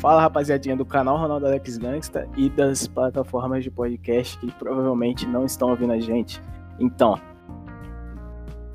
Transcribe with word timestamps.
Fala 0.00 0.22
rapaziadinha 0.22 0.74
do 0.74 0.84
canal 0.86 1.18
Ronaldo 1.18 1.44
Alex 1.44 1.76
Gangsta 1.76 2.26
e 2.34 2.48
das 2.48 2.88
plataformas 2.88 3.62
de 3.62 3.70
podcast 3.70 4.38
que 4.38 4.50
provavelmente 4.52 5.26
não 5.26 5.44
estão 5.44 5.68
ouvindo 5.68 5.92
a 5.92 6.00
gente. 6.00 6.40
Então, 6.78 7.20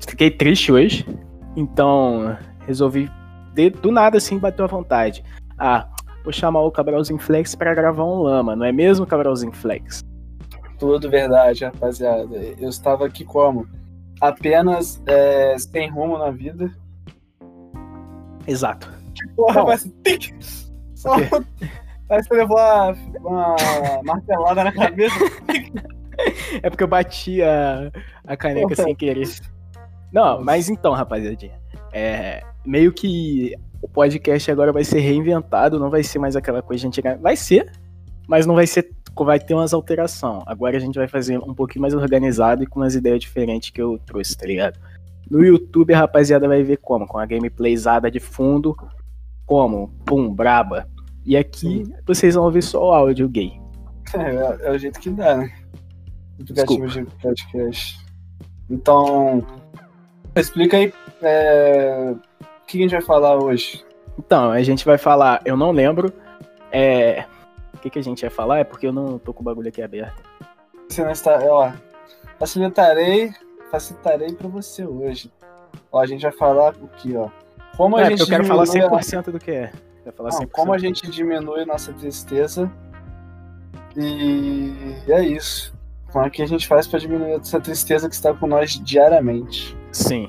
fiquei 0.08 0.30
triste 0.30 0.70
hoje, 0.70 1.04
então 1.56 2.38
resolvi 2.60 3.10
de, 3.52 3.70
do 3.70 3.90
nada 3.90 4.18
assim 4.18 4.38
bateu 4.38 4.66
a 4.66 4.68
vontade. 4.68 5.24
Ah, 5.58 5.88
vou 6.22 6.32
chamar 6.32 6.60
o 6.60 6.70
Cabralzinho 6.70 7.18
Flex 7.18 7.56
para 7.56 7.74
gravar 7.74 8.04
um 8.04 8.22
lama, 8.22 8.54
não 8.54 8.64
é 8.64 8.70
mesmo, 8.70 9.04
Cabralzinho 9.04 9.52
Flex? 9.52 10.04
Tudo 10.78 11.10
verdade, 11.10 11.64
rapaziada. 11.64 12.36
Eu 12.36 12.68
estava 12.68 13.04
aqui 13.04 13.24
como? 13.24 13.66
Apenas 14.20 15.02
é, 15.06 15.58
sem 15.58 15.90
rumo 15.90 16.18
na 16.18 16.30
vida. 16.30 16.70
Exato. 18.46 18.88
Porra, 19.34 19.64
mas 19.64 19.92
tem 20.04 20.18
que. 20.18 20.65
Só... 21.06 21.40
Parece 22.08 22.28
que 22.28 22.36
levou 22.36 22.56
uma, 22.56 22.94
uma 23.20 24.02
martelada 24.04 24.64
na 24.64 24.72
cabeça. 24.72 25.16
é 26.62 26.70
porque 26.70 26.84
eu 26.84 26.88
bati 26.88 27.42
a, 27.42 27.90
a 28.24 28.36
caneca 28.36 28.76
sem 28.76 28.94
querer. 28.94 29.28
Não, 30.12 30.42
mas 30.42 30.68
então, 30.68 30.92
rapaziadinha. 30.92 31.58
É, 31.92 32.42
meio 32.64 32.92
que 32.92 33.54
o 33.82 33.88
podcast 33.88 34.50
agora 34.50 34.72
vai 34.72 34.84
ser 34.84 35.00
reinventado, 35.00 35.80
não 35.80 35.90
vai 35.90 36.02
ser 36.02 36.18
mais 36.18 36.36
aquela 36.36 36.62
coisa 36.62 36.86
antiga. 36.86 37.18
Vai 37.20 37.36
ser, 37.36 37.72
mas 38.28 38.46
não 38.46 38.54
vai 38.54 38.66
ser. 38.66 38.90
Vai 39.18 39.40
ter 39.40 39.54
umas 39.54 39.72
alterações. 39.72 40.44
Agora 40.46 40.76
a 40.76 40.80
gente 40.80 40.98
vai 40.98 41.08
fazer 41.08 41.38
um 41.38 41.54
pouquinho 41.54 41.82
mais 41.82 41.94
organizado 41.94 42.62
e 42.62 42.66
com 42.66 42.80
umas 42.80 42.94
ideias 42.94 43.20
diferentes 43.20 43.70
que 43.70 43.80
eu 43.80 43.98
trouxe, 44.04 44.36
tá 44.36 44.46
ligado? 44.46 44.78
No 45.28 45.42
YouTube 45.42 45.92
a 45.94 45.98
rapaziada 46.00 46.46
vai 46.46 46.62
ver 46.62 46.76
como? 46.76 47.06
Com 47.06 47.18
a 47.18 47.26
gameplayzada 47.26 48.10
de 48.10 48.20
fundo, 48.20 48.76
como? 49.46 49.88
Pum, 50.04 50.32
braba. 50.32 50.86
E 51.26 51.36
aqui 51.36 51.84
Sim. 51.84 51.94
vocês 52.06 52.36
vão 52.36 52.44
ouvir 52.44 52.62
só 52.62 52.88
o 52.88 52.92
áudio 52.92 53.28
gay. 53.28 53.60
É, 54.14 54.68
é 54.68 54.70
o 54.70 54.78
jeito 54.78 55.00
que 55.00 55.10
dá, 55.10 55.36
né? 55.36 55.52
Aplicativo 56.40 56.86
de 56.86 57.04
podcast. 57.20 57.98
Então, 58.70 59.44
explica 60.36 60.76
aí 60.76 60.94
é, 61.20 62.14
o 62.14 62.66
que 62.66 62.78
a 62.78 62.82
gente 62.82 62.92
vai 62.92 63.02
falar 63.02 63.42
hoje. 63.42 63.84
Então, 64.16 64.52
a 64.52 64.62
gente 64.62 64.84
vai 64.84 64.96
falar, 64.96 65.42
eu 65.44 65.56
não 65.56 65.72
lembro. 65.72 66.12
É, 66.70 67.24
o 67.74 67.78
que, 67.78 67.90
que 67.90 67.98
a 67.98 68.02
gente 68.02 68.20
vai 68.20 68.30
falar? 68.30 68.58
É 68.60 68.64
porque 68.64 68.86
eu 68.86 68.92
não 68.92 69.18
tô 69.18 69.34
com 69.34 69.40
o 69.40 69.44
bagulho 69.44 69.68
aqui 69.68 69.82
aberto. 69.82 70.22
Você 70.88 71.02
não 71.02 71.10
está. 71.10 71.40
Ó, 71.42 71.72
facilitarei, 72.38 73.32
facilitarei 73.72 74.32
pra 74.32 74.46
você 74.46 74.86
hoje. 74.86 75.32
Ó, 75.90 76.00
a 76.00 76.06
gente 76.06 76.22
vai 76.22 76.32
falar 76.32 76.74
o 76.80 76.86
que, 76.86 77.16
ó. 77.16 77.28
Como 77.76 77.96
a 77.96 78.02
é, 78.02 78.10
gente 78.10 78.20
eu 78.20 78.26
quero 78.26 78.44
falar 78.44 78.62
100% 78.62 79.28
a... 79.28 79.30
do 79.32 79.40
que 79.40 79.50
é. 79.50 79.72
Falar 80.12 80.30
não, 80.30 80.46
como 80.46 80.72
a 80.72 80.78
gente 80.78 81.10
diminui 81.10 81.64
nossa 81.64 81.92
tristeza. 81.92 82.70
E 83.96 84.72
é 85.08 85.24
isso. 85.24 85.74
Como 86.12 86.24
é 86.24 86.30
que 86.30 86.42
a 86.42 86.46
gente 86.46 86.66
faz 86.66 86.86
para 86.86 86.98
diminuir 86.98 87.32
essa 87.32 87.60
tristeza 87.60 88.08
que 88.08 88.14
está 88.14 88.32
com 88.32 88.46
nós 88.46 88.80
diariamente? 88.82 89.76
Sim. 89.92 90.28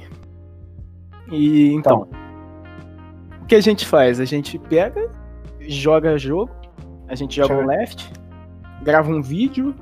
E 1.31 1.73
então, 1.73 2.07
então, 2.09 3.41
o 3.41 3.45
que 3.45 3.55
a 3.55 3.61
gente 3.61 3.85
faz? 3.85 4.19
A 4.19 4.25
gente 4.25 4.57
pega, 4.57 5.09
joga 5.59 6.17
jogo, 6.17 6.51
a 7.07 7.15
gente 7.15 7.35
joga 7.35 7.53
um 7.53 7.65
left, 7.65 8.11
grava 8.81 9.09
um 9.09 9.21
vídeo, 9.21 9.75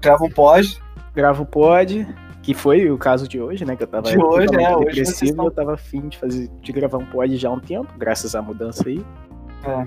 grava 0.00 0.24
um 0.24 0.30
pod, 0.30 0.80
grava 1.14 1.42
um 1.42 1.46
pod, 1.46 2.06
que 2.42 2.54
foi 2.54 2.90
o 2.90 2.98
caso 2.98 3.28
de 3.28 3.40
hoje, 3.40 3.64
né? 3.64 3.76
Que 3.76 3.84
eu 3.84 3.86
tava 3.86 4.10
de 4.10 4.18
hoje, 4.18 4.48
é, 4.54 4.76
depressivo 4.76 5.30
estão... 5.30 5.44
eu 5.44 5.50
tava 5.50 5.74
afim 5.74 6.08
de 6.08 6.18
fazer 6.18 6.48
de 6.60 6.72
gravar 6.72 6.98
um 6.98 7.06
pod 7.06 7.36
já 7.36 7.48
há 7.48 7.52
um 7.52 7.60
tempo, 7.60 7.92
graças 7.96 8.34
à 8.34 8.42
mudança 8.42 8.88
aí. 8.88 9.04
É. 9.64 9.86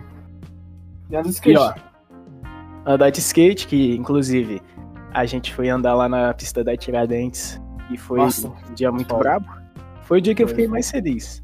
E 1.09 1.15
anda 1.15 1.29
de 1.29 1.35
skate. 1.35 1.53
E, 1.53 1.57
ó, 1.57 1.73
andar 2.85 3.09
de 3.09 3.19
skate, 3.19 3.67
que 3.67 3.95
inclusive 3.95 4.61
a 5.13 5.25
gente 5.25 5.53
foi 5.53 5.69
andar 5.69 5.95
lá 5.95 6.07
na 6.07 6.33
pista 6.33 6.63
da 6.63 6.75
Tiradentes 6.77 7.61
e 7.91 7.97
foi 7.97 8.19
Nossa, 8.19 8.47
um 8.47 8.73
dia 8.73 8.91
muito 8.91 9.09
foda. 9.09 9.19
brabo. 9.19 9.47
Foi 10.03 10.19
o 10.19 10.21
dia 10.21 10.33
que 10.33 10.43
eu 10.43 10.47
fiquei 10.47 10.67
mais 10.67 10.89
feliz. 10.89 11.43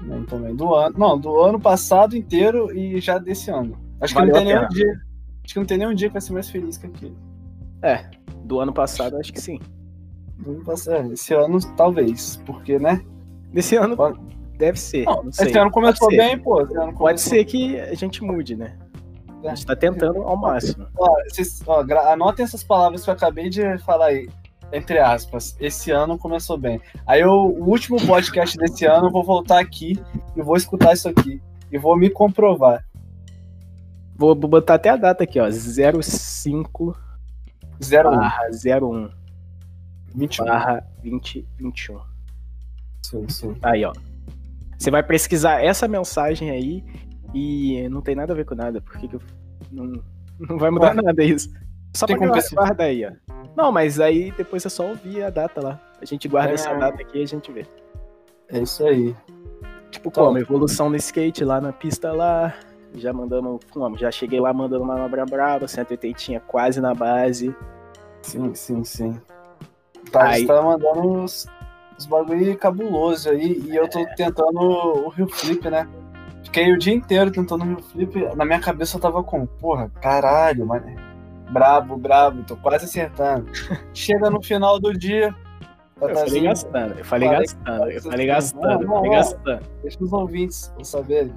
Nem 0.00 0.24
também. 0.24 0.54
Do 0.56 0.74
ano, 0.74 0.96
não, 0.98 1.18
do 1.18 1.40
ano 1.40 1.60
passado 1.60 2.16
inteiro 2.16 2.74
e 2.74 3.00
já 3.00 3.18
desse 3.18 3.50
ano. 3.50 3.78
Acho 4.00 4.14
Valeu 4.14 4.32
que 4.32 4.38
não 4.38 4.44
tem 4.46 4.54
nenhum 4.54 4.68
dia. 4.68 4.92
Acho 5.44 5.54
que 5.54 5.58
não 5.60 5.66
tem 5.66 5.78
nenhum 5.78 5.94
dia 5.94 6.08
que 6.08 6.12
vai 6.14 6.22
ser 6.22 6.32
mais 6.32 6.48
feliz 6.48 6.78
que 6.78 6.86
aquele. 6.86 7.16
É, 7.82 8.06
do 8.44 8.60
ano 8.60 8.72
passado 8.72 9.16
acho 9.16 9.32
que 9.32 9.40
sim. 9.40 9.58
É, 10.88 11.12
esse 11.12 11.34
ano, 11.34 11.58
talvez, 11.76 12.36
porque, 12.46 12.78
né? 12.78 13.02
Desse 13.52 13.76
ano 13.76 13.96
Pode... 13.96 14.18
deve 14.56 14.78
ser. 14.78 15.04
Não, 15.04 15.24
não 15.24 15.28
esse 15.30 15.58
ano 15.58 15.70
começou 15.70 16.08
bem, 16.08 16.38
pô. 16.38 16.66
Começou... 16.66 16.92
Pode 16.92 17.20
ser 17.20 17.44
que 17.44 17.78
a 17.78 17.94
gente 17.94 18.22
mude, 18.22 18.56
né? 18.56 18.76
A 19.44 19.54
gente 19.54 19.66
tá 19.66 19.74
tentando 19.74 20.22
ao 20.22 20.36
máximo. 20.36 20.86
Ó, 20.98 21.08
vocês, 21.28 21.62
ó, 21.66 21.80
anotem 22.12 22.44
essas 22.44 22.62
palavras 22.62 23.02
que 23.02 23.10
eu 23.10 23.14
acabei 23.14 23.48
de 23.48 23.78
falar 23.78 24.06
aí. 24.06 24.28
Entre 24.72 24.98
aspas, 24.98 25.56
esse 25.58 25.90
ano 25.90 26.16
começou 26.16 26.56
bem. 26.56 26.80
Aí 27.06 27.22
eu, 27.22 27.30
o 27.30 27.68
último 27.68 27.96
podcast 28.06 28.56
desse 28.56 28.84
ano, 28.84 29.08
eu 29.08 29.10
vou 29.10 29.24
voltar 29.24 29.58
aqui 29.58 30.00
e 30.36 30.42
vou 30.42 30.56
escutar 30.56 30.92
isso 30.92 31.08
aqui. 31.08 31.42
E 31.72 31.78
vou 31.78 31.96
me 31.96 32.08
comprovar. 32.08 32.84
Vou 34.14 34.34
botar 34.34 34.74
até 34.74 34.90
a 34.90 34.96
data 34.96 35.24
aqui, 35.24 35.40
ó. 35.40 35.50
05 35.50 36.94
01. 37.82 38.86
01. 38.86 39.19
21. 40.14 40.44
barra 40.44 40.86
2021. 41.02 42.00
Sim, 43.02 43.28
sim. 43.28 43.56
Aí, 43.62 43.84
ó. 43.84 43.92
Você 44.78 44.90
vai 44.90 45.02
pesquisar 45.02 45.62
essa 45.62 45.86
mensagem 45.86 46.50
aí 46.50 46.84
e 47.34 47.88
não 47.88 48.00
tem 48.00 48.14
nada 48.14 48.32
a 48.32 48.36
ver 48.36 48.44
com 48.44 48.54
nada, 48.54 48.80
porque 48.80 49.08
eu... 49.14 49.20
não, 49.70 50.02
não 50.38 50.58
vai 50.58 50.70
mudar 50.70 50.96
Ué, 50.96 51.02
nada 51.02 51.22
isso. 51.22 51.50
Só 51.94 52.06
tem 52.06 52.16
pra 52.16 52.28
guarda 52.52 52.84
aí, 52.84 53.04
ó. 53.04 53.12
Não, 53.56 53.72
mas 53.72 54.00
aí 54.00 54.32
depois 54.32 54.64
é 54.64 54.68
só 54.68 54.88
ouvir 54.88 55.22
a 55.22 55.30
data 55.30 55.60
lá. 55.60 55.80
A 56.00 56.04
gente 56.04 56.28
guarda 56.28 56.52
é... 56.52 56.54
essa 56.54 56.72
data 56.74 57.02
aqui 57.02 57.18
e 57.18 57.22
a 57.22 57.26
gente 57.26 57.52
vê. 57.52 57.66
É 58.48 58.60
isso 58.60 58.84
aí. 58.86 59.14
Tipo, 59.90 60.08
então, 60.08 60.26
como? 60.26 60.38
Evolução 60.38 60.88
no 60.88 60.96
skate 60.96 61.44
lá 61.44 61.60
na 61.60 61.72
pista 61.72 62.12
lá. 62.12 62.54
Já 62.94 63.12
mandamos. 63.12 63.60
Já 63.98 64.10
cheguei 64.10 64.40
lá 64.40 64.52
mandando 64.52 64.84
uma 64.84 64.94
manobra 64.94 65.24
brava, 65.26 65.68
180 65.68 66.40
quase 66.46 66.80
na 66.80 66.94
base. 66.94 67.54
Sim, 68.22 68.54
sim, 68.54 68.84
sim. 68.84 69.20
Tá, 70.10 70.28
aí... 70.28 70.46
tá 70.46 70.60
mandando 70.60 71.00
uns, 71.00 71.46
uns 71.98 72.06
bagulho 72.06 72.56
cabuloso 72.58 73.30
aí 73.30 73.62
e 73.66 73.76
eu 73.76 73.88
tô 73.88 74.04
tentando 74.16 74.60
o 74.60 75.08
Rio 75.08 75.28
Flip, 75.28 75.68
né? 75.70 75.88
Fiquei 76.44 76.72
o 76.72 76.78
dia 76.78 76.94
inteiro 76.94 77.30
tentando 77.30 77.62
o 77.62 77.66
Rio 77.66 77.82
Flip. 77.82 78.36
Na 78.36 78.44
minha 78.44 78.60
cabeça 78.60 78.96
eu 78.96 79.00
tava 79.00 79.22
com, 79.22 79.46
porra, 79.46 79.90
caralho, 80.00 80.66
mano. 80.66 80.84
Brabo, 81.50 81.96
brabo, 81.96 82.42
tô 82.44 82.56
quase 82.56 82.84
acertando. 82.84 83.46
Chega 83.92 84.30
no 84.30 84.42
final 84.42 84.78
do 84.78 84.92
dia. 84.92 85.34
Eu 86.00 86.14
falei 86.14 86.42
gastando, 86.42 86.98
eu 86.98 87.04
falei, 87.04 87.28
gastando, 87.28 87.90
eu 87.90 88.02
falei 88.02 88.26
gastando, 88.26 88.82
eu 88.82 88.88
falei 88.88 89.10
gastando. 89.10 89.62
Deixa 89.82 89.98
os 90.02 90.12
ouvintes 90.12 90.72
saberem. 90.82 91.34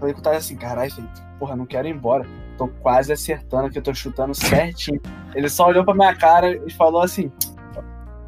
Falei 0.00 0.14
que 0.14 0.20
eu 0.20 0.24
tava 0.24 0.36
assim, 0.36 0.56
caralho, 0.56 0.90
porra, 1.38 1.54
não 1.54 1.64
quero 1.64 1.86
ir 1.86 1.92
embora. 1.92 2.26
Tô 2.58 2.66
quase 2.66 3.12
acertando, 3.12 3.70
que 3.70 3.78
eu 3.78 3.82
tô 3.82 3.94
chutando 3.94 4.34
certinho. 4.34 5.00
Ele 5.34 5.48
só 5.48 5.68
olhou 5.68 5.84
pra 5.84 5.94
minha 5.94 6.14
cara 6.14 6.56
e 6.66 6.70
falou 6.70 7.02
assim: 7.02 7.30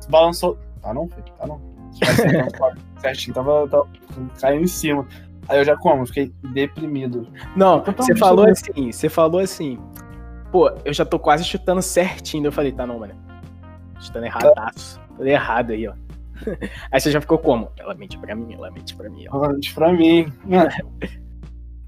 balançou. 0.08 0.58
Tá 0.80 0.92
não, 0.92 1.08
filho? 1.08 1.24
Tá 1.38 1.46
não. 1.46 1.60
certinho, 3.00 3.34
tava, 3.34 3.68
tava 3.68 3.88
caindo 4.40 4.64
em 4.64 4.66
cima. 4.66 5.06
Aí 5.48 5.58
eu 5.58 5.64
já 5.64 5.76
como, 5.76 6.06
fiquei 6.06 6.32
deprimido. 6.52 7.26
Não, 7.56 7.82
você 7.82 8.14
falou 8.16 8.46
assim, 8.46 8.92
você 8.92 9.08
falou 9.08 9.40
assim, 9.40 9.78
pô, 10.50 10.70
eu 10.84 10.92
já 10.92 11.04
tô 11.04 11.18
quase 11.18 11.44
chutando 11.44 11.82
certinho. 11.82 12.46
Eu 12.46 12.52
falei, 12.52 12.72
tá 12.72 12.86
não, 12.86 13.00
mano. 13.00 13.14
Chutando 14.00 14.26
erradaço. 14.26 15.00
Falei 15.16 15.34
errado 15.34 15.72
aí, 15.72 15.86
ó. 15.86 15.94
Aí 16.90 17.00
você 17.00 17.10
já 17.12 17.20
ficou 17.20 17.38
como? 17.38 17.70
Ela 17.78 17.94
mente 17.94 18.18
pra 18.18 18.34
mim, 18.34 18.52
ela 18.52 18.68
mente 18.72 18.96
pra 18.96 19.08
mim. 19.08 19.26
Ó. 19.30 19.36
Ela 19.36 19.52
mente 19.52 19.72
pra 19.72 19.92
mim. 19.92 20.26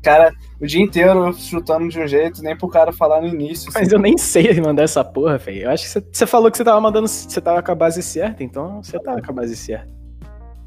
cara, 0.05 0.35
o 0.61 0.67
dia 0.67 0.83
inteiro 0.83 1.33
chutando 1.33 1.89
de 1.89 1.99
um 1.99 2.07
jeito, 2.07 2.43
nem 2.43 2.57
pro 2.57 2.69
cara 2.69 2.93
falar 2.93 3.23
no 3.23 3.27
início. 3.27 3.71
Mas 3.75 3.85
assim. 3.85 3.97
eu 3.97 3.99
nem 3.99 4.19
sei 4.19 4.61
mandar 4.61 4.83
essa 4.83 5.03
porra, 5.03 5.39
velho. 5.39 5.63
Eu 5.63 5.71
acho 5.71 5.85
que 5.85 6.05
você, 6.13 6.27
falou 6.27 6.51
que 6.51 6.59
você 6.59 6.65
tava 6.65 6.81
mandando. 6.81 7.09
Você 7.09 7.41
tava 7.41 7.63
com 7.63 7.73
a 7.73 7.75
base 7.75 8.03
certa, 8.03 8.45
então 8.45 8.83
você 8.83 8.99
tava 9.01 9.21
com 9.23 9.31
a 9.31 9.35
base 9.35 9.57
certa. 9.57 9.89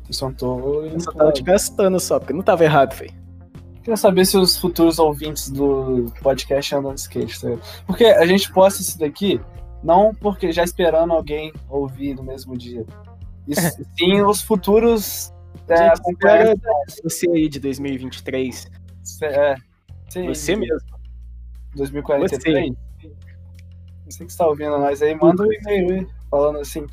Eu 0.07 0.13
só 0.13 0.31
tô. 0.31 0.83
Eu 0.83 0.99
só 0.99 1.11
tava 1.11 1.31
te 1.31 1.43
gastando 1.43 1.99
só, 1.99 2.19
porque 2.19 2.33
não 2.33 2.41
tava 2.41 2.63
errado, 2.63 2.95
velho. 2.95 3.13
Queria 3.83 3.95
saber 3.95 4.25
se 4.25 4.35
os 4.35 4.57
futuros 4.57 4.99
ouvintes 4.99 5.49
do 5.49 6.11
podcast 6.21 6.75
andam 6.75 6.93
de 6.93 6.99
skate, 6.99 7.39
tá? 7.39 7.49
Porque 7.85 8.05
a 8.05 8.25
gente 8.25 8.51
posta 8.51 8.81
isso 8.81 8.99
daqui, 8.99 9.39
não 9.81 10.13
porque 10.13 10.51
já 10.51 10.63
esperando 10.63 11.13
alguém 11.13 11.53
ouvir 11.69 12.15
no 12.15 12.23
mesmo 12.23 12.57
dia. 12.57 12.85
Isso, 13.47 13.81
sim, 13.97 14.21
os 14.21 14.41
futuros. 14.41 15.31
É, 15.69 15.93
gente, 15.95 17.03
você 17.03 17.29
aí 17.29 17.47
de 17.49 17.59
2023 17.59 18.69
é. 19.21 19.55
Sim, 20.09 20.27
você 20.27 20.55
mesmo. 20.55 20.97
2043? 21.75 22.71
Você. 22.71 23.11
Você 24.09 24.25
que 24.25 24.31
está 24.31 24.47
ouvindo 24.47 24.77
nós 24.77 25.01
aí, 25.01 25.13
manda 25.15 25.43
um 25.43 25.51
e-mail 25.51 26.07
falando 26.31 26.59
assim. 26.59 26.85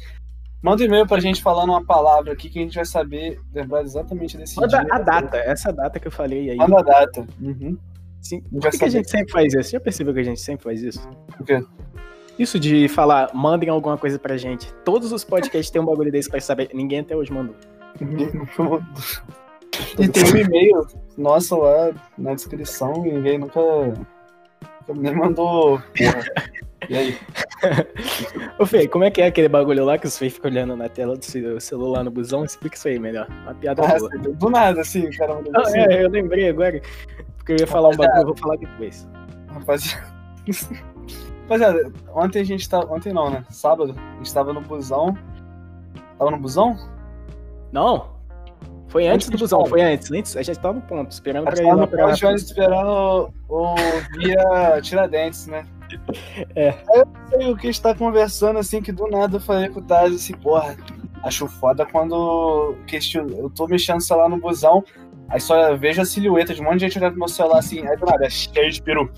Manda 0.63 0.83
um 0.83 0.87
e-mail 0.87 1.07
pra 1.07 1.21
gente 1.21 1.43
falando 1.43 1.71
uma 1.71 1.85
palavra 1.85 2.33
aqui 2.33 2.49
que 2.49 2.59
a 2.59 2.63
gente 2.63 2.75
vai 2.75 2.85
saber 2.85 3.39
lembrar 3.53 3.83
exatamente 3.83 4.37
desse 4.37 4.57
Manda 4.57 4.83
dia. 4.83 4.87
a 4.91 4.99
data, 4.99 5.37
essa 5.37 5.73
data 5.73 6.01
que 6.01 6.09
eu 6.09 6.13
falei 6.13 6.51
aí. 6.51 6.57
Manda 6.57 6.81
a 6.81 6.83
data. 6.83 7.27
Uhum. 7.41 7.79
Sim. 8.21 8.41
Por 8.41 8.71
que, 8.71 8.79
que 8.79 8.85
a 8.85 8.89
gente 8.89 9.11
sempre 9.11 9.31
faz 9.31 9.53
isso? 9.53 9.73
Já 9.73 9.81
percebeu 9.81 10.15
que 10.15 10.21
a 10.21 10.25
gente 10.25 10.41
sempre 10.41 10.65
faz 10.65 10.83
isso? 10.83 11.07
Por 11.37 11.47
quê? 11.47 11.63
Isso 12.39 12.59
de 12.59 12.89
falar, 12.89 13.31
mandem 13.35 13.69
alguma 13.69 13.97
coisa 13.97 14.19
pra 14.19 14.37
gente. 14.37 14.73
Todos 14.85 15.13
os 15.13 15.23
podcasts 15.23 15.71
têm 15.71 15.81
um 15.81 15.85
bagulho 15.85 16.11
desse 16.11 16.29
pra 16.29 16.41
saber. 16.41 16.71
Ninguém 16.75 17.01
até 17.01 17.15
hoje 17.15 17.31
mandou. 17.31 17.55
Ninguém 18.01 18.33
mandou. 18.59 18.83
E 19.99 20.09
tem 20.09 20.25
um 20.25 20.37
e-mail 20.37 20.87
nossa 21.17 21.57
lá 21.57 21.93
na 22.19 22.35
descrição 22.35 23.07
e 23.07 23.13
ninguém 23.13 23.39
nunca, 23.39 23.61
nunca 23.61 25.01
nem 25.01 25.15
mandou. 25.15 25.79
Porra. 25.97 26.25
E 26.89 26.97
aí? 26.97 27.19
Ô, 28.59 28.67
Fê, 28.67 28.87
como 28.87 29.05
é 29.05 29.11
que 29.11 29.23
é 29.23 29.27
aquele 29.27 29.49
bagulho 29.49 29.85
lá 29.85 29.97
que 29.97 30.07
os 30.07 30.19
Fê 30.19 30.29
ficam 30.29 30.51
olhando 30.51 30.77
na 30.77 30.89
tela 30.89 31.17
do 31.17 31.61
celular 31.61 32.05
no 32.05 32.11
busão? 32.11 32.45
Explica 32.45 32.77
isso 32.77 32.89
aí 32.89 32.99
melhor. 32.99 33.27
Uma 33.43 33.55
piada 33.55 33.83
Ah, 33.87 33.99
boa. 33.99 34.11
do 34.19 34.51
nada, 34.51 34.81
assim, 34.83 35.07
o 35.07 35.17
cara 35.17 35.35
mandou 35.35 35.53
Ah, 35.57 35.63
assim. 35.63 35.79
é, 35.79 36.05
eu 36.05 36.11
lembrei 36.11 36.49
agora. 36.51 36.81
Porque 37.39 37.53
eu 37.53 37.57
ia 37.61 37.67
falar 37.67 37.89
um 37.89 37.97
bagulho, 37.97 38.21
eu 38.21 38.27
vou 38.27 38.37
falar 38.37 38.57
depois. 38.57 39.09
Rapaziada. 39.49 40.07
Rapaziada, 41.43 41.93
ontem 42.15 42.41
a 42.41 42.45
gente 42.45 42.69
tava. 42.69 42.93
Ontem 42.93 43.13
não, 43.13 43.31
né? 43.31 43.45
Sábado, 43.51 43.95
a 43.99 44.17
gente 44.17 44.33
tava 44.35 44.53
no 44.53 44.61
busão. 44.61 45.17
Tava 46.19 46.31
no 46.31 46.39
busão? 46.39 46.77
Não. 47.73 48.14
Foi 48.94 49.08
antes 49.08 49.26
Onde 49.26 49.37
do 49.37 49.41
busão, 49.41 49.67
foi 49.67 49.82
antes. 49.82 50.12
Antes, 50.12 50.37
a 50.37 50.43
gente 50.43 50.56
tava 50.61 50.75
no 50.75 50.81
ponto, 50.82 51.11
esperando 51.11 51.49
A 51.49 51.50
pra 51.50 51.56
gente 51.56 51.67
ir 51.67 51.75
lá 51.75 51.85
pra. 51.85 52.12
de 52.12 52.26
ônibus 52.26 52.44
esperando 52.44 53.35
o, 53.49 53.75
via 54.17 54.81
Tiradentes, 54.82 55.49
né? 55.49 55.67
É. 56.55 56.69
Aí 56.69 57.00
eu 57.00 57.06
sei 57.29 57.50
o 57.50 57.56
que 57.56 57.67
a 57.67 57.73
gente 57.73 57.82
tá 57.82 57.93
conversando, 57.93 58.61
assim, 58.61 58.81
que 58.81 58.93
do 58.93 59.08
nada 59.08 59.37
eu 59.37 59.41
falei 59.41 59.69
com 59.69 59.81
o 59.81 59.82
Taz 59.82 60.14
assim, 60.14 60.32
porra, 60.35 60.76
acho 61.25 61.49
foda 61.49 61.85
quando 61.85 62.76
eu 63.37 63.50
tô 63.50 63.67
mexendo 63.67 63.96
no 63.96 64.00
celular 64.00 64.29
no 64.29 64.38
busão, 64.38 64.85
aí 65.29 65.41
só 65.41 65.76
vejo 65.76 66.00
a 66.00 66.05
silhueta 66.05 66.55
de 66.55 66.61
um 66.61 66.64
monte 66.64 66.79
de 66.79 66.87
gente 66.87 66.99
olhando 66.99 67.12
pro 67.12 67.20
meu 67.20 67.29
celular 67.29 67.58
assim, 67.58 67.85
aí 67.87 67.96
do 67.96 68.06
nada, 68.06 68.26
é 68.26 68.31
cheio 68.31 68.70
de 68.70 68.81
peru. 68.81 69.11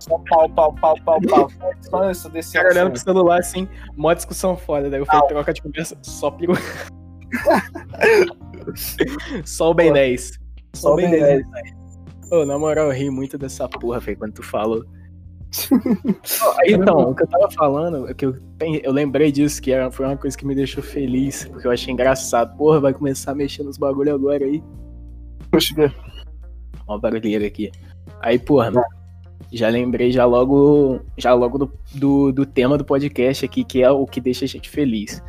Só 0.00 0.18
pau, 0.28 0.48
pau, 0.50 0.74
pau, 0.74 0.96
pau, 1.04 1.20
pau. 1.20 1.50
Só 1.80 2.10
essa 2.10 2.28
O 2.28 2.32
descendo. 2.32 2.64
cara 2.64 2.74
olhando 2.74 2.90
pro 2.90 2.96
assim. 2.96 3.04
celular 3.04 3.38
assim, 3.38 3.68
mó 3.96 4.12
discussão 4.12 4.56
foda. 4.56 4.90
Daí 4.90 5.00
eu 5.00 5.06
falei, 5.06 5.28
troca 5.28 5.52
de 5.52 5.62
conversa, 5.62 5.96
só 6.02 6.30
piru. 6.30 6.54
só 9.44 9.70
o 9.70 9.74
Ben 9.74 9.88
Pô, 9.88 9.94
10. 9.94 10.32
Só 10.74 10.92
o 10.92 10.96
Ben 10.96 11.10
10. 11.10 11.42
Ô, 12.30 12.44
na 12.44 12.58
moral, 12.58 12.86
eu 12.86 12.92
ri 12.92 13.10
muito 13.10 13.38
dessa 13.38 13.68
porra, 13.68 14.00
Fê, 14.00 14.16
quando 14.16 14.34
tu 14.34 14.42
falou. 14.42 14.84
Então, 16.66 17.10
o 17.10 17.14
que 17.14 17.22
eu 17.22 17.26
tava 17.28 17.50
falando, 17.52 18.08
é 18.08 18.14
que 18.14 18.26
eu, 18.26 18.36
eu 18.82 18.92
lembrei 18.92 19.30
disso, 19.30 19.62
que 19.62 19.70
era, 19.70 19.90
foi 19.90 20.04
uma 20.04 20.16
coisa 20.16 20.36
que 20.36 20.44
me 20.44 20.54
deixou 20.54 20.82
feliz, 20.82 21.44
porque 21.46 21.66
eu 21.66 21.70
achei 21.70 21.92
engraçado. 21.92 22.56
Porra, 22.56 22.80
vai 22.80 22.92
começar 22.92 23.32
a 23.32 23.34
mexer 23.34 23.62
nos 23.62 23.78
bagulho 23.78 24.14
agora 24.14 24.44
aí. 24.44 24.62
Puxa, 25.50 25.74
ver. 25.74 25.94
Ó, 26.86 26.96
o 26.96 27.00
barulheiro 27.00 27.44
aqui. 27.44 27.70
Aí, 28.20 28.38
porra, 28.38 28.72
já 29.52 29.68
lembrei 29.68 30.10
já 30.10 30.24
logo, 30.24 31.00
já 31.16 31.32
logo 31.32 31.58
do, 31.58 31.72
do, 31.94 32.32
do 32.32 32.46
tema 32.46 32.76
do 32.76 32.84
podcast 32.84 33.44
aqui, 33.44 33.64
que 33.64 33.82
é 33.82 33.90
o 33.90 34.06
que 34.06 34.20
deixa 34.20 34.44
a 34.44 34.48
gente 34.48 34.68
feliz. 34.68 35.22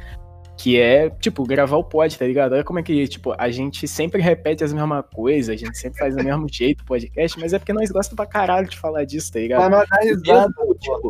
Que 0.57 0.79
é, 0.81 1.09
tipo, 1.09 1.43
gravar 1.43 1.77
o 1.77 1.83
pod, 1.83 2.17
tá 2.17 2.25
ligado? 2.25 2.53
Olha 2.53 2.63
como 2.63 2.79
é 2.79 2.83
que, 2.83 3.07
tipo, 3.07 3.33
a 3.37 3.49
gente 3.51 3.87
sempre 3.87 4.21
repete 4.21 4.63
as 4.63 4.73
mesmas 4.73 5.05
coisas, 5.13 5.49
a 5.53 5.55
gente 5.55 5.77
sempre 5.77 5.99
faz 5.99 6.15
do 6.15 6.23
mesmo 6.23 6.47
jeito 6.51 6.81
o 6.81 6.85
podcast, 6.85 7.39
mas 7.39 7.53
é 7.53 7.59
porque 7.59 7.73
nós 7.73 7.91
gostamos 7.91 8.15
pra 8.15 8.25
caralho 8.25 8.67
de 8.67 8.75
falar 8.77 9.03
disso, 9.05 9.31
tá 9.31 9.39
ligado? 9.39 9.59
Pra 9.59 9.69
não 9.69 9.85
dar 9.85 9.99
risada, 10.03 10.53
mesmo, 10.57 10.75
tipo, 10.75 11.09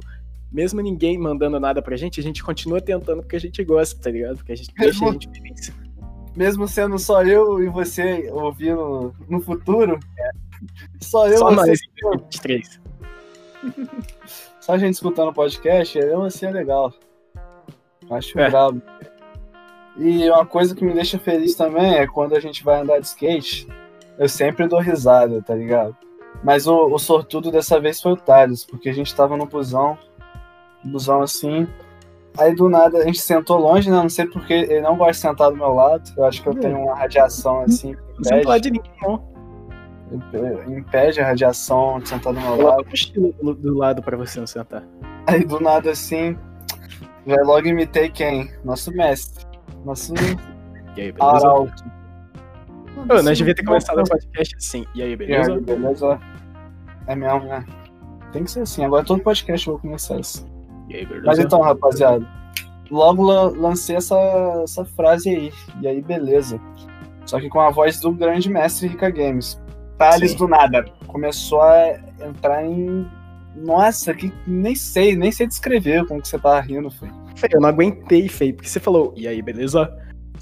mesmo 0.51 0.81
ninguém 0.81 1.17
mandando 1.17 1.59
nada 1.61 1.81
pra 1.81 1.95
gente, 1.95 2.19
a 2.19 2.23
gente 2.23 2.43
continua 2.43 2.81
tentando 2.81 3.21
porque 3.21 3.37
a 3.37 3.39
gente 3.39 3.63
gosta, 3.63 3.97
tá 4.01 4.11
ligado? 4.11 4.35
Porque 4.37 4.51
a 4.51 4.55
gente 4.55 4.69
deixa 4.77 5.05
a 5.05 5.11
gente 5.13 5.29
feliz. 5.31 5.71
mesmo 6.35 6.67
sendo 6.67 6.99
só 6.99 7.23
eu 7.23 7.63
e 7.63 7.69
você 7.69 8.29
ouvindo 8.33 9.15
no 9.29 9.39
futuro, 9.39 9.97
só 11.01 11.25
eu 11.29 11.37
Só 11.37 11.51
você, 11.51 11.55
nós, 11.55 11.79
23. 12.23 12.81
só 14.59 14.73
a 14.73 14.77
gente 14.77 14.95
escutando 14.95 15.29
o 15.29 15.33
podcast, 15.33 15.97
mesmo 15.97 16.23
assim 16.23 16.47
é 16.47 16.51
legal. 16.51 16.93
Acho 18.09 18.37
É. 18.39 18.49
brabo. 18.49 18.81
E 19.97 20.29
uma 20.29 20.45
coisa 20.45 20.75
que 20.75 20.85
me 20.85 20.93
deixa 20.93 21.17
feliz 21.17 21.55
também 21.55 21.95
é 21.95 22.05
quando 22.07 22.35
a 22.35 22.39
gente 22.39 22.63
vai 22.63 22.81
andar 22.81 22.99
de 22.99 23.07
skate, 23.07 23.67
eu 24.19 24.29
sempre 24.29 24.67
dou 24.67 24.79
risada, 24.79 25.41
tá 25.41 25.55
ligado? 25.55 25.95
Mas 26.43 26.67
o, 26.67 26.85
o 26.93 26.99
sortudo 26.99 27.49
dessa 27.51 27.79
vez 27.79 27.99
foi 27.99 28.11
o 28.11 28.17
Thales, 28.17 28.63
porque 28.63 28.89
a 28.89 28.93
gente 28.93 29.15
tava 29.15 29.35
no 29.35 29.47
busão, 29.47 29.97
busão 30.83 31.21
assim. 31.23 31.67
Aí 32.37 32.53
do 32.53 32.69
nada 32.69 32.99
a 32.99 33.03
gente 33.03 33.19
sentou 33.19 33.57
longe, 33.57 33.89
né? 33.89 33.95
Não 33.97 34.09
sei 34.09 34.27
porque 34.27 34.53
ele 34.53 34.81
não 34.81 34.95
gosta 34.95 35.13
de 35.13 35.17
sentar 35.17 35.49
do 35.49 35.57
meu 35.57 35.73
lado. 35.73 36.03
Eu 36.15 36.25
acho 36.25 36.43
que 36.43 36.47
eu 36.49 36.53
tenho 36.53 36.77
uma 36.79 36.95
radiação 36.95 37.61
assim. 37.61 37.93
Não 37.95 38.19
impede. 38.19 38.43
falar 38.43 38.57
de 38.59 38.69
ninguém, 38.71 38.91
não. 39.01 39.23
impede 40.67 41.19
a 41.19 41.25
radiação 41.25 41.99
de 41.99 42.09
sentar 42.09 42.33
do 42.33 42.39
meu 42.39 42.51
Coloca 42.55 42.75
lado. 42.77 42.85
mochila 42.87 43.29
do- 43.41 43.53
do 43.55 43.75
lado 43.77 44.03
pra 44.03 44.15
você 44.15 44.39
não 44.39 44.45
sentar. 44.45 44.83
Aí 45.25 45.43
do 45.43 45.59
nada 45.59 45.89
assim, 45.89 46.37
já 47.25 47.41
logo 47.43 47.67
imitei 47.67 48.09
quem? 48.09 48.51
Nosso 48.63 48.91
mestre. 48.91 49.46
Nosso 49.85 50.13
E 50.15 51.01
aí, 51.01 51.11
beleza? 51.11 51.23
arauto. 51.47 51.83
Nós 53.23 53.37
devia 53.37 53.53
ter 53.55 53.63
começado 53.63 53.99
o 53.99 54.03
podcast 54.03 54.55
assim. 54.55 54.85
E 54.95 55.01
aí, 55.01 55.11
E 55.11 55.15
beleza? 55.15 55.53
aí, 55.53 55.61
beleza? 55.61 56.19
É 57.07 57.15
mesmo, 57.15 57.41
né? 57.45 57.63
Tem 58.33 58.43
que 58.43 58.51
ser 58.51 58.61
assim. 58.61 58.83
Agora 58.83 59.05
todo 59.05 59.21
podcast 59.21 59.67
eu 59.67 59.73
vou 59.73 59.81
começar 59.81 60.19
assim. 60.19 60.45
E 60.89 60.95
aí, 60.95 61.05
beleza? 61.05 61.25
Mas 61.25 61.39
então, 61.39 61.61
rapaziada, 61.61 62.25
logo 62.89 63.23
lan- 63.23 63.53
lancei 63.55 63.95
essa, 63.95 64.15
essa 64.63 64.83
frase 64.83 65.29
aí. 65.29 65.53
E 65.81 65.87
aí, 65.87 66.01
beleza. 66.01 66.59
Só 67.25 67.39
que 67.39 67.49
com 67.49 67.59
a 67.61 67.69
voz 67.69 67.99
do 67.99 68.11
grande 68.11 68.49
mestre 68.49 68.87
Rica 68.87 69.09
Games. 69.09 69.61
Thales 69.97 70.31
Sim. 70.31 70.37
do 70.37 70.47
nada. 70.47 70.85
Começou 71.07 71.61
a 71.61 71.95
entrar 72.25 72.63
em. 72.65 73.07
Nossa, 73.55 74.13
que 74.13 74.31
nem 74.45 74.75
sei, 74.75 75.15
nem 75.15 75.31
sei 75.31 75.47
descrever 75.47 76.05
como 76.05 76.21
que 76.21 76.27
você 76.27 76.37
tá 76.37 76.59
rindo, 76.59 76.91
foi. 76.91 77.09
Fei, 77.37 77.49
eu 77.53 77.61
não 77.61 77.69
aguentei, 77.69 78.27
Fei, 78.27 78.51
porque 78.51 78.67
você 78.67 78.79
falou, 78.79 79.13
e 79.15 79.27
aí, 79.27 79.41
beleza? 79.43 79.95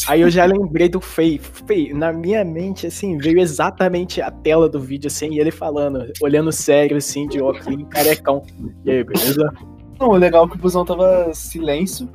Aí 0.08 0.22
eu 0.22 0.30
já 0.30 0.46
lembrei 0.48 0.88
do 0.88 1.02
Fei. 1.02 1.38
Fei, 1.38 1.94
na 1.94 2.14
minha 2.14 2.44
mente, 2.46 2.88
assim, 2.88 3.18
veio 3.18 3.40
exatamente 3.40 4.22
a 4.22 4.32
tela 4.32 4.70
do 4.70 4.80
vídeo, 4.80 5.08
assim, 5.08 5.34
e 5.34 5.40
ele 5.40 5.52
falando, 5.52 6.06
olhando 6.22 6.52
sério, 6.54 6.96
assim, 6.96 7.28
de 7.28 7.42
óculos, 7.42 7.86
carecão. 7.90 8.44
E 8.86 8.92
aí, 8.92 9.04
beleza? 9.04 9.52
Não, 10.00 10.10
o 10.10 10.16
legal 10.16 10.46
é 10.46 10.50
que 10.50 10.56
o 10.56 10.60
busão 10.60 10.86
tava 10.86 11.34
silêncio. 11.34 12.10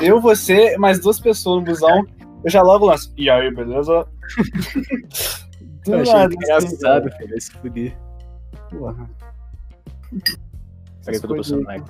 Eu, 0.00 0.20
você, 0.20 0.76
mais 0.78 1.00
duas 1.00 1.18
pessoas 1.18 1.60
no 1.60 1.64
busão. 1.64 2.04
Eu 2.44 2.50
já 2.50 2.62
logo 2.62 2.86
lanço. 2.86 3.12
E 3.16 3.28
aí, 3.28 3.52
beleza? 3.52 4.06
Do 5.84 5.94
Eu 5.94 6.00
achei 6.02 6.14
nada, 6.14 6.26
assim, 6.26 6.36
engraçado, 6.36 7.10
Fei, 7.16 7.26
vai 7.28 7.40
se 7.40 7.52
fuder. 7.52 7.96
porra. 8.70 9.10
Peraí 11.04 11.20
aí. 11.20 11.62
mais. 11.64 11.82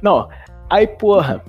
Não, 0.00 0.28
aí, 0.70 0.86
porra. 0.86 1.42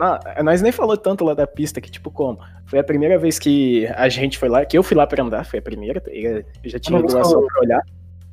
Não, 0.00 0.18
nós 0.44 0.62
nem 0.62 0.72
falou 0.72 0.96
tanto 0.96 1.24
lá 1.24 1.34
da 1.34 1.46
pista 1.46 1.80
que, 1.80 1.90
tipo, 1.90 2.10
como? 2.10 2.38
Foi 2.66 2.78
a 2.78 2.84
primeira 2.84 3.18
vez 3.18 3.38
que 3.38 3.86
a 3.88 4.08
gente 4.08 4.38
foi 4.38 4.48
lá, 4.48 4.64
que 4.64 4.76
eu 4.78 4.82
fui 4.82 4.96
lá 4.96 5.06
pra 5.06 5.22
andar, 5.22 5.44
foi 5.44 5.58
a 5.58 5.62
primeira, 5.62 6.00
tá? 6.00 6.10
Eu 6.10 6.42
já 6.64 6.78
tinha 6.78 6.98
Não, 6.98 7.04
ido 7.04 7.12
lá 7.12 7.18
mas 7.20 7.28
só 7.28 7.34
falou. 7.34 7.46
pra 7.48 7.60
olhar. 7.60 7.82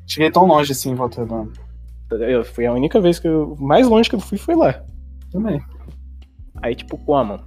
Cheguei 0.08 0.32
tão 0.32 0.46
longe 0.46 0.72
assim 0.72 0.92
em 0.92 0.96
Volta 0.96 1.22
Redonda. 1.22 1.52
Eu, 2.10 2.46
foi 2.46 2.66
a 2.66 2.72
única 2.72 3.02
vez 3.02 3.20
que 3.20 3.28
eu. 3.28 3.58
Mais 3.60 3.86
longe 3.86 4.10
que 4.10 4.16
eu 4.16 4.20
fui 4.22 4.38
foi 4.38 4.56
lá. 4.56 4.82
Também. 5.30 5.62
Aí, 6.62 6.74
tipo, 6.74 6.98
como? 6.98 7.40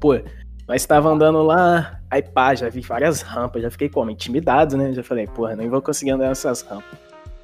Pô, 0.00 0.18
nós 0.66 0.84
tava 0.84 1.08
andando 1.08 1.42
lá, 1.42 2.00
aí 2.10 2.20
pá, 2.20 2.54
já 2.54 2.68
vi 2.68 2.80
várias 2.80 3.22
rampas, 3.22 3.62
já 3.62 3.70
fiquei 3.70 3.88
como? 3.88 4.10
Intimidado, 4.10 4.76
né? 4.76 4.92
Já 4.92 5.02
falei, 5.04 5.26
porra, 5.28 5.54
nem 5.54 5.68
vou 5.68 5.80
conseguir 5.80 6.10
andar 6.10 6.28
nessas 6.28 6.62
rampas. 6.62 6.98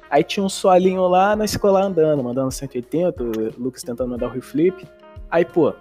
Aí 0.09 0.23
tinha 0.23 0.45
um 0.45 0.49
solinho 0.49 1.07
lá, 1.07 1.35
nós 1.35 1.51
ficou 1.53 1.71
lá 1.71 1.83
andando, 1.83 2.23
mandando 2.23 2.51
180, 2.51 3.23
o 3.23 3.29
Lucas 3.57 3.81
tentando 3.81 4.09
mandar 4.11 4.27
o 4.27 4.29
Rio 4.31 4.41
Flip. 4.41 4.85
Aí, 5.29 5.43
pô, 5.45 5.73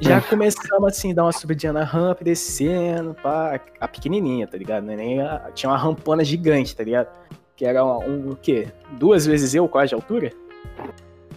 já 0.00 0.20
começamos 0.20 0.84
assim, 0.88 1.14
dar 1.14 1.24
uma 1.24 1.32
subidinha 1.32 1.72
na 1.72 1.84
rampa, 1.84 2.24
descendo, 2.24 3.14
pá, 3.14 3.60
a 3.80 3.86
pequenininha, 3.88 4.46
tá 4.46 4.56
ligado? 4.56 4.90
É 4.90 4.96
Nem 4.96 5.20
a- 5.20 5.50
tinha 5.54 5.70
uma 5.70 5.76
rampona 5.78 6.24
gigante, 6.24 6.74
tá 6.74 6.82
ligado? 6.82 7.08
Que 7.56 7.64
era 7.66 7.84
um, 7.84 7.98
um, 8.08 8.30
o 8.30 8.36
quê? 8.36 8.68
Duas 8.92 9.26
vezes 9.26 9.54
eu, 9.54 9.68
quase 9.68 9.90
de 9.90 9.94
altura? 9.94 10.32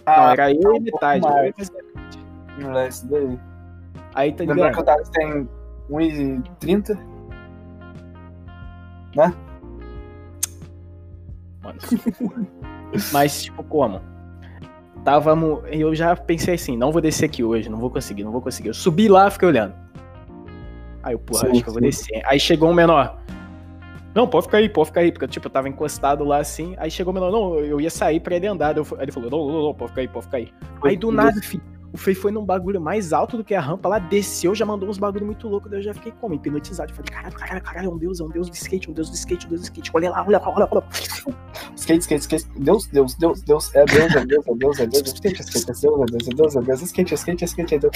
Não, 0.06 0.30
era 0.30 0.50
eu 0.52 0.76
e 0.76 0.80
metade. 0.80 1.24
eu. 1.26 1.54
Não 2.58 2.78
é 2.78 2.88
isso 2.88 3.06
daí. 3.08 3.38
Aí, 4.14 4.32
tá 4.32 4.44
ligado? 4.44 4.72
que 4.74 4.80
o 4.80 4.84
Thales 4.84 5.08
tem 5.10 5.48
1,30? 5.90 6.98
Mano. 9.16 9.34
Mas, 13.12 13.42
tipo, 13.42 13.62
como? 13.64 14.00
Távamos. 15.04 15.60
Eu 15.70 15.94
já 15.94 16.16
pensei 16.16 16.54
assim, 16.54 16.76
não 16.76 16.90
vou 16.90 17.00
descer 17.00 17.26
aqui 17.26 17.44
hoje, 17.44 17.68
não 17.68 17.78
vou 17.78 17.90
conseguir, 17.90 18.24
não 18.24 18.32
vou 18.32 18.40
conseguir. 18.40 18.68
Eu 18.68 18.74
subi 18.74 19.08
lá, 19.08 19.30
fiquei 19.30 19.48
olhando. 19.48 19.74
Aí 21.02 21.14
eu, 21.14 21.18
porra, 21.18 21.40
Sim, 21.40 21.50
acho 21.50 21.62
que 21.62 21.68
eu 21.68 21.72
vou 21.74 21.82
descer. 21.82 22.22
Aí 22.24 22.40
chegou 22.40 22.70
um 22.70 22.74
menor. 22.74 23.18
Não, 24.14 24.26
pode 24.26 24.46
ficar 24.46 24.58
aí, 24.58 24.68
pode 24.68 24.88
ficar 24.88 25.00
aí. 25.00 25.12
Porque, 25.12 25.28
tipo, 25.28 25.46
eu 25.46 25.50
tava 25.50 25.68
encostado 25.68 26.24
lá 26.24 26.38
assim. 26.38 26.74
Aí 26.78 26.90
chegou 26.90 27.10
o 27.10 27.14
menor, 27.14 27.30
não, 27.30 27.58
eu 27.58 27.80
ia 27.80 27.90
sair 27.90 28.20
pra 28.20 28.36
ele 28.36 28.46
andar. 28.46 28.72
Daí 28.72 28.82
eu 28.82 28.96
Aí 28.96 29.04
ele 29.04 29.12
falou, 29.12 29.30
não, 29.30 29.46
não, 29.46 29.62
não, 29.64 29.74
pode 29.74 29.90
ficar 29.90 30.00
aí, 30.00 30.08
pode 30.08 30.24
ficar 30.24 30.36
aí. 30.38 30.52
Aí 30.82 30.96
do 30.96 31.12
nada, 31.12 31.40
filho, 31.42 31.62
o 31.94 31.96
Fei 31.96 32.12
foi 32.12 32.32
num 32.32 32.44
bagulho 32.44 32.80
mais 32.80 33.12
alto 33.12 33.36
do 33.36 33.44
que 33.44 33.54
a 33.54 33.60
rampa 33.60 33.88
lá, 33.88 34.00
desceu, 34.00 34.52
já 34.52 34.66
mandou 34.66 34.88
uns 34.88 34.98
bagulho 34.98 35.24
muito 35.24 35.46
louco, 35.46 35.68
daí 35.68 35.78
eu 35.78 35.84
já 35.84 35.94
fiquei 35.94 36.10
como? 36.20 36.34
Hipnotizado. 36.34 36.90
Eu 36.90 36.96
falei, 36.96 37.12
caralho, 37.12 37.36
caralho, 37.36 37.62
caralho, 37.62 37.86
é 37.86 37.88
um 37.88 37.96
deus, 37.96 38.18
é 38.18 38.24
um 38.24 38.28
deus 38.28 38.50
do 38.50 38.54
skate, 38.54 38.90
um 38.90 38.92
deus 38.92 39.08
do 39.08 39.14
skate, 39.14 39.46
um 39.46 39.50
deus 39.50 39.60
do 39.60 39.64
skate. 39.64 39.92
Olha 39.94 40.10
lá, 40.10 40.24
olha 40.26 40.38
lá, 40.40 40.48
olha 40.48 40.58
lá, 40.58 40.68
olha 40.72 40.80
lá. 40.80 41.72
Skate, 41.76 42.00
skate, 42.00 42.22
skate. 42.22 42.46
Deus, 42.58 42.88
Deus, 42.88 43.14
Deus, 43.14 43.42
Deus. 43.42 43.72
É 43.76 43.84
Deus, 43.84 44.12
é 44.12 44.26
Deus, 44.26 44.44
é 44.44 44.54
Deus, 44.54 44.80
é 44.80 44.86
Deus. 44.88 45.12
Skate, 45.12 45.40
skate, 45.40 45.70
é 45.70 45.74
Deus, 45.80 46.00
é 46.00 46.06
Deus, 46.06 46.26
é 46.26 46.34
Deus, 46.34 46.56
é 46.56 46.60
Deus. 46.62 46.82
Skate, 46.82 47.14
skate, 47.14 47.44
skate, 47.44 47.74
é 47.76 47.78
Deus. 47.78 47.92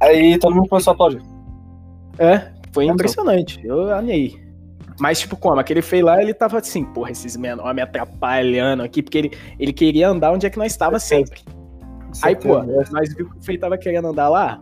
Aí 0.00 0.38
todo 0.40 0.56
mundo 0.56 0.68
começou 0.68 0.90
a 0.90 0.94
aplaudir. 0.94 1.22
É, 2.18 2.50
foi 2.72 2.86
impressionante. 2.86 3.64
Eu 3.64 3.94
amei. 3.94 4.44
Mas, 4.98 5.20
tipo, 5.20 5.36
como? 5.36 5.60
Aquele 5.60 5.82
Fei 5.82 6.02
lá, 6.02 6.20
ele 6.20 6.34
tava 6.34 6.58
assim, 6.58 6.84
porra, 6.84 7.12
esses 7.12 7.36
menores 7.36 7.76
me 7.76 7.82
atrapalhando 7.82 8.82
aqui, 8.82 9.04
porque 9.04 9.18
ele, 9.18 9.30
ele 9.56 9.72
queria 9.72 10.08
andar 10.08 10.32
onde 10.32 10.46
é 10.46 10.50
que 10.50 10.58
nós 10.58 10.72
estava 10.72 10.98
sempre. 10.98 11.44
Aí, 12.22 12.34
pô, 12.36 12.62
nós 12.62 12.88
vimos 12.90 13.14
que 13.14 13.22
o 13.22 13.42
Fei 13.42 13.58
tava 13.58 13.76
querendo 13.78 14.08
andar 14.08 14.28
lá. 14.28 14.60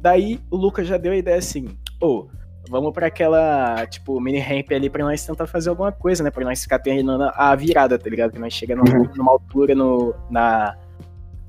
Daí 0.00 0.40
o 0.50 0.56
Lucas 0.56 0.86
já 0.86 0.96
deu 0.96 1.12
a 1.12 1.16
ideia 1.16 1.38
assim: 1.38 1.76
ô, 2.00 2.26
vamos 2.68 2.92
pra 2.92 3.06
aquela, 3.06 3.86
tipo, 3.86 4.20
mini 4.20 4.38
ramp 4.38 4.70
ali 4.72 4.88
pra 4.90 5.04
nós 5.04 5.24
tentar 5.24 5.46
fazer 5.46 5.70
alguma 5.70 5.92
coisa, 5.92 6.22
né? 6.24 6.30
Pra 6.30 6.44
nós 6.44 6.62
ficar 6.62 6.78
terminando 6.78 7.30
a 7.34 7.54
virada, 7.54 7.98
tá 7.98 8.08
ligado? 8.10 8.32
Que 8.32 8.38
nós 8.38 8.52
chegamos 8.52 8.90
Uhum. 8.90 9.08
numa 9.16 9.32
altura 9.32 9.74
no, 9.74 10.14
na, 10.30 10.76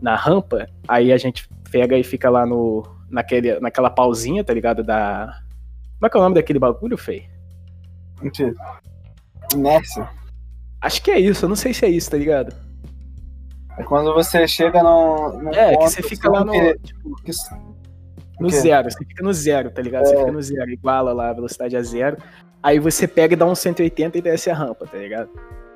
na 0.01 0.15
rampa, 0.15 0.67
aí 0.87 1.11
a 1.11 1.17
gente 1.17 1.47
pega 1.71 1.97
e 1.97 2.03
fica 2.03 2.29
lá 2.29 2.45
no, 2.45 2.83
naquele, 3.09 3.59
naquela 3.59 3.89
pausinha, 3.89 4.43
tá 4.43 4.53
ligado? 4.53 4.83
Da. 4.83 5.39
Como 5.97 6.07
é 6.07 6.09
que 6.09 6.17
é 6.17 6.19
o 6.19 6.23
nome 6.23 6.35
daquele 6.35 6.59
bagulho, 6.59 6.97
Fei? 6.97 7.27
Mentira. 8.21 8.53
Inércia. 9.53 10.07
Acho 10.81 11.01
que 11.01 11.11
é 11.11 11.19
isso, 11.19 11.45
eu 11.45 11.49
não 11.49 11.55
sei 11.55 11.73
se 11.73 11.85
é 11.85 11.89
isso, 11.89 12.11
tá 12.11 12.17
ligado? 12.17 12.53
É 13.77 13.83
quando 13.83 14.13
você 14.13 14.47
chega 14.47 14.81
no. 14.83 15.49
É, 15.53 15.71
que 15.71 15.77
ponto, 15.77 15.89
você 15.89 16.01
fica 16.03 16.29
lá 16.29 16.43
no, 16.45 16.51
que- 16.51 16.77
tipo, 16.79 17.15
que- 17.23 17.31
no 18.39 18.49
zero, 18.49 18.91
você 18.91 19.05
fica 19.05 19.23
no 19.23 19.33
zero, 19.33 19.71
tá 19.71 19.81
ligado? 19.81 20.05
Você 20.05 20.15
É. 20.15 20.19
fica 20.19 20.31
no 20.31 20.41
zero, 20.41 20.69
iguala 20.69 21.13
lá 21.13 21.29
a 21.29 21.33
velocidade 21.33 21.75
a 21.75 21.81
zero. 21.81 22.17
Aí 22.61 22.79
você 22.79 23.07
pega 23.07 23.33
e 23.33 23.37
dá 23.37 23.45
um 23.45 23.55
180 23.55 24.17
e 24.17 24.21
desce 24.21 24.49
a 24.49 24.53
rampa, 24.55 24.85
tá 24.87 24.97
ligado? 24.97 25.29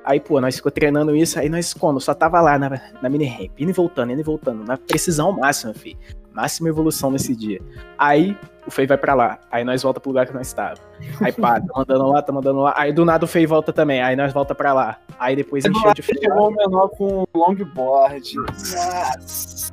Aí, 0.04 0.18
pô, 0.20 0.40
nós 0.40 0.56
ficou 0.56 0.72
treinando 0.72 1.14
isso, 1.14 1.38
aí 1.38 1.48
nós 1.50 1.74
como? 1.74 2.00
Só 2.00 2.14
tava 2.14 2.40
lá 2.40 2.58
na, 2.58 2.80
na 3.02 3.08
mini 3.10 3.26
ramp, 3.26 3.60
indo 3.60 3.70
e 3.70 3.74
voltando, 3.74 4.10
indo 4.12 4.20
e 4.20 4.24
voltando, 4.24 4.64
na 4.64 4.76
precisão 4.78 5.32
máxima, 5.32 5.74
fi. 5.74 5.98
Máxima 6.38 6.68
evolução 6.68 7.10
nesse 7.10 7.34
dia. 7.34 7.60
Aí 7.98 8.38
o 8.64 8.70
Fei 8.70 8.86
vai 8.86 8.96
pra 8.96 9.12
lá, 9.12 9.40
aí 9.50 9.64
nós 9.64 9.82
volta 9.82 9.98
pro 9.98 10.10
lugar 10.10 10.24
que 10.24 10.32
nós 10.32 10.46
estava. 10.46 10.78
Aí 11.20 11.32
pá, 11.32 11.60
tá 11.60 11.66
mandando 11.74 12.06
lá, 12.06 12.22
tá 12.22 12.32
mandando 12.32 12.60
lá. 12.60 12.74
Aí 12.76 12.92
do 12.92 13.04
nada 13.04 13.24
o 13.24 13.28
Fei 13.28 13.44
volta 13.44 13.72
também, 13.72 14.00
aí 14.00 14.14
nós 14.14 14.32
volta 14.32 14.54
pra 14.54 14.72
lá. 14.72 14.98
Aí 15.18 15.34
depois 15.34 15.64
de 15.64 15.70
freio. 16.00 16.22
chegou 16.22 16.48
o 16.48 16.54
menor 16.54 16.90
com 16.90 17.22
um 17.22 17.26
longboard. 17.34 18.36
Nossa. 18.36 19.72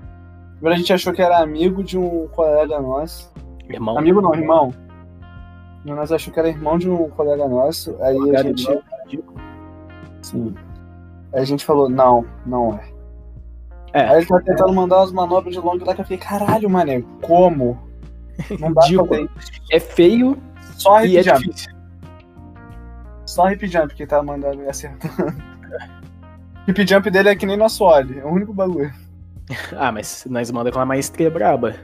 Primeiro 0.53 0.73
a 0.73 0.77
gente 0.79 0.91
achou 0.91 1.13
que 1.13 1.21
era 1.21 1.37
amigo 1.37 1.83
de 1.83 1.99
um 1.99 2.27
colega 2.29 2.81
nosso. 2.81 3.31
Irmão, 3.69 3.99
Amigo 3.99 4.19
não, 4.19 4.33
irmão. 4.33 4.73
Nós 5.85 6.11
achou 6.11 6.33
que 6.33 6.39
era 6.39 6.49
irmão 6.49 6.79
de 6.79 6.89
um 6.89 7.11
colega 7.11 7.47
nosso. 7.47 7.95
Aí 8.01 8.35
a 8.35 8.41
gente. 8.41 8.65
Sim. 10.23 10.55
Aí 11.31 11.41
a 11.41 11.45
gente 11.45 11.63
falou, 11.63 11.87
não, 11.87 12.25
não 12.43 12.73
é. 12.73 12.94
É. 13.95 14.09
Aí 14.09 14.17
ele 14.17 14.25
tá 14.25 14.41
tentando 14.41 14.73
mandar 14.73 14.97
umas 14.97 15.11
manobras 15.13 15.53
de 15.53 15.59
long 15.59 15.77
lá 15.85 15.95
que 15.95 16.01
eu 16.01 16.05
fiquei, 16.05 16.17
caralho, 16.17 16.69
mané, 16.69 17.01
como? 17.21 17.79
Não 18.59 18.73
dá 18.73 18.81
pra 18.81 18.83
Ridículo. 18.83 19.07
fazer. 19.07 19.29
É 19.71 19.79
feio 19.79 20.37
Só 20.77 21.01
e 21.05 21.07
hip 21.07 21.17
é 21.17 21.23
jump. 21.23 21.39
difícil. 21.47 21.73
Só 23.25 23.49
hip 23.49 23.65
jump 23.67 23.95
que 23.95 24.05
tá 24.05 24.21
mandando 24.21 24.61
e 24.63 24.67
acertando. 24.67 25.33
hip 26.67 26.85
jump 26.85 27.09
dele 27.09 27.29
é 27.29 27.35
que 27.37 27.45
nem 27.45 27.55
nosso 27.55 27.85
óleo. 27.85 28.19
É 28.19 28.25
o 28.25 28.29
único 28.29 28.53
bagulho. 28.53 28.91
Ah, 29.77 29.91
mas 29.91 30.25
nós 30.27 30.49
manda 30.51 30.71
com 30.71 30.79
uma 30.79 30.87
maestria 30.87 31.29
braba. 31.29 31.75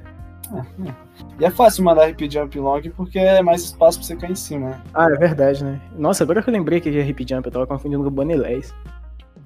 E 1.39 1.45
é 1.45 1.49
fácil 1.51 1.83
mandar 1.85 2.09
hip 2.09 2.27
jump 2.29 2.59
long 2.59 2.81
porque 2.97 3.19
é 3.19 3.41
mais 3.41 3.61
espaço 3.61 3.99
pra 3.99 4.07
você 4.07 4.15
cair 4.17 4.31
em 4.31 4.35
cima, 4.35 4.69
né? 4.71 4.81
Ah, 4.93 5.05
é 5.05 5.15
verdade, 5.15 5.63
né? 5.63 5.79
Nossa, 5.95 6.23
agora 6.23 6.41
que 6.41 6.49
eu 6.49 6.53
lembrei 6.53 6.81
que 6.81 6.89
é 6.89 7.05
hip 7.05 7.23
jump, 7.29 7.45
eu 7.45 7.51
tava 7.51 7.67
confundindo 7.67 8.01
com 8.01 8.09
o 8.09 8.11
Bonilés. 8.11 8.73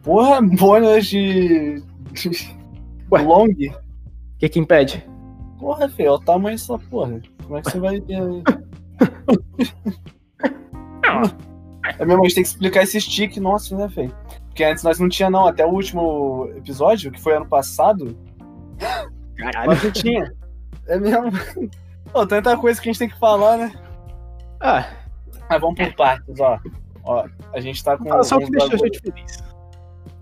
Porra, 0.05 0.39
bônus 0.39 1.07
de. 1.07 1.81
de 2.13 2.29
Ué. 3.11 3.21
long? 3.23 3.47
O 3.47 4.37
que 4.37 4.47
que 4.47 4.59
impede? 4.59 5.03
Porra, 5.59 5.89
feio, 5.89 6.09
é 6.09 6.11
o 6.11 6.19
tamanho 6.19 6.55
dessa 6.55 6.77
porra. 6.77 7.19
Como 7.43 7.57
é 7.57 7.61
que 7.61 7.71
você 7.71 7.79
vai. 7.79 8.03
É 11.99 12.03
mesmo, 12.03 12.23
a 12.23 12.27
gente 12.27 12.35
tem 12.35 12.43
que 12.43 12.49
explicar 12.49 12.81
esse 12.81 12.99
stick 12.99 13.37
nosso, 13.37 13.77
né, 13.77 13.87
feio? 13.87 14.13
Porque 14.47 14.63
antes 14.63 14.83
nós 14.83 14.99
não 14.99 15.07
tinha, 15.07 15.29
não. 15.29 15.47
Até 15.47 15.63
o 15.65 15.69
último 15.69 16.49
episódio, 16.55 17.11
que 17.11 17.21
foi 17.21 17.35
ano 17.35 17.45
passado, 17.45 18.17
Caralho. 19.37 19.67
nós 19.69 19.83
não 19.83 19.91
tinha. 19.91 20.33
É 20.87 20.99
mesmo. 20.99 21.31
Pô, 22.11 22.25
tanta 22.25 22.57
coisa 22.57 22.81
que 22.81 22.89
a 22.89 22.91
gente 22.91 22.99
tem 22.99 23.09
que 23.09 23.19
falar, 23.19 23.57
né? 23.57 23.71
Ah, 24.59 24.89
Mas 25.49 25.61
vamos 25.61 25.77
por 25.77 25.93
partes, 25.93 26.39
ó. 26.39 26.59
Ó, 27.03 27.27
a 27.53 27.59
gente 27.59 27.83
tá 27.83 27.97
com. 27.97 28.09
fala 28.09 28.23
só 28.23 28.37
o 28.37 28.39
que 28.39 28.49
deixou 28.49 28.73
a 28.73 28.77
gente 28.77 28.99
feliz. 28.99 29.54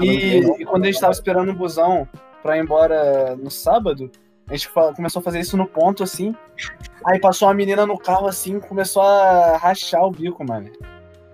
E, 0.00 0.40
E 0.60 0.64
quando 0.64 0.84
a 0.84 0.86
gente 0.86 1.00
tava 1.00 1.12
esperando 1.12 1.50
o 1.50 1.54
busão 1.54 2.08
pra 2.42 2.56
ir 2.56 2.62
embora 2.62 3.36
no 3.36 3.50
sábado, 3.50 4.10
a 4.48 4.54
gente 4.54 4.70
começou 4.94 5.20
a 5.20 5.22
fazer 5.22 5.40
isso 5.40 5.56
no 5.56 5.66
ponto, 5.66 6.02
assim. 6.02 6.34
Aí 7.04 7.20
passou 7.20 7.48
uma 7.48 7.54
menina 7.54 7.84
no 7.86 7.98
carro, 7.98 8.28
assim, 8.28 8.60
começou 8.60 9.02
a 9.02 9.56
rachar 9.56 10.04
o 10.04 10.10
bico, 10.10 10.44
mano. 10.46 10.70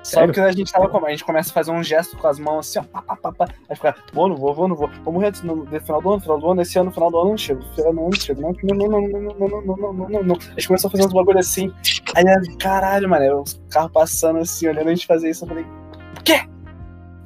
Só 0.02 0.24
porque 0.24 0.40
a 0.40 0.50
gente 0.50 0.72
tava 0.72 0.88
como? 0.88 1.06
A 1.06 1.10
gente 1.10 1.24
começa 1.24 1.50
a 1.50 1.52
fazer 1.52 1.70
um 1.70 1.82
gesto 1.82 2.16
com 2.16 2.26
as 2.26 2.38
mãos 2.38 2.68
assim, 2.68 2.80
ó. 2.80 2.82
Pá, 2.82 3.02
pá, 3.02 3.16
pá, 3.16 3.32
pá. 3.32 3.48
Aí 3.68 3.76
fica, 3.76 3.94
vou, 4.12 4.28
não 4.28 4.36
vou, 4.36 4.52
vou, 4.52 4.66
não 4.66 4.74
vou. 4.74 4.90
Vou 5.04 5.12
morrer 5.12 5.32
no, 5.44 5.64
final 5.80 6.02
do 6.02 6.10
ano, 6.10 6.20
final 6.20 6.40
do 6.40 6.50
ano, 6.50 6.62
esse 6.62 6.78
ano, 6.78 6.90
final 6.90 7.10
do 7.10 7.18
ano, 7.20 7.30
não 7.30 7.38
chego. 7.38 7.62
Final 7.74 7.92
do 7.92 8.00
ano, 8.00 8.10
não 8.10 8.12
chego. 8.12 8.40
Não, 8.40 8.50
não, 8.50 8.88
não, 8.88 8.88
não, 8.88 9.20
não, 9.20 9.48
não, 9.48 9.62
não, 9.62 9.92
não, 9.92 10.08
não, 10.08 10.22
não. 10.24 10.34
A 10.34 10.54
gente 10.54 10.66
começou 10.66 10.88
a 10.88 10.90
fazer 10.90 11.06
uns 11.06 11.12
bagulho 11.12 11.38
assim. 11.38 11.72
Aí, 12.16 12.56
caralho, 12.56 13.08
mano, 13.08 13.42
os 13.42 13.60
carros 13.70 13.92
passando 13.92 14.40
assim, 14.40 14.66
olhando 14.66 14.88
a 14.88 14.94
gente 14.94 15.06
fazer 15.06 15.30
isso. 15.30 15.44
Eu 15.44 15.48
falei, 15.48 15.66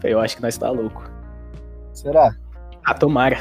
eu 0.05 0.21
acho 0.21 0.37
que 0.37 0.43
nós 0.43 0.59
tá 0.59 0.69
louco. 0.71 1.16
Será? 1.99 2.35
Ah, 2.85 2.95
tomara. 2.95 3.39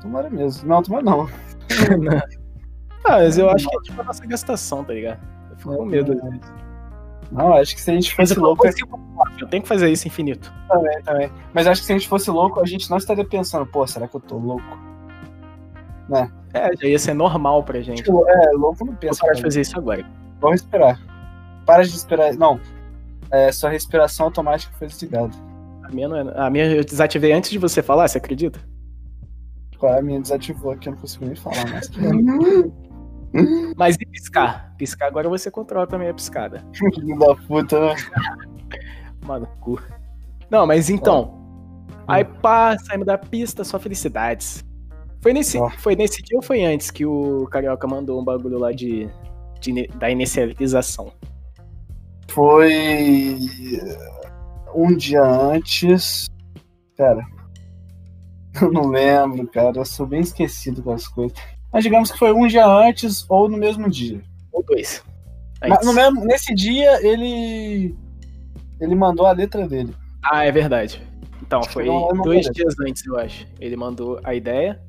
Tomara 0.00 0.30
mesmo. 0.30 0.68
Não, 0.68 0.82
tomara 0.82 1.04
não. 1.04 1.28
Ah, 3.04 3.20
mas 3.20 3.38
eu 3.38 3.48
acho 3.48 3.66
que 3.66 3.76
é 3.76 3.80
tipo 3.82 4.00
a 4.00 4.04
nossa 4.04 4.26
gastação, 4.26 4.84
tá 4.84 4.92
ligado? 4.92 5.20
Eu 5.50 5.56
fico 5.56 5.76
com 5.76 5.84
medo 5.86 6.12
às 6.12 6.20
vezes. 6.20 6.52
Não, 7.30 7.54
acho 7.54 7.74
que 7.74 7.80
se 7.80 7.90
a 7.90 7.94
gente 7.94 8.14
fosse 8.14 8.36
eu 8.36 8.42
louco, 8.42 8.66
eu 8.66 9.46
tenho 9.48 9.62
que 9.62 9.68
fazer 9.68 9.88
isso 9.90 10.06
infinito. 10.06 10.52
também, 10.68 11.02
também. 11.02 11.32
Mas 11.54 11.66
acho 11.66 11.80
que 11.80 11.86
se 11.86 11.92
a 11.92 11.96
gente 11.96 12.08
fosse 12.08 12.30
louco, 12.30 12.60
a 12.60 12.66
gente 12.66 12.90
não 12.90 12.98
estaria 12.98 13.24
pensando, 13.24 13.64
pô, 13.64 13.86
será 13.86 14.06
que 14.08 14.14
eu 14.14 14.20
tô 14.20 14.36
louco? 14.36 14.78
É, 16.54 16.76
já 16.76 16.88
ia 16.88 16.98
ser 16.98 17.14
normal 17.14 17.62
pra 17.62 17.80
gente. 17.80 18.02
Tipo, 18.02 18.26
é, 18.28 18.50
louco 18.52 18.84
não 18.84 18.94
pensa. 18.94 19.20
parar 19.20 19.32
de 19.32 19.38
cara. 19.40 19.48
fazer 19.48 19.60
isso 19.60 19.78
agora. 19.78 20.04
Vamos 20.40 20.60
respirar. 20.60 21.00
Para 21.66 21.82
de 21.84 21.90
respirar. 21.90 22.34
Não. 22.36 22.60
É, 23.30 23.52
sua 23.52 23.70
respiração 23.70 24.26
automática 24.26 24.74
foi 24.78 24.86
desligada. 24.86 25.32
A 25.88 25.92
minha, 25.92 26.06
é- 26.06 26.40
a 26.40 26.50
minha 26.50 26.66
eu 26.66 26.84
desativei 26.84 27.32
antes 27.32 27.50
de 27.50 27.58
você 27.58 27.82
falar, 27.82 28.06
você 28.06 28.18
acredita? 28.18 28.60
Qual 29.78 29.92
é? 29.94 29.98
A 29.98 30.02
minha 30.02 30.20
desativou 30.20 30.72
aqui, 30.72 30.88
eu 30.88 30.92
não 30.92 31.00
consigo 31.00 31.24
nem 31.24 31.34
falar 31.34 31.66
mais. 31.70 31.90
Mas 33.76 33.96
e 33.96 34.06
piscar? 34.06 34.74
Piscar 34.76 35.06
agora 35.06 35.28
você 35.28 35.50
controla 35.50 35.86
também 35.86 36.08
a 36.08 36.14
piscada. 36.14 36.64
Filho 36.72 37.18
da 37.18 37.34
puta, 37.34 37.80
né? 37.80 37.94
Mano, 39.24 39.46
cu. 39.60 39.80
Não, 40.50 40.66
mas 40.66 40.90
então. 40.90 41.38
Aí 42.06 42.24
pá, 42.24 42.76
saímos 42.78 43.06
da 43.06 43.18
pista, 43.18 43.64
só 43.64 43.78
felicidades. 43.78 44.64
Foi 45.20 45.32
nesse, 45.32 45.58
foi 45.78 45.96
nesse 45.96 46.22
dia 46.22 46.36
ou 46.36 46.42
foi 46.42 46.64
antes 46.64 46.90
que 46.90 47.04
o 47.04 47.46
Carioca 47.50 47.86
mandou 47.86 48.20
um 48.20 48.24
bagulho 48.24 48.58
lá 48.58 48.72
de, 48.72 49.08
de 49.60 49.86
da 49.88 50.10
inicialização? 50.10 51.12
Foi 52.28 53.36
um 54.74 54.96
dia 54.96 55.22
antes. 55.22 56.26
Pera. 56.96 57.24
Eu 58.60 58.72
não 58.72 58.88
lembro, 58.88 59.46
cara. 59.48 59.78
Eu 59.78 59.84
sou 59.84 60.06
bem 60.06 60.20
esquecido 60.20 60.82
com 60.82 60.92
as 60.92 61.06
coisas. 61.06 61.36
Mas 61.72 61.84
digamos 61.84 62.10
que 62.10 62.18
foi 62.18 62.32
um 62.32 62.46
dia 62.46 62.66
antes 62.66 63.24
ou 63.28 63.48
no 63.48 63.56
mesmo 63.56 63.88
dia. 63.90 64.20
Ou 64.52 64.64
dois? 64.64 65.02
Mas 65.60 65.84
no 65.84 65.92
mesmo, 65.92 66.24
nesse 66.24 66.54
dia 66.54 67.06
ele. 67.06 67.94
Ele 68.80 68.94
mandou 68.94 69.26
a 69.26 69.32
letra 69.32 69.68
dele. 69.68 69.94
Ah, 70.22 70.44
é 70.44 70.52
verdade. 70.52 71.02
Então, 71.42 71.62
foi 71.64 71.86
Não, 71.86 72.08
não 72.08 72.24
dois 72.24 72.46
dias 72.46 72.74
antes, 72.80 73.04
eu 73.06 73.18
acho. 73.18 73.46
Ele 73.58 73.76
mandou 73.76 74.20
a 74.22 74.34
ideia. 74.34 74.80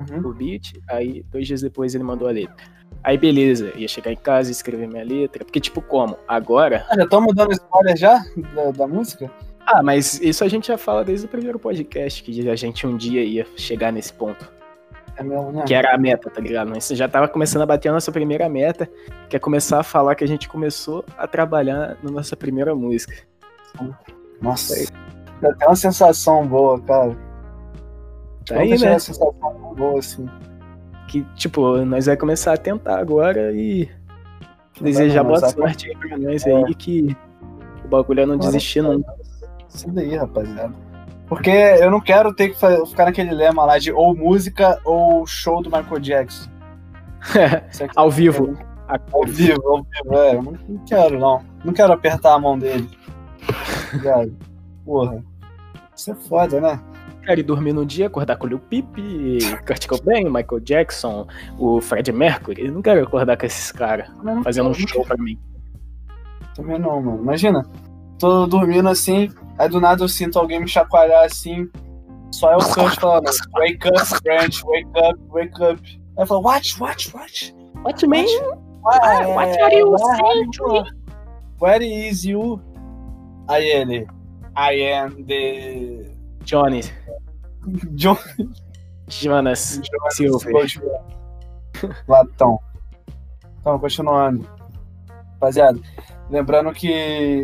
Uhum. 0.00 0.30
o 0.30 0.32
beat, 0.32 0.72
aí 0.88 1.22
dois 1.30 1.46
dias 1.46 1.60
depois 1.60 1.94
ele 1.94 2.04
mandou 2.04 2.26
a 2.26 2.30
letra. 2.30 2.56
Aí 3.02 3.16
beleza, 3.16 3.72
ia 3.76 3.88
chegar 3.88 4.12
em 4.12 4.16
casa 4.16 4.50
e 4.50 4.52
escrever 4.52 4.86
minha 4.86 5.04
letra. 5.04 5.44
Porque, 5.44 5.60
tipo, 5.60 5.80
como? 5.80 6.18
Agora. 6.28 6.86
Ah, 6.90 6.96
já 6.96 7.04
estamos 7.04 7.34
dando 7.34 7.52
spoiler 7.52 7.96
já 7.96 8.22
da, 8.54 8.70
da 8.70 8.86
música? 8.86 9.30
Ah, 9.66 9.82
mas 9.82 10.20
isso 10.20 10.44
a 10.44 10.48
gente 10.48 10.68
já 10.68 10.76
fala 10.76 11.04
desde 11.04 11.26
o 11.26 11.28
primeiro 11.28 11.58
podcast, 11.58 12.22
que 12.22 12.48
a 12.48 12.56
gente 12.56 12.86
um 12.86 12.96
dia 12.96 13.22
ia 13.22 13.46
chegar 13.56 13.92
nesse 13.92 14.12
ponto. 14.12 14.50
É 15.16 15.22
mesmo, 15.22 15.52
né? 15.52 15.64
Que 15.66 15.74
era 15.74 15.94
a 15.94 15.98
meta, 15.98 16.30
tá 16.30 16.40
ligado? 16.40 16.70
Mas 16.70 16.88
já 16.88 17.08
tava 17.08 17.28
começando 17.28 17.62
a 17.62 17.66
bater 17.66 17.88
a 17.88 17.92
nossa 17.92 18.10
primeira 18.10 18.48
meta, 18.48 18.90
que 19.28 19.36
é 19.36 19.38
começar 19.38 19.78
a 19.78 19.82
falar 19.82 20.14
que 20.14 20.24
a 20.24 20.28
gente 20.28 20.48
começou 20.48 21.04
a 21.16 21.26
trabalhar 21.26 21.96
na 22.02 22.10
nossa 22.10 22.36
primeira 22.36 22.74
música. 22.74 23.14
Nossa, 24.40 24.90
dá 25.40 25.50
até 25.50 25.66
uma 25.66 25.76
sensação 25.76 26.46
boa, 26.46 26.80
cara. 26.80 27.16
Tá 28.46 28.56
aí, 28.56 28.70
né? 28.70 28.90
uma 28.90 28.98
sensação 28.98 29.34
boa 29.76 29.98
assim. 29.98 30.26
Que, 31.10 31.24
tipo, 31.34 31.84
nós 31.84 32.06
vai 32.06 32.16
começar 32.16 32.52
a 32.52 32.56
tentar 32.56 33.00
agora 33.00 33.52
e 33.52 33.90
desejar 34.80 35.24
boa 35.24 35.40
sorte 35.40 35.88
aí 35.88 35.96
pra 35.96 36.16
nós 36.16 36.46
aí, 36.46 36.72
que 36.76 37.16
o 37.84 37.88
bagulho 37.88 38.20
é 38.20 38.26
não 38.26 38.38
desistir 38.38 38.80
nunca. 38.80 39.12
Isso 39.68 39.90
daí, 39.90 40.14
rapaziada. 40.14 40.72
Porque 41.26 41.50
eu 41.50 41.90
não 41.90 42.00
quero 42.00 42.32
ter 42.32 42.50
que 42.50 42.86
ficar 42.86 43.06
naquele 43.06 43.34
lema 43.34 43.64
lá 43.64 43.76
de 43.76 43.90
ou 43.90 44.14
música 44.14 44.80
ou 44.84 45.26
show 45.26 45.60
do 45.60 45.68
Michael 45.68 45.98
Jackson. 45.98 46.48
Ao 47.96 48.08
vivo. 48.08 48.56
Ao 49.12 49.24
vivo, 49.24 49.68
ao 49.68 49.82
vivo, 49.82 50.14
é. 50.14 50.34
Eu 50.36 50.42
não, 50.42 50.52
não 50.68 50.84
quero, 50.84 51.18
não. 51.18 51.44
Não 51.64 51.72
quero 51.72 51.92
apertar 51.92 52.34
a 52.34 52.38
mão 52.38 52.56
dele. 52.56 52.88
Porra. 54.86 55.24
Isso 55.96 56.12
é 56.12 56.14
foda, 56.14 56.60
né? 56.60 56.80
Quero 57.24 57.40
ir 57.40 57.42
dormir 57.44 57.72
no 57.72 57.84
dia, 57.84 58.06
acordar 58.06 58.36
com 58.36 58.46
o 58.46 58.48
Lil 58.48 58.58
Peep, 58.58 58.86
Kurt 59.66 59.86
Cobain, 59.86 60.24
Michael 60.24 60.60
Jackson, 60.60 61.26
o 61.58 61.80
Fred 61.80 62.10
Mercury. 62.12 62.66
Eu 62.66 62.72
não 62.72 62.82
quero 62.82 63.02
acordar 63.02 63.36
com 63.36 63.46
esses 63.46 63.70
caras 63.70 64.08
fazendo 64.42 64.70
um 64.70 64.74
show 64.74 65.04
pra 65.04 65.16
mim. 65.16 65.38
Também 66.54 66.78
não, 66.78 67.00
mano. 67.00 67.22
Imagina, 67.22 67.64
tô 68.18 68.46
dormindo 68.46 68.88
assim, 68.88 69.30
aí 69.58 69.68
do 69.68 69.80
nada 69.80 70.02
eu 70.02 70.08
sinto 70.08 70.38
alguém 70.38 70.60
me 70.60 70.68
chacoalhar 70.68 71.24
assim. 71.24 71.68
Só 72.32 72.52
é 72.52 72.56
o 72.56 72.60
Kurt 72.60 72.98
falando, 72.98 73.26
wake 73.52 73.88
up, 73.88 74.22
Brent, 74.22 74.62
wake 74.64 74.88
up, 74.96 75.20
wake 75.28 75.62
up. 75.62 76.00
Aí 76.16 76.22
eu 76.22 76.26
falo, 76.26 76.42
watch, 76.42 76.80
watch, 76.80 77.14
watch. 77.14 77.54
What 77.82 78.06
man? 78.06 78.24
Ah, 78.86 79.26
what 79.28 79.60
are 79.60 79.74
you 79.74 79.90
where 79.90 80.16
saying? 80.16 80.50
Where 81.60 81.82
is 81.82 82.24
you? 82.24 82.60
Aí 83.48 83.68
ele, 83.68 84.06
I 84.56 84.92
am 84.92 85.24
the... 85.26 86.19
Johnny, 86.44 86.82
John... 87.92 88.16
Jonas, 89.10 89.80
Silver. 90.10 90.66
Latão. 92.06 92.60
Então, 93.60 93.78
continuando. 93.78 94.48
Rapaziada, 95.34 95.80
lembrando 96.30 96.72
que 96.72 96.88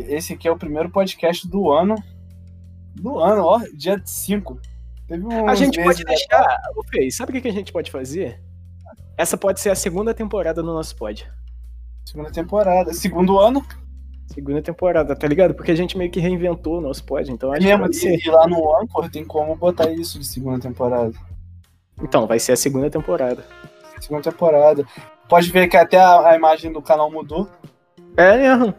esse 0.09 0.35
aqui 0.35 0.47
é 0.47 0.51
o 0.51 0.57
primeiro 0.57 0.91
podcast 0.91 1.49
do 1.49 1.73
ano. 1.73 1.97
Do 2.95 3.19
ano, 3.19 3.43
ó, 3.43 3.61
dia 3.75 4.01
5. 4.03 4.61
Teve 5.09 5.25
um 5.25 5.49
A 5.49 5.55
gente 5.55 5.83
pode 5.83 6.05
deixar. 6.05 6.45
Ô, 6.77 6.83
Fê, 6.85 7.11
sabe 7.11 7.31
o 7.31 7.35
que 7.35 7.41
que 7.43 7.49
a 7.49 7.53
gente 7.53 7.73
pode 7.73 7.91
fazer? 7.91 8.41
Essa 9.17 9.37
pode 9.37 9.61
ser 9.61 9.71
a 9.71 9.75
segunda 9.75 10.15
temporada 10.15 10.63
do 10.63 10.73
nosso 10.73 10.95
pod. 10.97 11.31
Segunda 12.05 12.31
temporada. 12.31 12.93
Segundo 12.93 13.39
ano. 13.39 13.65
Segunda 14.27 14.61
temporada, 14.61 15.15
tá 15.15 15.27
ligado? 15.27 15.55
Porque 15.55 15.71
a 15.71 15.75
gente 15.75 15.97
meio 15.97 16.11
que 16.11 16.21
reinventou 16.21 16.79
o 16.79 16.81
nosso 16.81 17.05
pod, 17.05 17.31
então 17.31 17.53
acho 17.53 17.61
que 17.61 17.67
mesmo 17.67 17.83
pode 17.83 17.97
ser. 17.97 18.17
e, 18.17 18.27
e 18.27 18.31
lá 18.31 18.47
no 18.47 18.77
Anchor 18.77 19.09
tem 19.11 19.25
como 19.25 19.57
botar 19.57 19.91
isso 19.91 20.19
de 20.19 20.27
segunda 20.27 20.61
temporada. 20.61 21.13
Então, 22.03 22.27
vai 22.27 22.39
ser 22.39 22.53
a 22.53 22.57
segunda 22.57 22.91
temporada. 22.91 23.45
Segunda 24.01 24.23
temporada. 24.23 24.85
Pode 25.29 25.51
ver 25.51 25.69
que 25.69 25.77
até 25.77 25.99
a, 25.99 26.31
a 26.31 26.37
imagem 26.37 26.73
do 26.73 26.83
canal 26.83 27.11
mudou. 27.11 27.49
É 28.17 28.37
mesmo. 28.37 28.75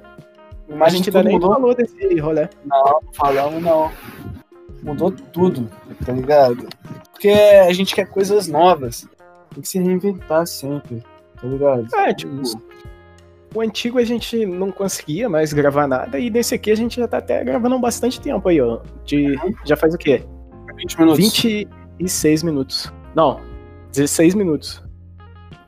A 0.79 0.89
gente 0.89 1.09
de 1.09 1.17
ainda 1.17 1.29
nem 1.29 1.39
mudou. 1.39 1.53
falou 1.53 1.75
desse 1.75 2.19
rolê. 2.19 2.47
Não, 2.65 3.01
falamos 3.13 3.63
não. 3.63 3.91
Mudou 4.83 5.11
tudo, 5.11 5.69
tá 6.05 6.11
ligado? 6.11 6.67
Porque 7.11 7.29
a 7.29 7.73
gente 7.73 7.95
quer 7.95 8.07
coisas 8.07 8.47
novas. 8.47 9.07
Tem 9.53 9.61
que 9.61 9.67
se 9.67 9.79
reinventar 9.79 10.45
sempre, 10.45 11.03
tá 11.41 11.47
ligado? 11.47 11.87
É, 11.95 12.13
tipo, 12.13 12.41
o 13.57 13.61
antigo 13.61 13.97
a 13.97 14.03
gente 14.03 14.45
não 14.45 14.71
conseguia 14.71 15.27
mais 15.27 15.51
gravar 15.51 15.87
nada, 15.87 16.19
e 16.19 16.29
nesse 16.29 16.53
aqui 16.53 16.71
a 16.71 16.75
gente 16.75 16.97
já 16.97 17.07
tá 17.07 17.17
até 17.17 17.43
gravando 17.43 17.75
há 17.75 17.79
bastante 17.79 18.21
tempo 18.21 18.47
aí, 18.47 18.61
ó. 18.61 18.81
De, 19.03 19.35
já 19.65 19.75
faz 19.75 19.93
o 19.93 19.97
quê? 19.97 20.23
20 20.75 20.99
minutos. 20.99 21.43
26 21.97 22.43
minutos. 22.43 22.93
Não, 23.15 23.41
16 23.91 24.35
minutos. 24.35 24.83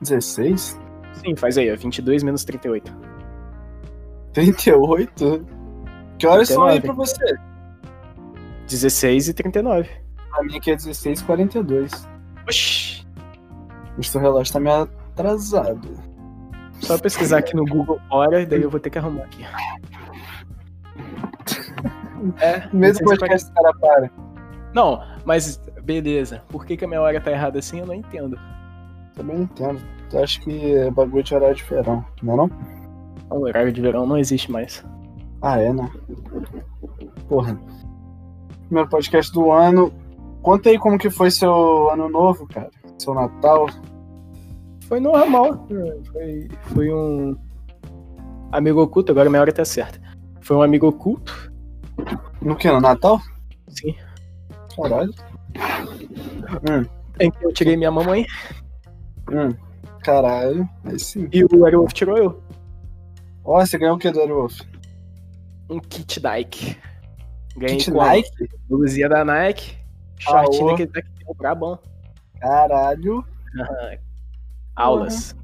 16? 0.02 0.80
Sim, 1.13 1.36
faz 1.36 1.58
aí, 1.58 1.71
ó. 1.71 1.75
22 1.75 2.21
menos 2.23 2.43
38. 2.45 2.95
38? 4.34 5.45
Que 6.19 6.28
horas 6.28 6.49
são 6.49 6.63
aí 6.65 6.80
39. 6.80 6.82
pra 6.82 6.93
você? 6.93 7.39
16 8.67 9.30
e 9.30 9.34
39. 9.34 9.89
Pra 10.30 10.43
mim 10.43 10.58
aqui 10.58 10.71
é 10.71 10.75
16 10.75 11.23
42 11.23 11.91
Oxi. 12.47 13.04
O 13.97 14.04
seu 14.04 14.21
relógio 14.21 14.54
tá 14.54 14.60
meio 14.60 14.84
atrasado. 14.84 16.09
Só 16.82 16.98
pesquisar 16.98 17.39
aqui 17.39 17.56
no 17.56 17.65
Google 17.65 18.00
hora, 18.10 18.46
daí 18.46 18.62
eu 18.62 18.70
vou 18.70 18.80
ter 18.80 18.89
que 18.89 18.98
arrumar 18.98 19.24
aqui. 19.24 19.46
É, 22.39 22.68
No 22.72 22.80
meio 22.80 22.94
do 22.94 23.00
16 23.00 23.00
e 23.00 23.04
podcast 23.06 23.50
o 23.50 23.54
cara 23.54 23.74
para. 23.80 24.12
Não, 24.74 25.02
mas 25.26 25.58
beleza. 25.84 26.42
Por 26.50 26.65
que, 26.65 26.78
que 26.78 26.86
a 26.86 26.88
minha 26.88 27.02
hora 27.02 27.20
tá 27.22 27.32
errada 27.32 27.60
assim, 27.60 27.80
eu 27.80 27.86
não 27.86 27.94
entendo. 27.94 28.38
Também 29.15 29.38
não 29.38 29.44
entendo. 29.44 29.82
Eu 30.12 30.24
acho 30.24 30.42
que 30.42 30.76
é 30.76 30.89
bagulho 30.92 31.24
de 31.24 31.36
horário 31.36 31.56
de 31.56 31.63
verão, 31.63 32.06
não 32.22 32.34
é 32.34 32.38
não? 32.38 32.50
O 33.30 33.42
horário 33.44 33.72
de 33.72 33.82
verão 33.82 34.06
não 34.06 34.18
existe 34.18 34.52
mais. 34.52 34.84
Ah, 35.42 35.60
é, 35.60 35.72
né? 35.72 35.89
Porra. 37.28 37.58
Primeiro 38.65 38.89
podcast 38.89 39.32
do 39.32 39.52
ano. 39.52 39.94
Conta 40.42 40.70
aí 40.70 40.80
como 40.80 40.98
que 40.98 41.10
foi 41.10 41.32
seu 41.32 41.89
ano 41.92 42.10
novo, 42.10 42.48
cara. 42.48 42.70
Seu 42.98 43.13
Natal. 43.13 43.68
Foi 44.89 44.99
normal. 44.99 45.67
Foi, 46.12 46.47
foi 46.73 46.91
um 46.91 47.38
amigo 48.52 48.82
oculto, 48.82 49.12
agora 49.12 49.30
minha 49.30 49.39
hora 49.41 49.54
tá 49.54 49.63
certa. 49.63 50.02
Foi 50.41 50.58
um 50.58 50.63
amigo 50.63 50.88
oculto. 50.88 51.54
No 52.41 52.56
que? 52.56 52.69
No 52.71 52.82
Natal? 52.82 53.21
Sim. 53.67 53.95
Caralho. 54.75 55.13
Hum, 56.67 56.86
Em 57.19 57.30
que 57.30 57.45
eu 57.45 57.54
tirei 57.54 57.78
minha 57.78 57.91
mamãe 57.91 58.25
hum. 59.32 59.54
Caralho. 60.04 60.67
Aí 60.86 60.97
sim. 60.97 61.30
e 61.32 61.43
o 61.43 61.65
Aerowolf 61.65 61.93
tirou 61.93 62.17
eu. 62.17 62.41
Ó, 63.43 63.63
você 63.63 63.78
ganhou 63.78 63.95
o 63.95 63.99
que 63.99 64.10
do 64.10 64.19
Aerowolf? 64.21 64.60
Um 65.69 65.80
kit 65.80 66.19
Nike. 66.23 66.78
Ganhei 67.56 67.78
Kit 67.78 67.91
Nike? 67.91 68.49
blusinha 68.67 69.08
da 69.08 69.23
Nike. 69.23 69.78
Shortinho 70.17 70.63
Aô. 70.63 70.71
daquele 70.71 70.91
daqui, 70.91 71.10
brabão. 71.38 71.78
Caralho. 72.39 73.23
Aulas. 74.80 75.36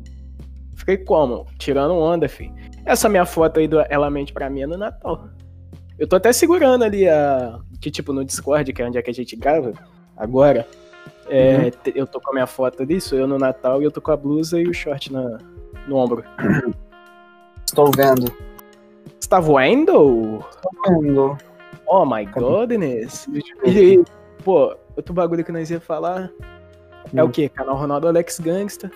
Fiquei 0.76 0.98
como? 0.98 1.46
Tirando 1.58 1.94
onda, 1.96 2.28
fi. 2.28 2.52
Essa 2.86 3.10
minha 3.10 3.26
foto 3.26 3.60
aí 3.60 3.68
do 3.68 3.80
Ela 3.90 4.10
Mente 4.10 4.32
Pra 4.34 4.50
mim 4.50 4.62
é 4.62 4.68
no 4.68 4.78
Natal. 4.78 5.30
Eu 5.98 6.08
tô 6.08 6.16
até 6.18 6.32
segurando 6.34 6.84
ali 6.84 7.08
a. 7.08 7.60
Que 7.82 7.90
tipo 7.90 8.12
no 8.14 8.24
Discord, 8.26 8.72
que 8.74 8.82
é 8.82 8.86
onde 8.86 8.98
é 8.98 9.02
que 9.02 9.10
a 9.10 9.14
gente 9.14 9.36
grava, 9.36 9.74
agora. 10.18 10.68
é, 11.30 11.70
te- 11.72 11.94
Eu 11.96 12.06
tô 12.08 12.20
com 12.20 12.32
a 12.32 12.34
minha 12.34 12.48
foto 12.48 12.84
ali, 12.84 13.00
sou 13.02 13.18
eu 13.18 13.28
no 13.28 13.38
Natal 13.38 13.82
e 13.82 13.86
eu 13.86 13.92
tô 13.92 14.02
com 14.02 14.12
a 14.12 14.18
blusa 14.18 14.60
e 14.60 14.68
o 14.68 14.74
short 14.74 15.12
na, 15.12 15.38
no 15.88 15.96
ombro. 15.98 16.24
Estou 17.66 17.92
vendo. 17.96 18.32
Você 19.20 19.30
tá 19.30 19.40
voando? 19.40 20.44
Vendo. 20.88 21.38
Oh 21.88 22.06
my 22.06 22.26
goodness. 22.26 23.28
E, 23.66 24.04
pô, 24.44 24.76
outro 24.96 25.14
bagulho 25.14 25.44
que 25.44 25.52
nós 25.52 25.70
ia 25.72 25.80
falar 25.80 26.32
é 27.14 27.24
Hum. 27.24 27.28
o 27.28 27.30
quê? 27.30 27.50
Canal 27.50 27.76
Ronaldo 27.78 28.08
Alex 28.08 28.40
Gangsta. 28.40 28.92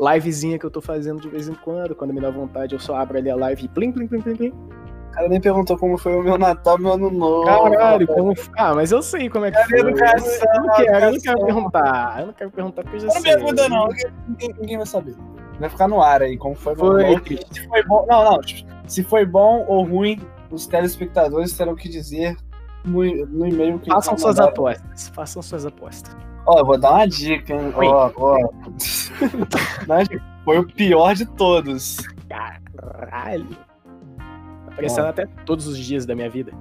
Livezinha 0.00 0.58
que 0.58 0.64
eu 0.64 0.70
tô 0.70 0.80
fazendo 0.80 1.20
de 1.20 1.28
vez 1.28 1.48
em 1.48 1.54
quando. 1.54 1.94
Quando 1.94 2.14
me 2.14 2.20
dá 2.20 2.30
vontade, 2.30 2.74
eu 2.74 2.80
só 2.80 2.96
abro 2.96 3.18
ali 3.18 3.30
a 3.30 3.36
live 3.36 3.64
e 3.64 3.68
plim, 3.68 3.92
plim, 3.92 4.06
plim, 4.06 4.20
plim, 4.22 4.36
plim. 4.36 4.48
O 4.48 5.12
cara 5.12 5.28
nem 5.28 5.40
perguntou 5.40 5.76
como 5.76 5.98
foi 5.98 6.14
o 6.14 6.22
meu 6.22 6.38
Natal, 6.38 6.78
meu 6.78 6.92
ano 6.92 7.10
novo. 7.10 7.44
Caralho, 7.44 8.06
como. 8.06 8.32
Ah, 8.56 8.74
mas 8.74 8.92
eu 8.92 9.02
sei 9.02 9.28
como 9.28 9.44
é 9.44 9.50
que 9.50 9.58
Cadê 9.58 9.68
foi. 9.68 9.80
Eu 9.80 9.88
educação, 9.88 10.46
não, 10.46 10.54
eu 10.54 10.62
não 10.62 10.74
quero, 10.76 11.04
eu 11.04 11.12
não 11.12 11.20
quero 11.20 11.44
perguntar. 11.44 12.20
Eu 12.20 12.26
não 12.26 12.32
quero 12.32 12.50
perguntar 12.50 12.82
porque 12.82 12.96
eu 12.96 13.00
já 13.00 13.06
Não 13.08 13.12
sei. 13.14 13.22
pergunta 13.22 13.68
não, 13.68 13.88
ninguém, 14.28 14.54
ninguém 14.60 14.76
vai 14.78 14.86
saber. 14.86 15.16
Vai 15.58 15.68
ficar 15.68 15.88
no 15.88 16.00
ar 16.00 16.22
aí, 16.22 16.38
como 16.38 16.54
foi, 16.54 16.74
meu 16.74 16.86
Foi 16.86 17.02
novo. 17.02 17.24
Se 17.52 17.68
foi 17.68 17.82
bom. 17.84 18.06
Não, 18.08 18.24
não. 18.24 18.40
Se 18.86 19.02
foi 19.02 19.26
bom 19.26 19.64
ou 19.68 19.84
ruim, 19.84 20.18
os 20.50 20.66
telespectadores 20.66 21.52
terão 21.56 21.74
que 21.74 21.88
dizer 21.88 22.36
no, 22.84 23.02
no 23.26 23.46
e-mail 23.46 23.78
que 23.78 23.90
Façam 23.90 24.16
suas 24.16 24.40
apostas. 24.40 25.08
Façam 25.08 25.42
suas 25.42 25.66
apostas. 25.66 26.16
Ó, 26.46 26.58
eu 26.58 26.64
vou 26.64 26.78
dar 26.78 26.92
uma 26.92 27.06
dica, 27.06 27.52
hein? 27.52 27.72
Oi. 27.76 27.86
Ó, 27.86 28.10
ó. 28.16 28.36
Dica. 28.76 30.30
Foi 30.44 30.58
o 30.58 30.66
pior 30.66 31.14
de 31.14 31.26
todos. 31.26 31.98
Caralho. 32.28 33.46
Tá 33.46 34.72
Aparecendo 34.72 35.06
até 35.06 35.26
todos 35.44 35.66
os 35.66 35.78
dias 35.78 36.06
da 36.06 36.14
minha 36.14 36.30
vida. 36.30 36.52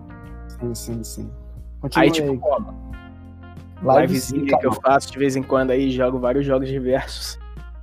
Sim, 0.47 0.75
sim, 0.75 1.03
sim. 1.03 1.31
Continua 1.79 2.03
Aí, 2.03 2.11
tipo, 2.11 2.37
como? 2.37 2.89
Livezinha 3.81 4.57
que 4.57 4.65
eu 4.65 4.73
faço 4.73 5.11
de 5.11 5.17
vez 5.17 5.35
em 5.35 5.43
quando 5.43 5.71
aí, 5.71 5.89
jogo 5.89 6.19
vários 6.19 6.45
jogos 6.45 6.67
diversos. 6.67 7.39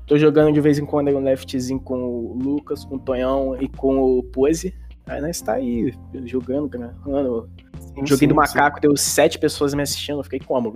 Tô 0.07 0.19
jogando 0.19 0.53
de 0.53 0.61
vez 0.61 0.79
em 0.79 0.85
quando 0.85 1.09
aí 1.09 1.15
um 1.15 1.25
leftzinho 1.25 1.81
com 1.81 1.99
o 1.99 2.39
Lucas, 2.41 2.85
com 2.85 2.97
o 2.97 2.99
Tonhão 2.99 3.57
e 3.61 3.69
com 3.69 3.99
o 3.99 4.23
Pose. 4.23 4.75
Aí 5.07 5.21
nós 5.21 5.41
tá 5.41 5.55
aí 5.55 5.95
jogando, 6.25 6.69
gravando. 6.69 7.49
Sim, 7.79 8.07
Joguei 8.07 8.27
do 8.27 8.35
macaco, 8.35 8.77
sim. 8.77 8.83
deu 8.83 8.97
sete 8.97 9.39
pessoas 9.39 9.73
me 9.73 9.83
assistindo. 9.83 10.19
Eu 10.19 10.25
fiquei 10.25 10.41
como? 10.41 10.75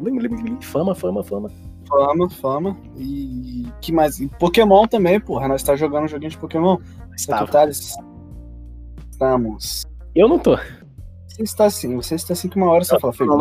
Fama, 0.63 0.95
fama, 0.95 1.25
fama. 1.25 1.51
Fama, 1.89 2.31
fama. 2.31 2.77
E 2.97 3.67
que 3.81 3.93
mais? 3.93 4.21
E 4.21 4.29
Pokémon 4.29 4.87
também, 4.87 5.21
porra. 5.21 5.49
Nós 5.49 5.63
tá 5.63 5.75
jogando 5.75 6.05
um 6.05 6.09
joguinho 6.09 6.31
de 6.31 6.39
Pokémon. 6.39 6.79
Estamos. 7.17 7.97
Eu 10.15 10.29
não 10.29 10.39
tô. 10.39 10.57
Você 11.27 11.43
está 11.43 11.65
assim, 11.65 11.97
você 11.97 12.15
está 12.15 12.33
assim 12.33 12.49
que 12.49 12.57
uma 12.57 12.71
hora 12.71 12.85
você 12.85 12.95
eu, 12.95 13.01
fala, 13.01 13.13
Felipe, 13.13 13.35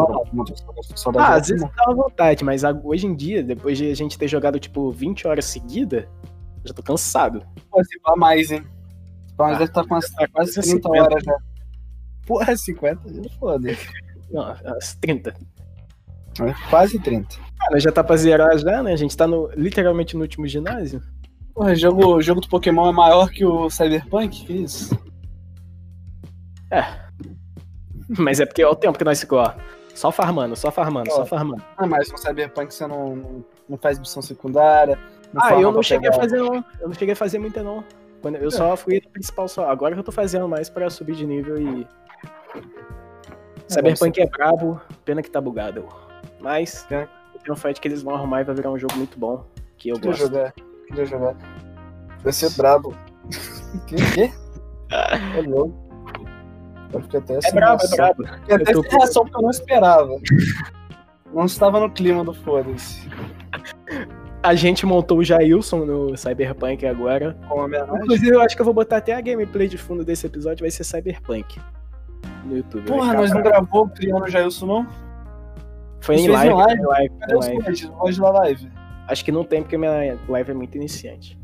Ah, 1.18 1.36
às 1.36 1.48
vezes 1.48 1.68
dá 1.76 1.94
vontade, 1.94 2.44
mas 2.44 2.64
hoje 2.84 3.08
em 3.08 3.16
dia, 3.16 3.44
depois 3.44 3.78
de 3.78 3.92
a 3.92 3.96
gente 3.96 4.18
ter 4.18 4.28
jogado 4.28 4.60
tipo 4.60 4.92
20 4.92 5.28
horas 5.28 5.46
seguidas, 5.46 6.06
já 6.64 6.74
tô 6.74 6.82
cansado. 6.82 7.44
Pá 8.04 8.16
mais, 8.16 8.52
hein? 8.52 8.64
Mas 9.40 9.56
ah, 9.56 9.60
deve 9.60 9.72
estar 9.72 9.84
tá 9.84 9.88
com 9.88 9.96
as, 9.96 10.10
tá 10.10 10.28
quase 10.28 10.54
30 10.54 10.68
50. 10.68 10.90
horas 10.90 11.24
já. 11.24 11.38
Porra, 12.28 12.58
50? 12.58 13.02
Foda. 13.40 13.78
Não, 14.30 14.56
as 14.78 14.96
30. 14.96 15.34
É, 16.42 16.70
quase 16.70 17.00
30. 17.00 17.38
Cara, 17.58 17.80
já 17.80 17.92
tá 17.92 18.04
pra 18.04 18.18
zerar 18.18 18.58
já, 18.58 18.84
né? 18.84 18.92
A 18.92 18.98
gente 18.98 19.16
tá 19.16 19.26
no, 19.26 19.50
literalmente 19.56 20.16
no 20.16 20.24
último 20.24 20.46
ginásio. 20.46 21.02
Porra, 21.54 21.72
o 21.72 21.76
jogo, 21.76 22.22
jogo 22.22 22.42
do 22.42 22.50
Pokémon 22.50 22.90
é 22.90 22.92
maior 22.92 23.30
que 23.30 23.46
o 23.46 23.70
Cyberpunk? 23.70 24.46
Que 24.46 24.54
isso? 24.54 24.98
É. 26.70 26.84
Mas 28.18 28.40
é 28.40 28.46
porque 28.46 28.62
é 28.62 28.68
o 28.68 28.76
tempo 28.76 28.98
que 28.98 29.04
nós 29.04 29.20
ficou, 29.22 29.40
ó. 29.40 29.54
Só 29.96 30.12
farmando, 30.12 30.56
só 30.56 30.72
farmando, 30.72 31.12
só 31.12 31.26
farmando. 31.26 31.64
Ah, 31.78 31.88
mas 31.88 32.12
no 32.12 32.18
Cyberpunk 32.18 32.74
você 32.74 32.88
não, 32.88 33.44
não 33.68 33.78
faz 33.78 34.00
missão 34.00 34.22
secundária. 34.22 35.00
ah, 35.36 35.54
eu 35.54 35.72
não 35.72 35.84
cheguei 35.84 36.10
pegar... 36.10 36.24
a 36.24 36.28
fazer, 36.28 36.38
não. 36.38 36.56
Eu 36.80 36.88
não 36.88 36.94
cheguei 36.94 37.14
a 37.14 37.16
fazer 37.16 37.40
muita, 37.40 37.64
não. 37.64 37.84
Quando 38.22 38.36
eu 38.36 38.48
é. 38.48 38.52
só 38.52 38.76
fui 38.76 39.02
principal 39.02 39.48
só. 39.48 39.70
Agora 39.70 39.94
que 39.94 40.00
eu 40.00 40.04
tô 40.04 40.12
fazendo 40.12 40.48
mais 40.48 40.70
pra 40.70 40.90
subir 40.90 41.16
de 41.16 41.26
nível 41.26 41.60
e. 41.60 41.88
É, 42.56 43.74
Cyberpunk 43.74 44.20
é 44.20 44.26
brabo, 44.26 44.82
pena 45.06 45.22
que 45.22 45.30
tá 45.30 45.40
bugado. 45.40 45.88
Mas 46.40 46.86
é. 46.92 47.08
tem 47.44 47.54
um 47.54 47.56
fight 47.56 47.80
que 47.80 47.88
eles 47.88 48.02
vão 48.02 48.16
arrumar 48.16 48.42
e 48.42 48.44
vai 48.44 48.56
virar 48.56 48.72
um 48.72 48.78
jogo 48.78 48.96
muito 48.96 49.18
bom. 49.18 49.46
Que 49.78 49.90
eu 49.90 49.96
queria 49.96 50.12
gosto. 50.12 50.22
jogar, 50.22 50.54
queria 50.88 51.06
jogar. 51.06 51.36
Vai 52.24 52.34
ser 52.34 52.50
brabo. 52.52 52.94
que? 53.88 53.96
que? 53.96 54.32
É 54.92 55.42
louco. 55.42 55.90
Eu 56.92 57.02
fiquei 57.02 57.20
até 57.20 57.40
é 57.44 57.52
brabo, 57.52 57.84
é 57.84 57.96
brabo. 57.96 58.28
Fiquei 58.28 58.56
até 58.56 58.74
sem 58.74 58.82
reação 58.90 59.24
porque 59.24 59.38
eu 59.38 59.42
não 59.44 59.50
esperava. 59.52 60.16
não 61.32 61.46
estava 61.46 61.80
no 61.80 61.92
clima 61.92 62.24
do 62.24 62.34
foda-se. 62.34 63.08
A 64.42 64.56
gente 64.56 64.86
montou 64.86 65.18
o 65.18 65.24
Jailson 65.24 65.86
no 65.86 66.18
Cyberpunk 66.18 66.86
agora. 66.86 67.36
Inclusive, 68.04 68.36
eu 68.36 68.42
acho 68.42 68.56
que 68.56 68.62
eu 68.62 68.66
vou 68.66 68.74
botar 68.74 68.98
até 68.98 69.14
a 69.14 69.22
gameplay 69.22 69.68
de 69.68 69.78
fundo 69.78 70.04
desse 70.04 70.26
episódio, 70.26 70.64
vai 70.64 70.72
ser 70.72 70.84
Cyberpunk. 70.86 71.60
No 72.46 72.58
YouTube. 72.58 72.86
Porra, 72.86 73.14
nós 73.14 73.32
não 73.32 73.42
gravou 73.42 73.90
criando 73.90 74.24
o 74.24 74.30
Jailson, 74.30 74.66
não? 74.66 74.88
Foi 76.02 76.16
em 76.16 76.28
live, 76.30 76.54
live. 76.54 76.82
live. 76.82 77.16
Cadê 77.20 77.36
os 77.36 77.48
live. 77.48 78.22
da 78.22 78.30
live? 78.32 78.72
Acho 79.08 79.26
que 79.26 79.32
não 79.32 79.44
tem, 79.44 79.62
porque 79.62 79.78
minha 79.78 80.18
live 80.28 80.52
é 80.52 80.54
muito 80.54 80.76
iniciante. 80.76 81.38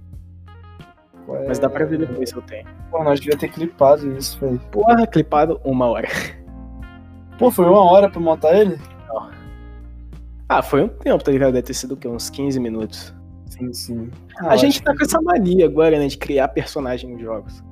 Ué... 1.28 1.46
Mas 1.48 1.60
dá 1.60 1.70
pra 1.70 1.84
ver 1.86 2.00
depois 2.00 2.30
se 2.30 2.36
eu 2.36 2.42
tenho. 2.44 2.66
Pô, 2.90 3.04
nós 3.04 3.20
devia 3.20 3.38
ter 3.38 3.50
clipado 3.50 4.10
isso, 4.18 4.40
velho. 4.40 4.60
Porra, 4.72 5.06
clipado 5.06 5.60
uma 5.64 5.88
hora. 5.88 6.08
Pô, 7.38 7.52
foi 7.52 7.66
uma 7.66 7.84
hora 7.92 8.10
pra 8.10 8.22
montar 8.22 8.56
ele? 8.56 8.80
Ah, 10.48 10.62
foi 10.62 10.84
um 10.84 10.88
tempo, 10.88 11.24
tá 11.24 11.32
ligado? 11.32 11.54
Deve 11.54 11.68
ter 11.68 11.74
sido 11.74 11.94
o 11.94 11.98
quê? 11.98 12.08
Uns 12.08 12.30
15 12.30 12.60
minutos. 12.60 13.14
Sim, 13.50 13.74
sim. 13.74 14.12
Ah, 14.40 14.50
a 14.50 14.58
gente 14.58 14.82
tá 14.82 14.96
com 14.96 15.04
essa 15.04 15.22
mania 15.22 15.66
agora, 15.66 15.98
né? 15.98 16.08
De 16.08 16.18
criar 16.18 16.50
personagem 16.50 17.12
em 17.12 17.20
jogos. 17.20 17.64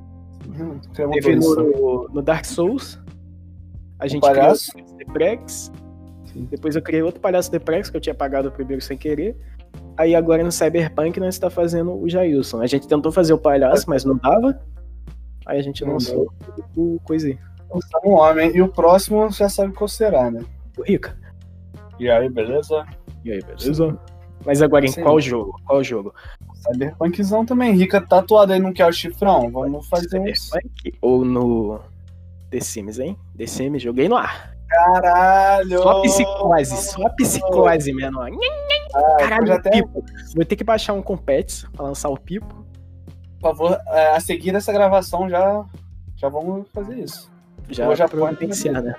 Hum, 0.47 0.79
Teve 0.93 1.35
no, 1.35 2.09
no, 2.09 2.21
Dark 2.21 2.45
Souls. 2.45 2.99
A 3.99 4.07
gente 4.07 4.21
criou 4.21 4.53
o 4.53 4.97
Deprex. 4.97 5.71
Depois 6.49 6.75
eu 6.75 6.81
criei 6.81 7.03
outro 7.03 7.21
palhaço 7.21 7.51
Deprex 7.51 7.89
que 7.89 7.97
eu 7.97 8.01
tinha 8.01 8.15
pagado 8.15 8.49
o 8.49 8.51
primeiro 8.51 8.81
sem 8.81 8.97
querer. 8.97 9.37
Aí 9.95 10.15
agora 10.15 10.43
no 10.43 10.51
Cyberpunk 10.51 11.19
nós 11.19 11.35
está 11.35 11.49
fazendo 11.49 11.93
o 11.93 12.09
Jailson. 12.09 12.61
A 12.61 12.67
gente 12.67 12.87
tentou 12.87 13.11
fazer 13.11 13.33
o 13.33 13.37
palhaço, 13.37 13.87
mas 13.87 14.03
não 14.03 14.17
dava. 14.17 14.59
Aí 15.45 15.59
a 15.59 15.61
gente 15.61 15.83
lançou 15.83 16.33
o 16.75 16.99
coisinho. 17.03 17.37
Um 18.03 18.11
homem. 18.13 18.55
E 18.55 18.61
o 18.61 18.67
próximo 18.67 19.29
já 19.31 19.49
sabe 19.49 19.73
qual 19.73 19.87
será, 19.87 20.31
né? 20.31 20.43
O 20.77 20.83
Rica. 20.83 21.17
E 21.99 22.09
aí, 22.09 22.29
beleza? 22.29 22.85
E 23.23 23.31
aí, 23.31 23.41
beleza? 23.41 23.97
Mas 24.45 24.61
agora 24.61 24.85
em 24.85 24.91
Sim. 24.91 25.03
qual 25.03 25.19
jogo? 25.19 25.55
Qual 25.65 25.83
jogo? 25.83 26.13
Cyberpunkzão 26.55 27.45
também. 27.45 27.73
Rica 27.73 28.01
tatuado 28.01 28.53
aí 28.53 28.59
não 28.59 28.73
quer 28.73 28.87
o 28.87 28.91
chifrão? 28.91 29.49
Vamos 29.51 29.87
fazer 29.87 30.09
Cyberpunk 30.09 30.89
uns... 30.89 30.97
ou 31.01 31.23
no 31.23 31.79
The 32.49 32.59
Sims, 32.59 32.99
hein? 32.99 33.17
The 33.37 33.47
Sims, 33.47 33.81
joguei 33.81 34.09
no 34.09 34.17
ar. 34.17 34.53
Caralho! 34.67 35.81
Só 35.81 36.01
psicose, 36.01 36.77
só 36.77 37.09
psicose, 37.09 37.93
menor. 37.93 38.29
Ah, 38.95 39.15
Caralho, 39.19 39.53
até... 39.53 39.69
Pipo. 39.69 40.03
Vou 40.35 40.45
ter 40.45 40.55
que 40.55 40.63
baixar 40.63 40.93
um 40.93 41.01
Compets 41.01 41.65
pra 41.73 41.85
lançar 41.85 42.09
o 42.09 42.17
Pipo. 42.17 42.65
Por 43.39 43.49
favor, 43.49 43.79
é, 43.87 44.15
a 44.15 44.19
seguir 44.19 44.51
dessa 44.51 44.73
gravação 44.73 45.29
já, 45.29 45.65
já 46.15 46.29
vamos 46.29 46.67
fazer 46.73 46.97
isso. 46.97 47.31
Já, 47.69 47.93
já 47.93 48.07
providenciar, 48.07 48.81
né? 48.81 48.95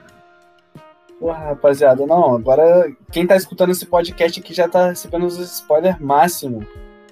Porra, 1.21 1.39
rapaziada, 1.51 2.07
não, 2.07 2.35
agora 2.35 2.91
quem 3.11 3.27
tá 3.27 3.37
escutando 3.37 3.71
esse 3.71 3.87
podcast 3.87 4.41
aqui 4.41 4.53
já 4.53 4.69
tá 4.69 4.89
recebendo 4.89 5.25
os 5.27 5.39
spoilers 5.39 5.99
máximo 5.99 6.67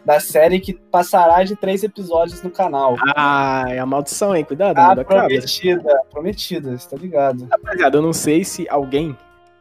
da 0.04 0.18
série 0.18 0.58
que 0.60 0.74
passará 0.74 1.44
de 1.44 1.54
três 1.54 1.84
episódios 1.84 2.42
no 2.42 2.50
canal. 2.50 2.96
Ah, 3.16 3.64
é 3.68 3.78
a 3.78 3.86
maldição, 3.86 4.34
hein? 4.34 4.44
Cuidado, 4.44 4.78
ah, 4.78 5.04
prometida, 5.04 6.02
prometida, 6.10 6.76
você 6.76 6.90
tá 6.90 6.96
ligado. 6.96 7.46
Rapaziada, 7.50 7.96
eu 7.96 8.02
não 8.02 8.12
sei 8.12 8.44
se 8.44 8.68
alguém 8.68 9.16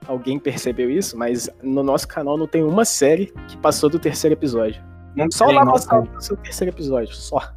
alguém 0.07 0.39
percebeu 0.39 0.89
isso, 0.89 1.17
mas 1.17 1.49
no 1.61 1.83
nosso 1.83 2.07
canal 2.07 2.37
não 2.37 2.47
tem 2.47 2.63
uma 2.63 2.85
série 2.85 3.27
que 3.47 3.55
passou 3.57 3.89
do 3.89 3.99
terceiro 3.99 4.33
episódio. 4.33 4.83
Não 5.15 5.29
só 5.31 5.45
tem, 5.45 5.55
lá 5.55 5.65
passou 5.65 6.35
do 6.35 6.41
terceiro 6.41 6.73
episódio, 6.73 7.13
só. 7.13 7.53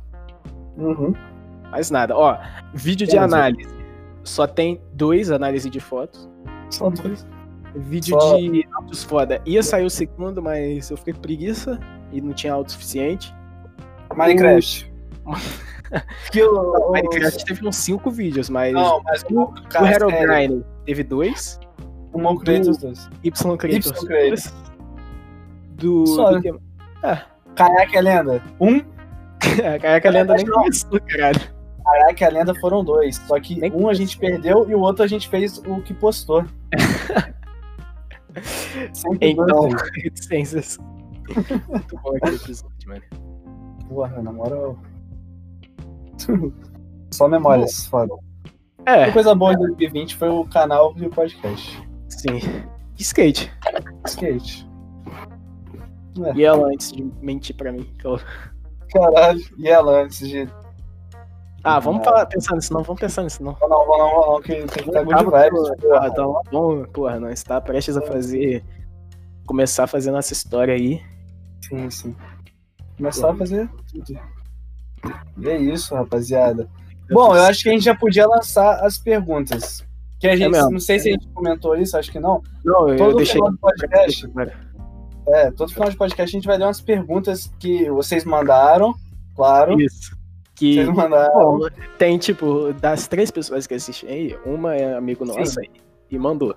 Uhum. 0.76 1.14
Mais 1.70 1.90
nada. 1.90 2.16
Ó, 2.16 2.36
vídeo 2.72 3.06
de 3.06 3.16
análise. 3.16 3.72
Só 4.22 4.46
tem 4.46 4.80
dois 4.92 5.30
análises 5.30 5.70
de 5.70 5.80
fotos. 5.80 6.28
Só 6.74 6.90
dois. 6.90 7.26
Vídeo 7.74 8.18
só... 8.20 8.36
de 8.36 8.66
autos 8.74 9.02
foda. 9.02 9.40
Ia 9.44 9.62
sair 9.62 9.84
o 9.84 9.90
segundo, 9.90 10.42
mas 10.42 10.90
eu 10.90 10.96
fiquei 10.96 11.14
preguiça 11.14 11.78
e 12.12 12.20
não 12.20 12.32
tinha 12.32 12.52
auto 12.52 12.72
suficiente. 12.72 13.34
Minecraft. 14.14 14.92
que 16.30 16.42
o, 16.42 16.92
Minecraft 16.92 17.44
teve 17.44 17.66
uns 17.66 17.76
cinco 17.76 18.10
vídeos, 18.10 18.48
mas. 18.48 18.72
Não, 18.72 19.02
mas 19.02 19.24
o, 19.30 19.52
o 19.80 19.86
Herobrine 19.86 20.64
teve 20.84 21.02
dois. 21.02 21.58
O 22.12 22.18
Mon 22.18 22.36
Kratos 22.36 22.78
dois. 22.78 23.10
Y 23.22 23.56
Kratos. 23.56 23.86
Y 23.86 24.06
Kratos. 24.06 24.54
Do. 25.76 26.06
Só. 26.06 26.38
do 26.38 26.60
ah. 27.02 27.26
É 27.92 28.00
lenda. 28.00 28.42
Um. 28.60 28.80
Kayak 29.80 30.06
é 30.06 30.10
lenda 30.10 30.34
nem 30.34 30.46
começou, 30.46 31.00
caralho. 31.00 31.53
Kayak 31.84 32.24
é 32.24 32.30
lenda 32.30 32.54
foram 32.56 32.82
dois. 32.82 33.16
Só 33.16 33.38
que 33.38 33.54
nem 33.54 33.72
um 33.72 33.88
a 33.88 33.94
gente 33.94 34.18
perdeu 34.18 34.68
e 34.68 34.74
o 34.74 34.80
outro 34.80 35.04
a 35.04 35.06
gente 35.06 35.28
fez 35.28 35.58
o 35.58 35.80
que 35.82 35.94
postou. 35.94 36.44
então, 39.20 39.68
reticências. 40.02 40.78
Muito 41.68 41.96
bom 42.02 42.16
aquele 42.16 42.36
episódio, 42.36 42.88
mano. 42.88 43.02
Porra, 43.88 44.22
na 44.22 44.32
moral. 44.32 44.78
Só 47.12 47.28
memórias, 47.28 47.86
foda. 47.86 48.14
É. 48.86 49.04
A 49.04 49.12
coisa 49.12 49.34
boa 49.34 49.52
de 49.52 49.58
2020 49.58 50.16
foi 50.16 50.28
o 50.28 50.44
canal 50.44 50.94
e 50.96 51.06
o 51.06 51.10
podcast. 51.10 51.82
Sim. 52.08 52.40
Skate. 52.98 53.52
Skate. 54.06 54.68
É. 56.24 56.34
E 56.34 56.44
ela 56.44 56.68
antes 56.68 56.92
de 56.92 57.02
mentir 57.20 57.56
pra 57.56 57.72
mim. 57.72 57.88
Caralho, 58.92 59.40
e 59.58 59.68
ela 59.68 60.02
antes 60.02 60.28
de. 60.28 60.48
Ah, 61.64 61.80
vamos 61.80 62.04
falar, 62.04 62.26
pensar 62.26 62.54
nisso 62.54 62.74
não, 62.74 62.82
vamos 62.82 63.00
pensar 63.00 63.22
nisso 63.22 63.42
não. 63.42 63.56
Não, 63.58 63.68
não, 63.68 63.88
não, 63.88 64.32
não, 64.32 64.40
que 64.42 64.52
tem 64.52 64.66
que 64.66 64.80
estar 64.80 65.02
good 65.02 65.24
vibes. 65.24 65.80
Porra, 65.80 66.14
tá 66.14 66.22
bom, 66.52 66.84
porra, 66.92 67.18
nós 67.18 67.32
está 67.32 67.58
prestes 67.58 67.96
a 67.96 68.02
fazer. 68.02 68.62
Começar 69.46 69.84
a 69.84 69.86
fazer 69.86 70.10
nossa 70.10 70.34
história 70.34 70.74
aí. 70.74 71.02
Sim, 71.62 71.88
sim. 71.88 72.16
Começar 72.98 73.30
a 73.30 73.34
fazer 73.34 73.68
tudo. 73.90 74.20
E 75.38 75.48
é 75.48 75.56
isso, 75.56 75.94
rapaziada. 75.94 76.68
Bom, 77.10 77.34
eu 77.34 77.42
acho 77.42 77.62
que 77.62 77.70
a 77.70 77.72
gente 77.72 77.84
já 77.84 77.94
podia 77.94 78.26
lançar 78.26 78.84
as 78.84 78.98
perguntas. 78.98 79.86
Que 80.20 80.28
a 80.28 80.34
é 80.34 80.36
gente, 80.36 80.56
é 80.56 80.62
não 80.62 80.80
sei 80.80 80.98
se 80.98 81.08
a 81.08 81.12
gente 81.12 81.28
comentou 81.28 81.76
isso, 81.76 81.96
acho 81.96 82.12
que 82.12 82.20
não. 82.20 82.42
Não, 82.62 82.88
eu 82.90 82.96
todo 82.96 83.16
deixei. 83.16 83.34
Final 83.34 83.52
do 83.52 83.58
podcast, 83.58 84.30
é, 85.28 85.50
todo 85.50 85.72
final 85.72 85.88
de 85.88 85.96
podcast 85.96 86.36
a 86.36 86.38
gente 86.38 86.46
vai 86.46 86.58
ler 86.58 86.64
umas 86.64 86.80
perguntas 86.80 87.50
que 87.58 87.90
vocês 87.90 88.24
mandaram, 88.24 88.94
claro. 89.34 89.80
Isso. 89.80 90.23
Que 90.54 90.76
vocês 90.76 90.88
mandaram. 90.88 91.58
Bom, 91.58 91.68
tem, 91.98 92.16
tipo, 92.18 92.72
das 92.74 93.08
três 93.08 93.30
pessoas 93.30 93.66
que 93.66 93.74
assistem 93.74 94.08
aí, 94.08 94.38
uma 94.46 94.76
é 94.76 94.94
amigo 94.94 95.24
nossa 95.24 95.60
e 96.10 96.18
mandou. 96.18 96.54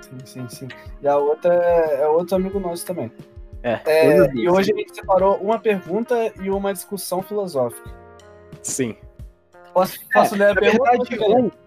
Sim, 0.00 0.18
sim, 0.24 0.48
sim. 0.48 0.68
E 1.02 1.08
a 1.08 1.16
outra 1.18 1.54
é, 1.54 2.00
é 2.02 2.08
outro 2.08 2.36
amigo 2.36 2.58
nosso 2.58 2.86
também. 2.86 3.12
É. 3.62 3.80
É, 3.84 4.04
coisa 4.04 4.30
e 4.30 4.34
disso. 4.36 4.54
hoje 4.54 4.72
a 4.72 4.76
gente 4.76 4.94
separou 4.94 5.36
uma 5.36 5.58
pergunta 5.58 6.32
e 6.40 6.50
uma 6.50 6.72
discussão 6.72 7.22
filosófica. 7.22 7.90
Sim. 8.62 8.96
Posso, 9.74 9.98
posso 10.12 10.34
ler 10.36 10.50
a 10.50 10.54
pergunta? 10.54 10.90
verdade, 10.90 10.98
ou 10.98 11.06
você 11.06 11.50
quer? 11.50 11.58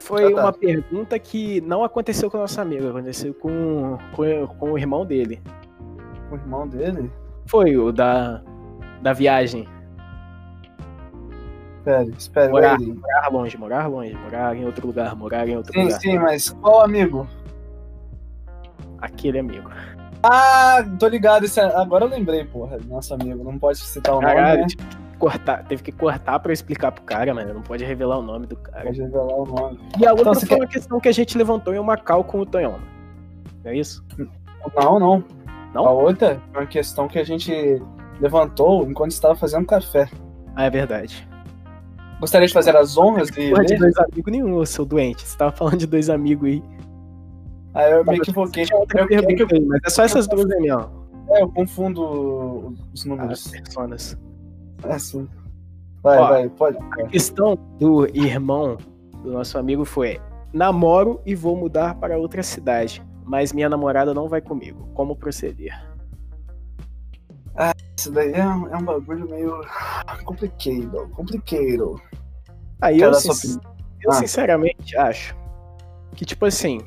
foi 0.00 0.24
Ah, 0.24 0.34
tá. 0.34 0.42
uma 0.42 0.52
pergunta 0.52 1.18
que 1.18 1.60
não 1.62 1.84
aconteceu 1.84 2.30
com 2.30 2.38
o 2.38 2.40
nosso 2.40 2.60
amigo, 2.60 2.88
aconteceu 2.88 3.34
com, 3.34 3.98
com, 4.14 4.46
com 4.46 4.72
o 4.72 4.78
irmão 4.78 5.04
dele. 5.04 5.40
O 6.30 6.34
irmão 6.34 6.66
dele? 6.66 7.10
Foi 7.46 7.76
o 7.76 7.92
da, 7.92 8.42
da 9.02 9.12
viagem. 9.12 9.68
Espera, 11.88 12.02
espera. 12.18 12.50
Morar. 12.50 12.78
Morar 12.78 13.28
longe, 13.32 13.58
morar 13.58 13.86
longe, 13.86 14.14
morar 14.14 14.54
em 14.56 14.64
outro 14.66 14.86
lugar, 14.86 15.16
morar 15.16 15.48
em 15.48 15.56
outro 15.56 15.72
Sim, 15.72 15.84
lugar. 15.84 16.00
sim, 16.00 16.18
mas 16.18 16.50
qual 16.50 16.82
amigo? 16.82 17.26
Aquele 19.00 19.38
amigo. 19.38 19.70
Ah, 20.22 20.84
tô 20.98 21.06
ligado. 21.08 21.44
Esse 21.44 21.60
é- 21.60 21.76
Agora 21.76 22.04
eu 22.04 22.08
lembrei, 22.08 22.44
porra. 22.44 22.78
Nosso 22.86 23.14
amigo. 23.14 23.42
Não 23.44 23.58
pode 23.58 23.78
citar 23.78 24.14
o 24.16 24.20
Caralho, 24.20 24.48
nome, 24.48 24.60
né? 24.62 24.66
tive 24.66 24.82
que 24.82 25.18
cortar, 25.18 25.64
teve 25.64 25.82
que 25.82 25.92
cortar 25.92 26.38
pra 26.40 26.50
eu 26.50 26.54
explicar 26.54 26.92
pro 26.92 27.02
cara, 27.04 27.32
mano. 27.32 27.54
Não 27.54 27.62
pode 27.62 27.84
revelar 27.84 28.18
o 28.18 28.22
nome 28.22 28.46
do 28.46 28.56
cara. 28.56 28.84
Pode 28.84 29.00
revelar 29.00 29.34
o 29.34 29.44
nome. 29.46 29.78
E 29.98 30.06
a 30.06 30.10
outra 30.10 30.30
Então, 30.30 30.34
foi 30.34 30.48
quer- 30.48 30.56
uma 30.56 30.66
questão 30.66 31.00
que 31.00 31.08
a 31.08 31.12
gente 31.12 31.38
levantou 31.38 31.74
em 31.74 31.80
Macau 31.80 32.24
com 32.24 32.40
o 32.40 32.46
Tonhão. 32.46 32.76
É 33.64 33.74
isso? 33.74 34.04
Não, 34.76 34.98
não. 34.98 35.24
Não? 35.72 35.86
A 35.86 35.90
outra 35.92 36.40
é 36.52 36.58
uma 36.58 36.66
questão 36.66 37.06
que 37.06 37.18
a 37.18 37.24
gente 37.24 37.80
levantou 38.20 38.88
enquanto 38.90 39.12
estava 39.12 39.36
fazendo 39.36 39.64
café. 39.66 40.08
Ah, 40.56 40.64
é 40.64 40.70
verdade. 40.70 41.27
Gostaria 42.20 42.46
de 42.48 42.52
fazer 42.54 42.76
as 42.76 42.96
honras 42.98 43.28
e 43.36 43.50
Porra 43.50 43.64
de 43.64 43.74
ler? 43.74 43.78
dois 43.78 43.98
amigos 43.98 44.32
nenhum, 44.32 44.64
seu 44.64 44.84
doente. 44.84 45.26
Você 45.26 45.36
tava 45.36 45.52
falando 45.52 45.76
de 45.78 45.86
dois 45.86 46.10
amigos 46.10 46.48
aí. 46.48 46.62
Aí 47.74 47.92
eu 47.92 48.04
me 48.04 48.16
equivoquei. 48.16 48.64
Eu, 48.72 48.82
é 48.82 49.06
que 49.06 49.22
pergunta 49.22 49.54
aí, 49.54 49.64
mas 49.66 49.80
é 49.86 49.90
só 49.90 50.02
essas 50.02 50.26
duas 50.26 50.50
aí, 50.50 50.70
ó. 50.70 50.88
é, 51.30 51.42
eu 51.42 51.48
confundo 51.50 52.74
os 52.92 53.00
As 53.00 53.04
números. 53.04 53.48
personas. 53.48 54.18
É 54.82 54.92
assim. 54.92 55.28
Vai, 56.02 56.18
Ó, 56.18 56.28
vai, 56.28 56.48
pode. 56.48 56.78
A 57.00 57.06
questão 57.08 57.56
do 57.78 58.06
irmão 58.16 58.76
do 59.22 59.32
nosso 59.32 59.56
amigo 59.58 59.84
foi: 59.84 60.20
namoro 60.52 61.20
e 61.24 61.34
vou 61.34 61.56
mudar 61.56 61.94
para 61.96 62.18
outra 62.18 62.42
cidade, 62.42 63.02
mas 63.24 63.52
minha 63.52 63.68
namorada 63.68 64.12
não 64.14 64.28
vai 64.28 64.40
comigo. 64.40 64.88
Como 64.94 65.14
proceder? 65.14 65.72
Isso 67.98 68.10
daí 68.12 68.32
é 68.32 68.46
um, 68.46 68.68
é 68.68 68.76
um 68.76 68.84
bagulho 68.84 69.28
meio 69.28 69.60
complicado. 70.24 71.08
Complicado. 71.12 72.00
Aí 72.80 72.98
Quero 72.98 73.10
eu, 73.10 73.14
sin- 73.14 73.58
eu 74.02 74.10
Ah. 74.10 74.14
sinceramente 74.14 74.96
acho 74.96 75.36
que, 76.14 76.24
tipo 76.24 76.44
assim, 76.46 76.80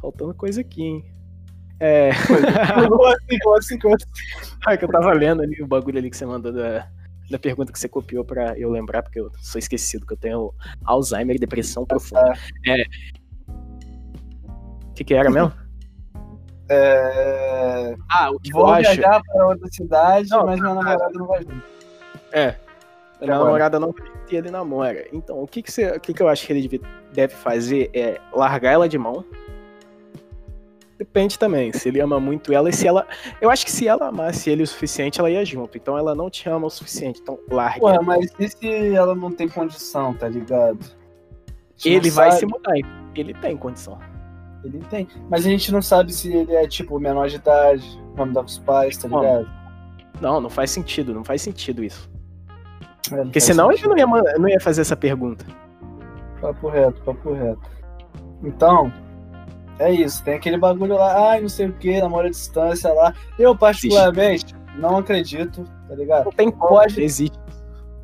faltando 0.00 0.34
coisa 0.34 0.60
aqui, 0.62 0.82
hein? 0.82 1.04
É. 1.78 2.10
Como 2.88 3.04
assim, 3.06 3.38
como 3.42 3.56
assim, 3.56 3.78
como 3.78 3.94
assim? 3.94 4.06
Ah, 4.66 4.76
que 4.76 4.84
eu 4.84 4.88
tava 4.90 5.12
lendo 5.12 5.42
ali 5.42 5.62
o 5.62 5.66
bagulho 5.66 5.98
ali 5.98 6.10
que 6.10 6.16
você 6.16 6.26
mandou 6.26 6.52
da, 6.52 6.86
da 7.30 7.38
pergunta 7.38 7.72
que 7.72 7.78
você 7.78 7.88
copiou 7.88 8.22
pra 8.24 8.58
eu 8.58 8.70
lembrar, 8.70 9.02
porque 9.02 9.18
eu 9.20 9.30
sou 9.40 9.58
esquecido, 9.58 10.06
que 10.06 10.12
eu 10.12 10.16
tenho 10.18 10.52
Alzheimer 10.84 11.36
e 11.36 11.38
depressão 11.38 11.86
profunda. 11.86 12.34
É. 12.66 12.82
O 14.90 14.92
que, 14.94 15.04
que 15.04 15.14
era 15.14 15.30
mesmo? 15.30 15.52
É... 16.70 17.96
Ah, 18.08 18.30
o 18.30 18.38
que 18.38 18.52
Vou 18.52 18.62
eu 18.62 18.74
acho. 18.74 18.92
viajar 18.92 19.20
para 19.24 19.46
outra 19.48 19.68
cidade, 19.72 20.30
Não, 20.30 20.46
mas 20.46 20.60
minha 20.60 20.72
namorada 20.72 21.10
não 21.12 21.26
vai 21.26 21.42
junto. 21.42 21.62
É. 22.32 22.54
Minha 23.20 23.38
namorada 23.38 23.80
não 23.80 23.92
e 24.30 24.36
ele 24.36 24.50
namora. 24.50 25.06
Então, 25.12 25.42
o 25.42 25.46
que 25.46 25.62
que, 25.62 25.72
você, 25.72 25.90
o 25.90 26.00
que 26.00 26.14
que 26.14 26.22
eu 26.22 26.28
acho 26.28 26.46
que 26.46 26.52
ele 26.52 26.80
deve, 27.12 27.34
fazer 27.34 27.90
é 27.92 28.20
largar 28.32 28.72
ela 28.72 28.88
de 28.88 28.96
mão. 28.96 29.24
Depende 30.96 31.38
também, 31.38 31.72
se 31.72 31.88
ele 31.88 31.98
ama 31.98 32.20
muito 32.20 32.52
ela 32.52 32.68
e 32.68 32.72
se 32.72 32.86
ela. 32.86 33.06
Eu 33.40 33.50
acho 33.50 33.64
que 33.64 33.72
se 33.72 33.88
ela 33.88 34.08
amasse 34.08 34.50
ele 34.50 34.62
o 34.62 34.66
suficiente, 34.66 35.18
ela 35.18 35.30
ia 35.30 35.44
junto. 35.44 35.76
Então 35.76 35.96
ela 35.98 36.14
não 36.14 36.30
te 36.30 36.48
ama 36.48 36.66
o 36.66 36.70
suficiente. 36.70 37.20
Então 37.20 37.38
largue. 37.50 37.80
Porra, 37.80 38.02
mas 38.02 38.30
e 38.38 38.48
se 38.48 38.94
ela 38.94 39.14
não 39.14 39.32
tem 39.32 39.48
condição, 39.48 40.14
tá 40.14 40.28
ligado? 40.28 40.78
Ele 41.84 42.08
não 42.08 42.14
vai 42.14 42.30
sabe. 42.30 42.40
se 42.40 42.46
mudar. 42.46 42.74
Ele 43.14 43.34
tem 43.34 43.56
condição. 43.56 43.98
Ele 44.64 44.78
tem. 44.90 45.08
Mas 45.30 45.46
a 45.46 45.48
gente 45.48 45.72
não 45.72 45.80
sabe 45.80 46.12
se 46.12 46.32
ele 46.32 46.54
é, 46.54 46.66
tipo, 46.66 46.98
menor 47.00 47.28
de 47.28 47.36
idade, 47.36 48.00
com 48.16 48.40
os 48.40 48.58
pais, 48.58 48.96
tá 48.96 49.08
ligado? 49.08 49.48
Não, 50.20 50.40
não 50.40 50.50
faz 50.50 50.70
sentido, 50.70 51.14
não 51.14 51.24
faz 51.24 51.40
sentido 51.42 51.82
isso. 51.82 52.10
É, 53.10 53.16
não 53.16 53.22
Porque 53.24 53.40
senão 53.40 53.70
ele 53.70 53.78
sentido. 53.78 53.96
não 54.06 54.18
ia, 54.18 54.38
não 54.38 54.48
ia 54.48 54.60
fazer 54.60 54.82
essa 54.82 54.94
pergunta. 54.96 55.44
Papo 56.40 56.68
reto, 56.68 57.00
papo 57.02 57.32
reto. 57.32 57.60
Então, 58.42 58.92
é 59.78 59.90
isso. 59.92 60.22
Tem 60.22 60.34
aquele 60.34 60.58
bagulho 60.58 60.94
lá, 60.94 61.30
ai, 61.30 61.40
não 61.40 61.48
sei 61.48 61.66
o 61.68 61.72
que, 61.72 62.00
namoro 62.00 62.26
à 62.26 62.30
distância 62.30 62.92
lá. 62.92 63.14
Eu, 63.38 63.56
particularmente, 63.56 64.54
não 64.76 64.98
acredito, 64.98 65.64
tá 65.88 65.94
ligado? 65.94 66.26
Não 66.26 66.32
tem 66.32 66.50
como, 66.50 66.68
Pode- 66.68 67.02
existe. 67.02 67.38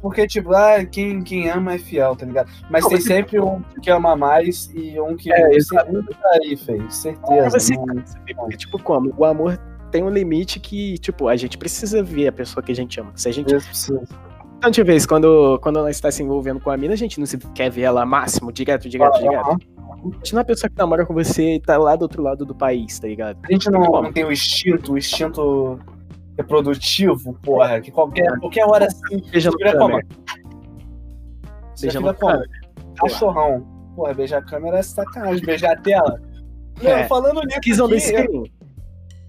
Porque, 0.03 0.27
tipo, 0.27 0.53
ah, 0.55 0.85
quem, 0.85 1.23
quem 1.23 1.49
ama 1.49 1.75
é 1.75 1.79
fiel, 1.79 2.15
tá 2.15 2.27
ligado? 2.27 2.49
Mas 2.71 2.83
Não, 2.83 2.91
tem 2.91 2.99
mas- 2.99 3.05
sempre 3.07 3.41
um 3.41 3.61
que 3.83 3.91
ama 3.91 4.15
mais 4.15 4.71
e 4.75 5.01
um 5.01 5.17
que 5.17 5.33
É, 5.33 5.59
sempre 5.61 6.15
tá 6.15 6.31
aí, 6.43 6.57
feio. 6.57 6.91
Certeza. 6.91 7.75
Não- 7.87 7.95
você 8.03 8.19
vê, 8.27 8.35
porque, 8.35 8.57
tipo, 8.57 8.79
como? 8.83 9.13
O 9.17 9.25
amor 9.25 9.59
tem 9.91 10.03
um 10.05 10.11
limite 10.11 10.61
que, 10.61 10.99
tipo, 10.99 11.29
a 11.29 11.35
gente 11.37 11.57
precisa 11.59 12.03
ver 12.03 12.29
a 12.29 12.33
pessoa 12.33 12.63
que 12.63 12.71
a 12.71 12.75
gente 12.75 13.01
ama. 13.01 13.11
Se 13.17 13.29
a 13.29 13.33
gente. 13.33 13.53
Então, 14.59 14.71
de 14.71 14.83
vez, 14.83 15.05
quando, 15.07 15.59
quando 15.63 15.77
nós 15.77 15.97
está 15.97 16.11
se 16.11 16.23
envolvendo 16.23 16.61
com 16.61 16.71
a 16.71 16.77
mina, 16.77 16.95
a 16.95 16.97
gente 16.97 17.19
não 17.19 17.27
se 17.27 17.37
quer 17.55 17.71
ver 17.71 17.83
ela 17.83 18.05
máximo, 18.07 18.53
direto, 18.53 18.89
direto, 18.89 19.19
direto. 19.19 19.47
Aham. 19.49 19.59
A 20.05 20.17
gente 20.19 20.35
não 20.35 20.41
é 20.41 20.43
a 20.43 20.47
pessoa 20.47 20.71
que 20.71 20.77
namora 20.79 21.05
com 21.05 21.13
você 21.15 21.55
e 21.57 21.61
tá 21.61 21.77
lá 21.77 21.97
do 21.97 22.03
outro 22.03 22.23
lado 22.23 22.45
do 22.45 22.55
país, 22.55 22.99
tá 22.99 23.09
ligado? 23.09 23.39
A 23.49 23.53
gente 23.53 23.69
não, 23.71 23.81
não 23.81 24.13
tem 24.13 24.25
o 24.25 24.31
instinto, 24.33 24.93
o 24.93 24.99
instinto 24.99 25.79
reprodutivo, 26.37 27.35
porra, 27.43 27.81
que 27.81 27.91
qualquer, 27.91 28.39
qualquer 28.39 28.65
hora 28.67 28.87
assim, 28.87 29.23
no 29.33 29.53
vira 29.57 29.57
vira 29.59 29.73
no 29.75 29.79
como? 29.79 29.99
Cachorrão. 32.97 33.67
Porra, 33.95 34.15
beijar 34.15 34.39
a 34.39 34.43
câmera 34.43 34.79
é 34.79 34.83
sacanagem, 34.83 35.45
beijar 35.45 35.73
a 35.73 35.77
tela. 35.81 36.21
Não, 36.83 36.91
É. 36.91 37.07
falando 37.09 37.41
nisso 37.43 37.61
screen. 38.01 38.53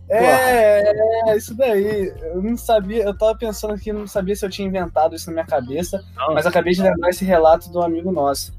é, 0.09 1.29
é, 1.31 1.37
isso 1.37 1.55
daí. 1.55 2.13
Eu 2.21 2.41
não 2.41 2.57
sabia, 2.57 3.03
eu 3.03 3.17
tava 3.17 3.37
pensando 3.37 3.73
aqui, 3.73 3.91
não 3.93 4.07
sabia 4.07 4.35
se 4.35 4.45
eu 4.45 4.49
tinha 4.49 4.67
inventado 4.67 5.15
isso 5.15 5.27
na 5.27 5.33
minha 5.33 5.45
cabeça, 5.45 6.03
Não. 6.15 6.33
mas 6.33 6.45
acabei 6.45 6.73
de 6.73 6.81
lembrar 6.81 7.09
esse 7.09 7.23
relato 7.25 7.69
do 7.71 7.81
amigo 7.81 8.11
nosso. 8.11 8.51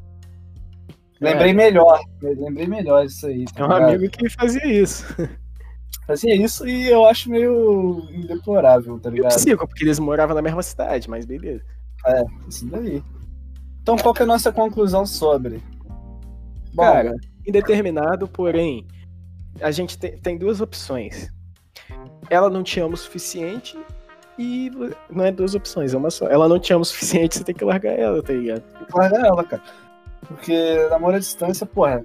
É. 1.21 1.25
Lembrei 1.31 1.53
melhor, 1.53 1.99
lembrei 2.23 2.67
melhor 2.67 3.05
isso 3.05 3.27
aí. 3.27 3.45
tá 3.47 3.63
É 3.63 3.65
um 3.65 3.69
ligado? 3.75 3.95
amigo 3.95 4.13
que 4.13 4.31
fazia 4.31 4.67
isso. 4.67 5.05
Fazia 6.09 6.35
isso 6.35 6.67
e 6.67 6.89
eu 6.89 7.05
acho 7.07 7.31
meio 7.31 8.03
deplorável, 8.27 8.99
tá 8.99 9.11
ligado? 9.11 9.35
psico, 9.35 9.69
porque 9.69 9.85
eles 9.85 9.99
moravam 9.99 10.35
na 10.35 10.41
mesma 10.41 10.63
cidade, 10.63 11.09
mas 11.09 11.27
beleza. 11.27 11.63
Isso 12.49 12.67
daí. 12.67 13.03
Então 13.83 13.97
qual 13.99 14.15
que 14.15 14.23
é 14.23 14.25
a 14.25 14.27
nossa 14.27 14.51
conclusão 14.51 15.05
sobre? 15.05 15.63
Bom, 16.73 16.83
Cara, 16.83 17.15
indeterminado, 17.47 18.27
porém, 18.27 18.87
a 19.61 19.71
gente 19.71 19.99
tem, 19.99 20.17
tem 20.19 20.39
duas 20.39 20.63
opções. 20.63 21.31
Ela 22.31 22.49
não 22.49 22.63
te 22.63 22.81
ama 22.81 22.95
o 22.95 22.97
suficiente 22.97 23.79
e 24.39 24.71
não 25.11 25.25
é 25.27 25.31
duas 25.33 25.55
opções, 25.55 25.93
é 25.93 25.99
uma 25.99 26.11
só. 26.11 26.27
Ela 26.29 26.49
não 26.49 26.59
te 26.59 26.73
ama 26.73 26.83
o 26.83 26.87
suficiente, 26.87 27.37
você 27.37 27.45
tem 27.45 27.55
que 27.55 27.65
largar 27.65 27.93
ela, 27.99 28.23
tá 28.23 28.33
ligado? 28.33 28.63
larga 28.95 29.27
ela, 29.27 29.45
cara. 29.45 29.63
Porque 30.27 30.87
namoro 30.91 31.17
à 31.17 31.19
distância, 31.19 31.67
porra, 31.67 32.03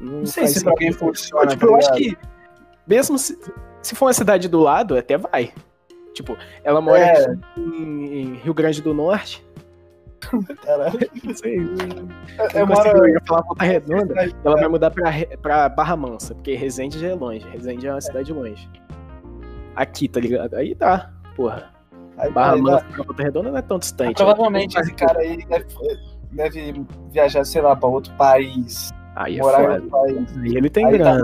não 0.00 0.24
sei 0.26 0.44
faz 0.44 0.54
se 0.54 0.62
pra 0.62 0.72
alguém 0.72 0.92
funciona, 0.92 1.50
Tipo, 1.50 1.66
tá 1.66 1.72
eu 1.72 1.76
acho 1.76 1.94
ligado? 1.94 2.16
que, 2.20 2.31
mesmo 2.86 3.18
se, 3.18 3.38
se 3.82 3.94
for 3.94 4.06
uma 4.06 4.12
cidade 4.12 4.48
do 4.48 4.60
lado, 4.60 4.96
até 4.96 5.16
vai. 5.16 5.52
Tipo, 6.14 6.36
ela 6.62 6.80
mora 6.80 6.98
É. 6.98 7.24
aqui 7.24 7.60
em, 7.60 8.20
em 8.20 8.34
Rio 8.34 8.52
Grande 8.54 8.82
do 8.82 8.92
Norte. 8.92 9.44
Caralho. 10.64 10.98
Não 11.24 11.34
sei. 11.34 11.56
Eu, 11.58 12.60
Eu, 12.60 12.66
moro... 12.66 13.20
falar 13.26 13.42
Volta 13.42 13.64
Redonda. 13.64 14.14
Ela 14.44 14.56
vai 14.56 14.68
mudar 14.68 14.90
pra, 14.90 15.10
pra 15.40 15.68
Barra 15.68 15.96
Mansa, 15.96 16.34
porque 16.34 16.54
Resende 16.54 16.98
já 16.98 17.08
é 17.08 17.14
longe. 17.14 17.46
Resende 17.48 17.86
é 17.86 17.92
uma 17.92 18.00
cidade 18.00 18.32
longe. 18.32 18.68
Aqui, 19.74 20.06
tá 20.08 20.20
ligado? 20.20 20.54
Aí 20.54 20.74
tá, 20.74 21.10
porra. 21.34 21.70
Aí, 22.18 22.30
Barra 22.30 22.54
aí, 22.54 22.62
Mansa 22.62 22.84
pra 22.84 23.04
Volta 23.04 23.22
Redonda 23.22 23.50
não 23.50 23.58
é 23.58 23.62
tão 23.62 23.78
distante. 23.78 24.16
Provavelmente 24.16 24.76
né? 24.76 24.82
esse 24.82 24.92
cara 24.94 25.18
aí 25.18 25.44
deve, 25.46 25.66
deve 26.30 26.86
viajar, 27.10 27.44
sei 27.44 27.62
lá, 27.62 27.74
pra 27.74 27.88
outro 27.88 28.12
país. 28.14 28.90
Aí 29.16 29.38
é 29.38 29.42
morar 29.42 29.60
em 29.60 29.64
foda. 29.64 29.74
outro 29.74 29.90
país. 29.90 30.38
Aí 30.38 30.56
ele 30.56 30.70
tem 30.70 30.86
Aí 30.86 30.98
tá. 30.98 31.18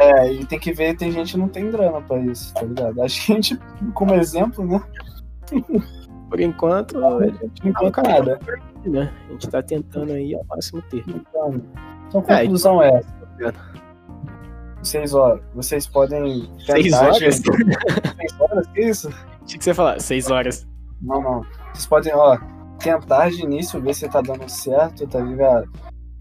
É, 0.00 0.32
e 0.32 0.46
tem 0.46 0.58
que 0.58 0.72
ver, 0.72 0.96
tem 0.96 1.12
gente 1.12 1.32
que 1.32 1.38
não 1.38 1.48
tem 1.48 1.70
grana 1.70 2.00
pra 2.00 2.18
isso, 2.18 2.54
tá 2.54 2.62
ligado? 2.62 3.02
Acho 3.02 3.26
que 3.26 3.32
a 3.32 3.34
gente, 3.34 3.58
como 3.94 4.14
exemplo, 4.14 4.64
né? 4.66 4.80
Por 6.28 6.40
enquanto, 6.40 7.04
a 7.04 7.26
gente 7.26 7.64
Não 7.64 7.90
caminho, 7.90 8.18
nada. 8.24 8.40
né? 8.86 9.12
A 9.28 9.32
gente 9.32 9.48
tá 9.48 9.62
tentando 9.62 10.12
aí 10.12 10.34
ao 10.34 10.44
máximo 10.44 10.80
ter. 10.82 11.04
Então, 11.06 11.60
então 12.08 12.24
a 12.28 12.32
É, 12.32 12.42
conclusão 12.42 12.82
é 12.82 13.00
ligado? 13.40 13.58
Vocês, 14.82 15.14
ó, 15.14 15.38
vocês 15.54 15.86
podem 15.86 16.48
Seis 16.64 16.92
horas? 16.92 17.18
Seis 17.18 17.42
horas? 18.40 18.66
Que 18.68 18.80
isso? 18.80 19.10
Tinha 19.44 19.58
que 19.58 19.64
você 19.64 19.74
falar, 19.74 20.00
seis 20.00 20.30
horas. 20.30 20.66
Não, 21.02 21.20
não. 21.20 21.44
Vocês 21.72 21.86
podem, 21.86 22.14
ó, 22.14 22.38
tentar 22.78 23.30
de 23.30 23.42
início 23.42 23.80
ver 23.80 23.94
se 23.94 24.08
tá 24.08 24.20
dando 24.20 24.48
certo, 24.48 25.06
tá 25.06 25.20
ligado? 25.20 25.68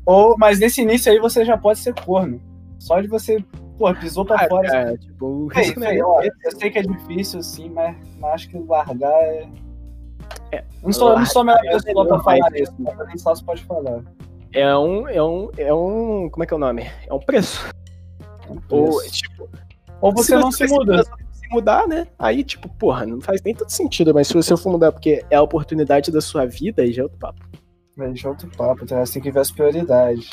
Ou, 0.05 0.35
mas 0.37 0.59
nesse 0.59 0.81
início 0.81 1.11
aí 1.11 1.19
você 1.19 1.45
já 1.45 1.57
pode 1.57 1.79
ser 1.79 1.93
corno. 1.93 2.41
Só 2.79 2.99
de 2.99 3.07
você, 3.07 3.43
pô, 3.79 3.93
pisou 3.95 4.25
pra 4.25 4.35
Ah, 4.35 4.47
fora. 4.49 4.69
cara, 4.69 4.97
tipo, 4.97 5.25
o 5.25 5.49
Fei, 5.49 5.63
risco 5.63 5.79
não 5.79 5.87
é 5.87 6.03
ó, 6.03 6.21
eu 6.21 6.51
sei 6.57 6.69
que 6.69 6.77
é 6.79 6.81
difícil, 6.83 7.39
assim, 7.39 7.69
mas, 7.69 7.95
mas 8.19 8.33
acho 8.33 8.49
que 8.49 8.59
largar 8.59 9.11
é. 9.23 9.49
É, 10.51 10.57
Eu 10.59 10.63
não 10.83 10.91
sou, 10.91 11.09
eu 11.11 11.19
não 11.19 11.25
sou 11.25 11.41
a 11.41 11.45
melhor 11.45 11.63
largar 11.63 11.75
é 11.79 11.81
pessoa 11.83 12.07
pra 12.07 12.19
falar 12.19 12.59
isso, 12.59 12.75
mas 12.77 13.07
nem 13.07 13.17
só 13.17 13.33
você 13.33 13.43
pode 13.43 13.63
falar. 13.63 14.03
é 14.51 14.77
um, 14.77 15.07
é 15.07 15.23
um, 15.23 15.49
é 15.57 15.73
um, 15.73 16.29
como 16.29 16.43
é 16.43 16.45
que 16.45 16.53
é 16.53 16.57
o 16.57 16.59
nome? 16.59 16.83
É 17.07 17.13
um 17.13 17.19
preço. 17.19 17.67
Ou, 18.69 19.01
Isso. 19.03 19.11
tipo, 19.13 19.49
Ou 20.01 20.11
você 20.11 20.35
não 20.35 20.51
se 20.51 20.65
muda. 20.67 21.03
Se 21.03 21.47
mudar, 21.51 21.87
né? 21.87 22.07
Aí, 22.17 22.43
tipo, 22.43 22.67
porra, 22.67 23.05
não 23.05 23.21
faz 23.21 23.41
nem 23.43 23.53
tanto 23.55 23.71
sentido, 23.71 24.13
mas 24.13 24.27
se 24.27 24.33
você 24.33 24.55
for 24.57 24.71
mudar 24.71 24.91
porque 24.91 25.23
é 25.29 25.35
a 25.35 25.41
oportunidade 25.41 26.11
da 26.11 26.19
sua 26.19 26.45
vida, 26.45 26.81
aí 26.81 26.91
já 26.91 27.01
é 27.01 27.05
outro 27.05 27.17
papo. 27.19 27.39
Deixa 27.95 28.29
outro 28.29 28.49
papo, 28.55 28.85
tá? 28.85 29.05
Você 29.05 29.13
tem 29.13 29.21
que 29.23 29.31
ver 29.31 29.39
as 29.41 29.51
prioridades. 29.51 30.29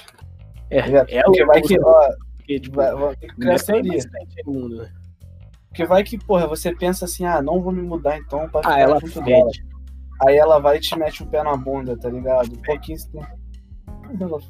É, 0.70 0.80
ligado? 0.80 1.10
é 1.10 1.22
Porque 1.24 1.44
vai 1.44 1.60
que, 1.62 1.78
ó, 1.80 2.08
porque, 2.46 2.60
tipo, 2.60 2.76
vai, 2.76 2.94
vai, 2.94 3.16
tem 3.16 3.28
que 3.28 3.36
criar 3.36 3.58
teoria. 3.58 4.02
no 4.46 4.52
mundo, 4.52 4.76
né? 4.76 4.92
Porque 5.68 5.84
vai 5.84 6.02
que, 6.04 6.16
porra, 6.16 6.46
você 6.46 6.74
pensa 6.74 7.04
assim, 7.04 7.24
ah, 7.26 7.42
não 7.42 7.60
vou 7.60 7.72
me 7.72 7.82
mudar 7.82 8.16
então 8.16 8.48
pra 8.48 8.60
Ah, 8.64 8.78
ela 8.80 8.98
junto 9.00 9.20
dela. 9.22 9.50
Aí 10.26 10.36
ela 10.36 10.58
vai 10.58 10.76
e 10.78 10.80
te 10.80 10.96
mete 10.98 11.22
o 11.22 11.26
pé 11.26 11.42
na 11.42 11.56
bunda, 11.56 11.96
tá 11.98 12.08
ligado? 12.08 12.50
Um 12.52 12.62
pouquinho 12.62 12.98
você 12.98 13.08
tem- 13.10 13.22
Ela 14.20 14.40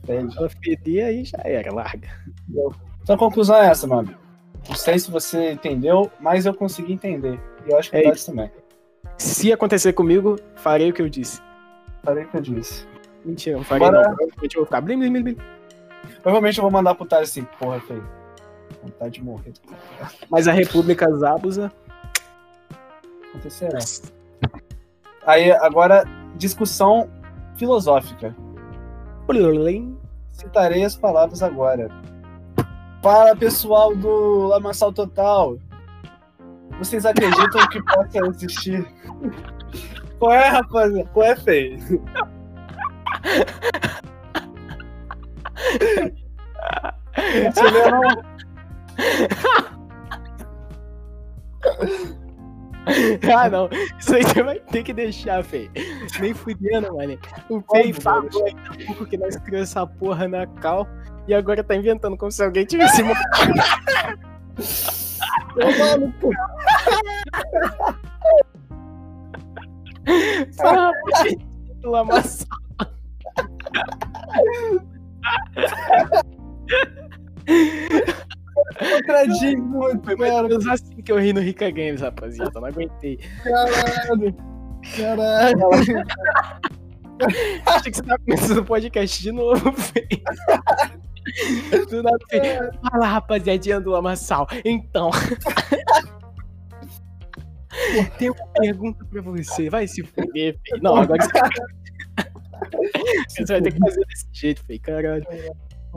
fede. 0.62 0.98
Ela 1.00 1.08
aí 1.08 1.24
já 1.24 1.38
era, 1.44 1.72
larga. 1.72 2.08
Então 3.02 3.14
a 3.16 3.18
conclusão 3.18 3.56
é 3.56 3.66
essa, 3.66 3.86
mano. 3.86 4.14
Não 4.68 4.76
sei 4.76 4.98
se 4.98 5.10
você 5.10 5.52
entendeu, 5.52 6.10
mas 6.20 6.44
eu 6.46 6.54
consegui 6.54 6.92
entender. 6.92 7.40
E 7.66 7.70
eu 7.70 7.78
acho 7.78 7.90
que 7.90 7.96
É 7.96 8.04
é 8.06 8.12
isso 8.12 8.26
também. 8.26 8.50
Se 9.18 9.52
acontecer 9.52 9.92
comigo, 9.94 10.38
farei 10.56 10.90
o 10.90 10.92
que 10.92 11.00
eu 11.02 11.08
disse. 11.08 11.40
Falei 12.04 12.24
o 12.24 12.28
que 12.28 12.36
eu 12.36 12.40
disse. 12.42 12.86
Mentira, 13.24 13.56
não 13.56 13.64
farei 13.64 13.88
Bora. 13.88 14.02
não. 14.02 14.16
Eu 14.20 14.28
vou 14.54 14.64
ficar 14.64 14.80
blim, 14.80 14.98
blim, 14.98 15.12
blim, 15.12 15.22
blim. 15.22 15.36
Provavelmente 16.26 16.58
eu 16.58 16.62
vou 16.62 16.72
mandar 16.72 16.96
pro 16.96 17.06
Thales 17.06 17.30
assim, 17.30 17.44
porra, 17.56 17.78
feio. 17.82 18.04
Vontade 18.82 19.12
de 19.12 19.22
morrer. 19.22 19.52
Mas 20.28 20.48
a 20.48 20.52
República 20.52 21.08
Zabuza... 21.14 21.72
Acontecerá. 23.28 23.78
Aí, 25.24 25.52
agora, 25.52 26.02
discussão 26.34 27.08
filosófica. 27.54 28.34
Citarei 30.32 30.82
as 30.82 30.96
palavras 30.96 31.44
agora. 31.44 31.88
Fala 33.00 33.36
pessoal 33.36 33.94
do 33.94 34.48
Lamaçal 34.48 34.92
Total. 34.92 35.56
Vocês 36.80 37.06
acreditam 37.06 37.68
que 37.68 37.80
possa 37.84 38.18
existir? 38.30 38.84
Qual 40.18 40.32
é, 40.32 40.48
rapaziada? 40.48 41.08
Qual 41.10 41.24
é, 41.24 41.36
feio? 41.36 41.78
Ah, 53.34 53.48
não. 53.48 53.68
Isso 53.98 54.14
aí 54.14 54.22
você 54.22 54.42
vai 54.42 54.60
ter 54.60 54.84
que 54.84 54.92
deixar, 54.92 55.42
Fei. 55.42 55.68
Nem 56.20 56.32
fudendo, 56.32 56.94
mano. 56.94 57.18
O 57.48 57.56
Óbvio, 57.56 58.00
falou 58.00 58.30
pouco 58.86 59.06
que 59.06 59.16
nós 59.16 59.34
criamos 59.36 59.70
essa 59.70 59.84
porra 59.84 60.28
na 60.28 60.46
cal 60.46 60.86
e 61.26 61.34
agora 61.34 61.64
tá 61.64 61.74
inventando 61.74 62.16
como 62.16 62.30
se 62.30 62.44
alguém 62.44 62.64
tivesse 62.64 63.02
maluco. 63.02 63.26
Fala, 70.56 70.92
gente, 71.22 71.44
do 71.80 71.90
lamaçal. 71.90 72.46
Contradiz 78.78 79.54
muito, 79.60 80.04
Foi 80.04 80.16
mais 80.16 80.32
ou 80.32 80.42
menos 80.48 80.66
assim 80.66 80.96
que 81.02 81.12
eu 81.12 81.18
ri 81.18 81.32
no 81.32 81.40
Rica 81.40 81.70
Games, 81.70 82.00
rapaziada. 82.00 82.50
Eu 82.54 82.60
não 82.60 82.68
aguentei. 82.68 83.18
Caralho. 83.42 84.36
Caralho. 84.96 85.68
Achei 87.66 87.90
que 87.90 87.96
você 87.96 88.02
tava 88.02 88.18
começando 88.18 88.58
o 88.58 88.64
podcast 88.64 89.22
de 89.22 89.32
novo, 89.32 89.72
Fei. 89.72 90.06
Do 91.88 92.02
nada, 92.02 92.18
Fei. 92.30 92.40
Fala, 92.82 93.06
rapaziadinha 93.06 93.80
do 93.80 93.90
lamaçal. 93.90 94.46
Então. 94.64 95.10
Tem 98.18 98.30
uma 98.30 98.46
pergunta 98.58 99.04
pra 99.04 99.20
você. 99.22 99.68
Vai 99.70 99.86
se 99.86 100.02
fuder, 100.02 100.58
Fei. 100.62 100.80
Não, 100.82 100.96
agora 100.96 101.22
você... 101.22 101.30
você 103.28 103.44
vai 103.44 103.62
ter 103.62 103.72
que 103.72 103.78
fazer 103.78 104.04
desse 104.06 104.26
jeito, 104.32 104.64
Fei. 104.64 104.78
Caralho. 104.78 105.26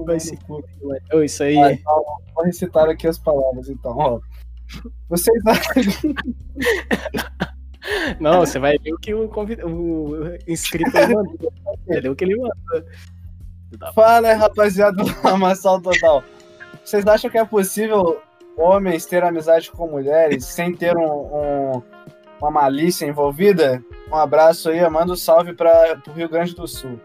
Vai 0.06 0.20
se 0.20 0.38
fuder, 0.38 0.70
mano. 0.82 1.00
Ô, 1.14 1.22
isso 1.22 1.44
aí. 1.44 1.58
Ah, 1.58 1.74
então, 1.74 2.04
vou 2.34 2.46
recitar 2.46 2.90
aqui 2.90 3.08
as 3.08 3.18
palavras, 3.18 3.70
então. 3.70 3.96
Ó. 3.98 4.20
Vocês 5.10 5.42
acham 5.46 5.74
Não, 8.20 8.42
você 8.42 8.60
vai 8.60 8.78
ver 8.78 8.94
o 8.94 9.00
que 9.00 9.14
o, 9.14 9.28
convid... 9.30 9.62
o 9.64 10.38
inscrito 10.48 10.92
mandou. 10.94 11.54
Vai 11.88 12.00
ler 12.00 12.10
o 12.10 12.16
que 12.16 12.24
ele 12.24 12.36
mandou. 12.36 13.94
Fala, 13.94 14.34
rapaziada 14.34 15.04
do 15.04 15.28
Amassal 15.28 15.82
Total. 15.82 16.24
Vocês 16.84 17.06
acham 17.06 17.30
que 17.30 17.38
é 17.38 17.46
possível 17.46 18.22
homens 18.58 19.06
ter 19.06 19.24
amizade 19.24 19.72
com 19.72 19.88
mulheres 19.88 20.46
sem 20.46 20.74
ter 20.74 20.98
um, 20.98 21.78
um- 21.78 21.84
uma 22.42 22.52
malícia 22.52 23.06
envolvida? 23.06 23.84
Um 24.12 24.16
abraço 24.16 24.70
aí, 24.70 24.90
manda 24.90 25.14
um 25.14 25.16
salve 25.16 25.54
para 25.54 26.02
o 26.08 26.12
Rio 26.12 26.30
Grande 26.30 26.56
do 26.56 26.68
Sul. 26.68 27.00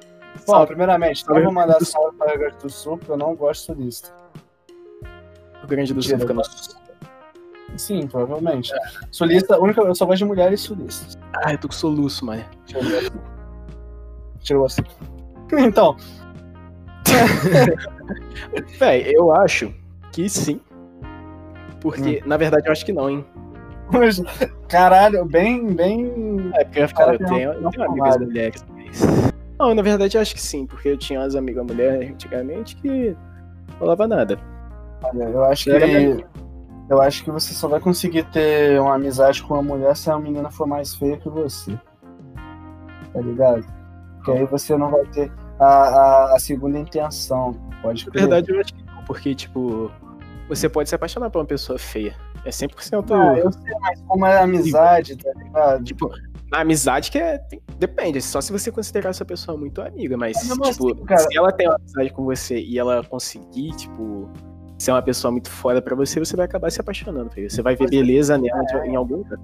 Bom, 0.47 0.53
Salve. 0.53 0.67
primeiramente, 0.69 1.25
não 1.27 1.35
vou 1.35 1.43
Rio 1.45 1.53
mandar 1.53 1.79
Sul. 1.79 1.87
salve 1.87 2.17
para 2.17 2.27
o 2.27 2.31
Rio 2.31 2.39
Grande 2.41 2.57
do 2.59 2.71
Sul, 2.71 2.99
porque 2.99 3.13
eu 3.13 3.17
não 3.17 3.35
gosto 3.35 3.61
de 3.75 3.81
sulista. 3.83 4.13
O 5.63 5.67
Grande 5.67 5.93
do 5.95 6.03
Sul 6.03 6.19
fica 6.19 6.35
no... 6.35 6.43
Sim, 7.77 8.07
provavelmente. 8.07 8.73
Sulista, 9.11 9.59
única, 9.61 9.81
eu 9.83 9.95
só 9.95 10.07
gosto 10.07 10.19
de 10.19 10.25
mulheres 10.25 10.61
sulistas. 10.61 11.19
Ah, 11.45 11.53
eu 11.53 11.59
tô 11.59 11.69
com 11.69 11.75
soluço, 11.75 12.25
mano. 12.25 12.45
Eu 12.73 12.83
ver 12.83 14.65
assim. 14.65 14.83
Então, 15.57 15.97
Véi, 18.79 19.13
eu 19.15 19.33
acho 19.33 19.73
que 20.13 20.29
sim. 20.29 20.61
Porque, 21.81 22.21
Hum. 22.25 22.29
na 22.29 22.37
verdade, 22.37 22.67
eu 22.67 22.73
acho 22.73 22.85
que 22.85 22.93
não, 22.93 23.09
hein? 23.11 23.25
Caralho, 24.69 25.25
bem, 25.25 25.73
bem. 25.75 26.51
É, 26.55 26.65
porque 26.65 26.79
eu 26.79 26.83
ia 26.83 26.89
falar, 26.89 27.15
eu 27.15 27.27
tenho, 27.27 27.53
eu 27.53 27.71
tenho 27.71 27.91
amigas 27.91 28.17
mulheres. 28.19 28.65
Não, 29.59 29.75
na 29.75 29.83
verdade, 29.83 30.17
eu 30.17 30.21
acho 30.21 30.35
que 30.35 30.41
sim, 30.43 30.67
porque 30.67 30.89
eu 30.89 30.97
tinha 30.99 31.21
umas 31.21 31.37
amigas 31.37 31.65
mulheres 31.65 32.11
antigamente 32.11 32.77
que 32.77 33.17
falava 33.79 34.07
nada. 34.07 34.39
Olha, 35.03 35.25
eu 35.25 35.45
acho 35.45 35.71
Era 35.71 35.87
que. 35.87 36.25
Eu 36.91 37.01
acho 37.01 37.25
que 37.25 37.31
você 37.31 37.55
só 37.55 37.67
vai 37.67 37.81
conseguir 37.81 38.25
ter 38.25 38.79
uma 38.79 38.95
amizade 38.97 39.43
com 39.43 39.55
uma 39.55 39.63
mulher 39.63 39.97
se 39.97 40.11
a 40.11 40.19
menina 40.19 40.51
for 40.51 40.67
mais 40.67 40.95
feia 40.95 41.17
que 41.17 41.29
você. 41.31 41.73
Tá 43.13 43.21
ligado? 43.21 43.65
Porque 44.17 44.33
aí 44.33 44.45
você 44.45 44.77
não 44.77 44.91
vai 44.91 45.05
ter 45.07 45.33
a, 45.59 45.65
a, 45.65 46.37
a 46.37 46.39
segunda 46.39 46.79
intenção. 46.79 47.55
Pode 47.81 48.05
Na 48.05 48.13
crer. 48.13 48.21
verdade, 48.23 48.53
eu 48.53 48.61
acho 48.61 48.75
que 48.75 48.85
não, 48.85 49.05
porque, 49.05 49.35
tipo, 49.35 49.91
você 50.49 50.69
pode 50.69 50.89
se 50.89 50.95
apaixonar 50.95 51.31
por 51.31 51.39
uma 51.39 51.47
pessoa 51.47 51.79
feia. 51.79 52.15
É 52.45 52.51
100% 52.51 53.11
Ah, 53.15 53.39
eu 53.39 53.51
sei, 53.53 53.73
mas 53.81 54.01
como 54.03 54.27
é 54.27 54.39
amizade, 54.41 55.17
tá 55.17 55.31
ligado? 55.37 55.85
Tipo, 55.85 56.11
na 56.51 56.61
amizade 56.61 57.11
que 57.11 57.19
é. 57.19 57.39
tem- 57.39 57.61
depende, 57.79 58.21
só 58.21 58.41
se 58.41 58.53
você 58.53 58.71
considerar 58.71 59.11
essa 59.11 59.25
pessoa 59.25 59.57
muito 59.57 59.81
amiga, 59.81 60.17
mas, 60.17 60.37
Mas 60.57 60.69
tipo, 60.77 60.91
assim, 60.93 61.05
cara- 61.07 61.21
se 61.21 61.37
ela 61.39 61.51
tem 61.53 61.67
uma 61.69 61.77
amizade 61.77 62.11
com 62.13 62.25
você 62.25 62.59
e 62.61 62.79
ela 62.79 63.03
conseguir, 63.05 63.75
tipo, 63.77 64.29
ser 64.79 64.91
uma 64.93 65.03
pessoa 65.03 65.33
muito 65.33 65.49
foda 65.51 65.81
pra 65.81 65.97
você, 65.97 66.21
você 66.21 66.37
vai 66.37 66.45
acabar 66.45 66.71
se 66.71 66.81
apaixonando, 66.81 67.31
filho. 67.31 67.51
Você 67.51 67.63
vai 67.63 67.75
ver 67.77 67.85
é- 67.85 67.89
beleza 67.89 68.37
nela 68.37 68.63
de- 68.65 68.89
em 68.89 68.95
algum 68.97 69.17
lugar. 69.17 69.39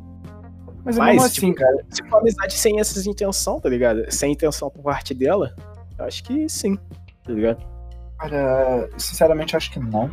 Mas, 0.84 0.96
mas, 0.96 1.14
mesmo 1.16 1.28
tipo, 1.30 1.46
assim, 1.46 1.54
cara. 1.54 1.84
Se 1.90 2.02
for 2.02 2.08
uma 2.08 2.20
amizade 2.20 2.54
sem 2.58 2.80
essas 2.80 3.06
intenção, 3.06 3.58
tá 3.60 3.68
ligado? 3.68 4.04
Sem 4.10 4.32
intenção 4.32 4.70
por 4.70 4.82
parte 4.82 5.12
dela, 5.14 5.54
eu 5.98 6.04
acho 6.04 6.22
que 6.24 6.48
sim, 6.48 6.76
tá 7.24 7.32
ligado? 7.32 7.62
Cara, 8.18 8.88
sinceramente, 8.98 9.56
acho 9.56 9.70
que 9.72 9.78
não. 9.80 10.10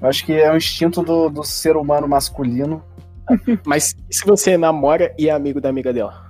Eu 0.00 0.08
acho 0.08 0.24
que 0.24 0.32
é 0.32 0.50
o 0.50 0.56
instinto 0.56 1.02
do, 1.02 1.28
do 1.28 1.44
ser 1.44 1.76
humano 1.76 2.08
masculino. 2.08 2.82
Mas 3.64 3.94
e 4.08 4.14
se 4.14 4.24
você 4.24 4.56
namora 4.56 5.14
e 5.18 5.28
é 5.28 5.32
amigo 5.32 5.60
da 5.60 5.68
amiga 5.68 5.92
dela? 5.92 6.28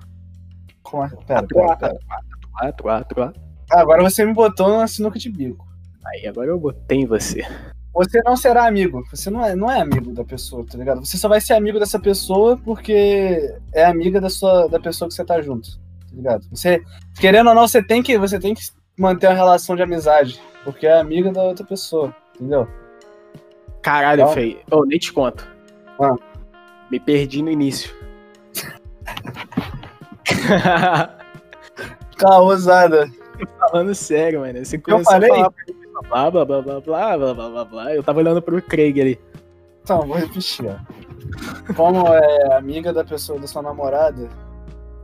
Com 0.82 1.02
a... 1.02 1.08
Pera, 1.08 1.46
pera, 1.46 1.76
pera. 3.04 3.32
Ah, 3.72 3.80
agora 3.80 4.02
você 4.02 4.24
me 4.24 4.34
botou 4.34 4.68
na 4.76 4.86
sinuca 4.88 5.18
de 5.18 5.30
bico. 5.30 5.66
Aí 6.04 6.26
agora 6.26 6.48
eu 6.48 6.58
botei 6.58 6.98
em 6.98 7.06
você. 7.06 7.42
Você 7.94 8.20
não 8.24 8.36
será 8.36 8.66
amigo. 8.66 9.02
Você 9.10 9.30
não 9.30 9.44
é, 9.44 9.54
não 9.54 9.70
é 9.70 9.80
amigo 9.80 10.12
da 10.12 10.24
pessoa, 10.24 10.66
tá 10.66 10.76
ligado? 10.76 11.04
Você 11.04 11.16
só 11.16 11.28
vai 11.28 11.40
ser 11.40 11.54
amigo 11.54 11.78
dessa 11.78 11.98
pessoa 11.98 12.56
porque 12.56 13.56
é 13.72 13.84
amiga 13.84 14.20
da 14.20 14.28
sua 14.28 14.66
da 14.66 14.80
pessoa 14.80 15.08
que 15.08 15.14
você 15.14 15.24
tá 15.24 15.40
junto, 15.40 15.78
tá 15.78 16.14
ligado? 16.14 16.46
Você, 16.50 16.82
querendo 17.20 17.48
ou 17.48 17.54
não, 17.54 17.68
você 17.68 17.82
tem 17.82 18.02
que, 18.02 18.18
você 18.18 18.38
tem 18.38 18.54
que 18.54 18.62
manter 18.98 19.28
uma 19.28 19.34
relação 19.34 19.76
de 19.76 19.82
amizade, 19.82 20.40
porque 20.64 20.86
é 20.86 20.98
amiga 20.98 21.32
da 21.32 21.42
outra 21.42 21.64
pessoa, 21.64 22.14
entendeu? 22.34 22.68
Caralho, 23.82 24.28
feio. 24.28 24.58
Oh, 24.70 24.84
nem 24.84 24.98
te 24.98 25.12
conto. 25.12 25.46
Ah. 26.00 26.14
Me 26.90 27.00
perdi 27.00 27.42
no 27.42 27.50
início. 27.50 27.94
Tá 30.30 31.16
Carrosada. 32.16 33.10
Falando 33.58 33.94
sério, 33.94 34.40
mano. 34.40 34.64
Você 34.64 34.78
começou 34.78 35.14
eu 35.14 35.20
falei? 35.20 35.30
a 35.30 36.04
falar 36.08 36.30
blá, 36.30 36.44
blá, 36.44 36.62
blá, 36.62 36.80
blá, 36.80 37.16
blá, 37.16 37.34
blá, 37.34 37.48
blá, 37.48 37.64
blá. 37.64 37.94
Eu 37.94 38.02
tava 38.02 38.20
olhando 38.20 38.42
pro 38.42 38.60
Craig 38.62 39.00
ali. 39.00 39.20
Então, 39.82 40.06
vou 40.06 40.16
repetir, 40.16 40.66
ó. 40.66 41.74
Como 41.74 42.06
é 42.08 42.56
amiga 42.56 42.92
da 42.92 43.04
pessoa, 43.04 43.38
da 43.38 43.46
sua 43.46 43.62
namorada, 43.62 44.28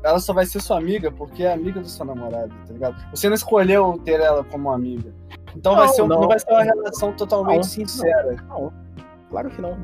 ela 0.02 0.18
só 0.18 0.32
vai 0.32 0.46
ser 0.46 0.60
sua 0.60 0.78
amiga 0.78 1.10
porque 1.10 1.44
é 1.44 1.52
amiga 1.52 1.80
do 1.80 1.88
seu 1.88 2.04
namorado, 2.04 2.52
tá 2.66 2.72
ligado? 2.72 3.10
Você 3.10 3.28
não 3.28 3.34
escolheu 3.34 4.00
ter 4.04 4.20
ela 4.20 4.44
como 4.44 4.70
amiga. 4.70 5.12
Então 5.57 5.74
vai 5.74 5.86
Não, 5.86 5.94
ser, 5.94 6.02
um- 6.02 6.07
não. 6.07 6.20
não. 6.20 6.28
vai 6.28 6.38
ser 6.38 6.50
uma 6.50 6.62
relação 6.62 7.12
totalmente 7.12 7.57
Não, 7.57 7.62
sincera. 7.64 8.36
Não, 8.48 8.72
claro 9.30 9.50
que 9.50 9.61
não. 9.61 9.76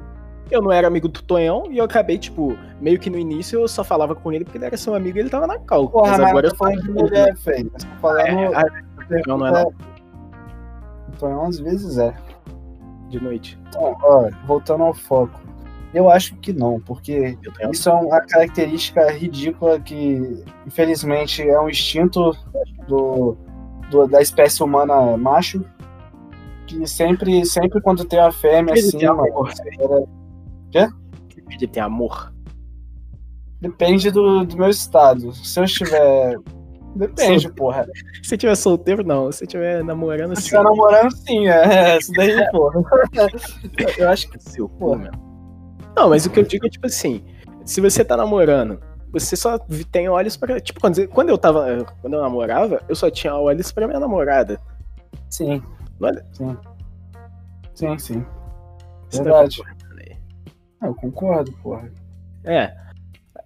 Eu 0.50 0.60
não 0.60 0.70
era 0.70 0.86
amigo 0.86 1.08
do 1.08 1.22
Tonhão 1.22 1.72
e 1.72 1.78
eu 1.78 1.84
acabei, 1.84 2.18
tipo, 2.18 2.56
meio 2.78 2.98
que 2.98 3.08
no 3.08 3.18
início 3.18 3.60
eu 3.60 3.68
só 3.68 3.82
falava 3.82 4.14
com 4.14 4.30
ele 4.30 4.44
porque 4.44 4.58
ele 4.58 4.66
era 4.66 4.76
seu 4.76 4.94
amigo 4.94 5.16
e 5.16 5.20
ele 5.20 5.30
tava 5.30 5.46
na 5.46 5.58
cal. 5.58 5.88
Porra, 5.88 6.18
mas, 6.18 6.28
agora 6.28 6.48
eu 6.48 6.56
falando 6.56 6.82
de 6.82 6.90
mulher, 6.90 7.36
feio. 7.36 7.66
Eu 7.66 7.70
tô 7.70 7.86
falando. 8.00 8.26
É, 8.26 8.54
ah, 8.54 8.64
não, 9.26 9.38
não 9.38 9.46
é 9.46 9.50
não. 9.50 9.74
Então, 11.14 11.44
às 11.46 11.58
vezes 11.58 11.96
é. 11.96 12.14
de 13.08 13.22
noite. 13.22 13.58
Então, 13.68 13.96
ó, 14.02 14.28
voltando 14.46 14.84
ao 14.84 14.92
foco. 14.92 15.40
Eu 15.94 16.10
acho 16.10 16.34
que 16.36 16.52
não, 16.52 16.80
porque 16.80 17.36
isso 17.70 17.88
é 17.88 17.92
uma 17.92 18.20
característica 18.22 19.10
ridícula 19.10 19.78
que, 19.78 20.42
infelizmente, 20.66 21.42
é 21.42 21.60
um 21.60 21.68
instinto 21.68 22.34
do, 22.88 23.36
do- 23.92 24.06
da 24.08 24.20
espécie 24.20 24.62
humana 24.62 25.16
macho. 25.16 25.64
Que 26.66 26.86
sempre, 26.86 27.44
sempre 27.44 27.80
quando 27.82 28.04
tem 28.04 28.18
uma 28.18 28.32
fêmea 28.32 28.72
assim, 28.74 28.98
tem 28.98 29.08
amor. 29.08 29.50
Quê? 30.70 30.88
Ele 31.50 31.66
tem 31.68 31.82
amor. 31.82 32.32
depende 33.60 34.10
do, 34.10 34.44
do 34.44 34.56
meu 34.56 34.68
estado. 34.68 35.32
Se 35.34 35.60
eu 35.60 35.64
estiver. 35.64 36.36
Depende, 36.94 37.50
porra. 37.52 37.86
Se 38.22 38.36
tiver 38.36 38.54
solteiro, 38.54 39.02
não. 39.04 39.30
Se 39.32 39.38
você 39.38 39.46
tiver 39.46 39.82
namorando, 39.84 40.28
Se 40.30 40.32
eu 40.32 40.36
sim. 40.36 40.42
estiver 40.42 40.62
namorando, 40.62 41.10
sim, 41.16 41.48
é. 41.48 41.98
Isso 41.98 42.12
daí, 42.12 42.34
porra. 42.52 42.80
Eu 43.98 44.08
acho 44.08 44.28
que. 44.30 44.38
Seu 44.42 44.68
Porra. 44.68 44.98
meu. 44.98 45.12
Não, 45.96 46.08
mas 46.10 46.24
o 46.26 46.30
que 46.30 46.40
eu 46.40 46.44
digo 46.44 46.66
é 46.66 46.70
tipo 46.70 46.86
assim: 46.86 47.22
se 47.64 47.80
você 47.80 48.04
tá 48.04 48.16
namorando, 48.16 48.78
você 49.12 49.36
só 49.36 49.58
tem 49.90 50.08
olhos 50.08 50.36
pra. 50.36 50.60
Tipo, 50.60 50.80
quando, 50.80 51.06
quando 51.08 51.28
eu 51.28 51.38
tava. 51.38 51.84
Quando 52.00 52.14
eu 52.14 52.22
namorava, 52.22 52.82
eu 52.88 52.94
só 52.96 53.10
tinha 53.10 53.34
olhos 53.36 53.70
pra 53.70 53.86
minha 53.86 54.00
namorada. 54.00 54.58
Sim. 55.28 55.62
Olha. 56.00 56.24
Sim. 56.32 56.56
Sim, 57.74 57.98
sim. 57.98 58.26
Você 59.10 59.18
tá 59.18 59.24
Verdade. 59.24 59.62
Ah, 60.80 60.86
Eu 60.86 60.94
concordo, 60.94 61.52
porra. 61.62 61.90
É. 62.44 62.74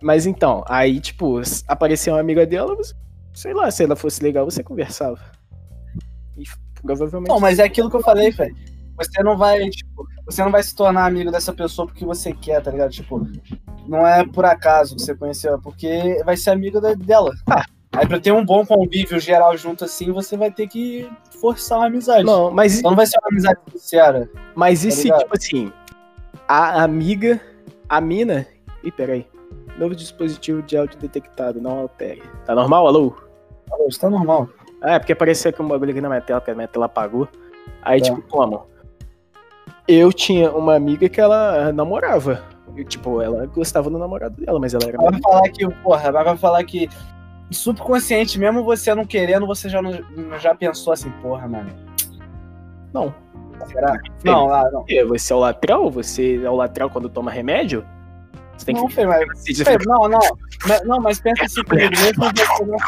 Mas 0.01 0.27
então, 0.27 0.65
aí, 0.69 1.01
tipo, 1.01 1.41
apareceu 1.69 2.15
uma 2.15 2.21
amiga 2.21 2.47
dela, 2.47 2.75
você- 2.75 2.95
sei 3.35 3.53
lá, 3.53 3.71
se 3.71 3.85
ela 3.85 3.97
fosse 3.97 4.23
legal, 4.23 4.45
você 4.45 4.63
conversava. 4.63 5.19
E 6.37 6.45
provavelmente. 6.83 7.29
Não, 7.29 7.41
mas 7.41 7.59
é 7.59 7.65
aquilo 7.65 7.91
que 7.91 7.97
eu 7.97 8.03
falei, 8.03 8.31
velho. 8.31 8.55
Você 8.97 9.23
não 9.23 9.37
vai, 9.37 9.69
tipo, 9.71 10.07
você 10.25 10.43
não 10.43 10.51
vai 10.51 10.63
se 10.63 10.75
tornar 10.75 11.07
amigo 11.07 11.31
dessa 11.31 11.53
pessoa 11.53 11.87
porque 11.87 12.05
você 12.05 12.33
quer, 12.33 12.63
tá 12.63 12.71
ligado? 12.71 12.91
Tipo, 12.91 13.27
não 13.87 14.07
é 14.07 14.25
por 14.27 14.45
acaso 14.45 14.97
que 14.97 15.03
você 15.03 15.15
conheceu, 15.15 15.55
é 15.55 15.59
porque 15.61 16.23
vai 16.25 16.37
ser 16.37 16.51
amigo 16.51 16.81
da- 16.81 16.95
dela. 16.95 17.33
Ah. 17.51 17.65
Aí 17.93 18.07
pra 18.07 18.21
ter 18.21 18.33
um 18.33 18.45
bom 18.45 18.65
convívio 18.67 19.19
geral 19.19 19.57
junto 19.57 19.85
assim, 19.85 20.13
você 20.13 20.37
vai 20.37 20.51
ter 20.51 20.67
que 20.67 21.09
forçar 21.41 21.79
uma 21.79 21.87
amizade. 21.87 22.25
Não, 22.25 22.51
mas, 22.51 22.79
Então 22.79 22.91
não 22.91 22.97
vai 22.97 23.07
ser 23.07 23.17
uma 23.23 23.29
amizade 23.31 23.59
sincera. 23.73 24.29
mas 24.55 24.85
e 24.85 24.89
tá 24.89 24.95
se, 24.95 25.03
ligado? 25.05 25.21
tipo 25.21 25.37
assim, 25.37 25.73
a 26.49 26.83
amiga, 26.83 27.41
a 27.89 28.01
mina. 28.01 28.47
Ih, 28.85 28.91
peraí. 28.93 29.27
Novo 29.79 29.95
dispositivo 29.95 30.63
de 30.63 30.77
áudio 30.77 30.99
detectado, 30.99 31.61
não 31.61 31.79
altere. 31.81 32.23
Tá 32.45 32.55
normal, 32.55 32.87
alô? 32.87 33.15
Alô, 33.71 33.87
Isso 33.89 34.01
tá 34.01 34.11
normal. 34.11 34.49
Ah, 34.83 34.95
é 34.95 34.99
porque 34.99 35.13
apareceu 35.13 35.49
aqui 35.51 35.63
um 35.63 35.69
bagulho 35.69 35.91
aqui 35.91 36.01
na 36.01 36.09
minha 36.09 36.21
tela, 36.21 36.41
que 36.41 36.51
a 36.51 36.55
minha 36.55 36.69
tela 36.69 36.87
apagou. 36.87 37.29
Aí, 37.83 38.01
Tá. 38.01 38.07
tipo, 38.15 38.23
como? 38.29 38.67
Eu 39.89 40.13
tinha 40.13 40.51
uma 40.51 40.75
amiga 40.75 41.09
que 41.09 41.21
ela 41.21 41.73
namorava. 41.73 42.43
E, 42.77 42.85
tipo, 42.85 43.23
ela 43.23 43.47
gostava 43.47 43.89
do 43.89 43.99
namorado 43.99 44.37
dela, 44.45 44.59
mas 44.59 44.75
ela 44.75 44.85
era. 44.87 44.99
Vai 44.99 45.21
falar 45.21 45.49
que, 45.49 45.69
porra, 45.83 46.13
vai 46.13 46.37
falar 46.37 46.65
que 46.65 46.89
subconsciente, 47.51 48.39
mesmo 48.39 48.65
você 48.65 48.95
não 48.95 49.05
querendo, 49.05 49.47
você 49.47 49.69
já, 49.69 49.81
não, 49.81 49.93
já 50.39 50.55
pensou 50.55 50.93
assim, 50.93 51.11
porra, 51.23 51.47
mano. 51.47 51.71
Não. 52.93 53.15
Será? 53.67 53.99
Não, 54.25 54.53
ah, 54.53 54.69
não. 54.71 54.85
Você 55.09 55.33
é 55.33 55.37
o 55.37 55.39
lateral? 55.39 55.91
Você 55.91 56.41
é 56.45 56.51
o 56.51 56.57
lateral 56.57 56.91
quando 56.91 57.09
toma 57.09 57.31
remédio? 57.31 57.87
Você 58.57 58.67
tem 58.67 58.75
Não, 58.75 58.87
que 58.87 58.95
Fê, 58.95 59.07
mas 59.07 59.27
Fê, 59.65 59.79
não, 59.87 60.09
não. 60.09 60.19
Mas- 60.67 60.85
Não, 60.85 61.01
mas 61.01 61.21
pensa 61.21 61.45
assim 61.45 61.63
comigo, 61.65 61.91
mesmo 61.91 62.25
você 62.25 62.65
não. 62.65 62.79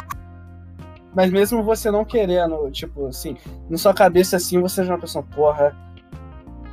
Mas 1.15 1.31
mesmo 1.31 1.63
você 1.63 1.91
não 1.91 2.05
querendo, 2.05 2.71
tipo, 2.71 3.07
assim, 3.07 3.37
na 3.69 3.79
sua 3.79 3.95
cabeça 3.95 4.37
assim, 4.37 4.61
você 4.61 4.85
já 4.85 4.93
é 4.93 4.95
uma 4.95 5.01
pessoa, 5.01 5.25
porra. 5.35 5.75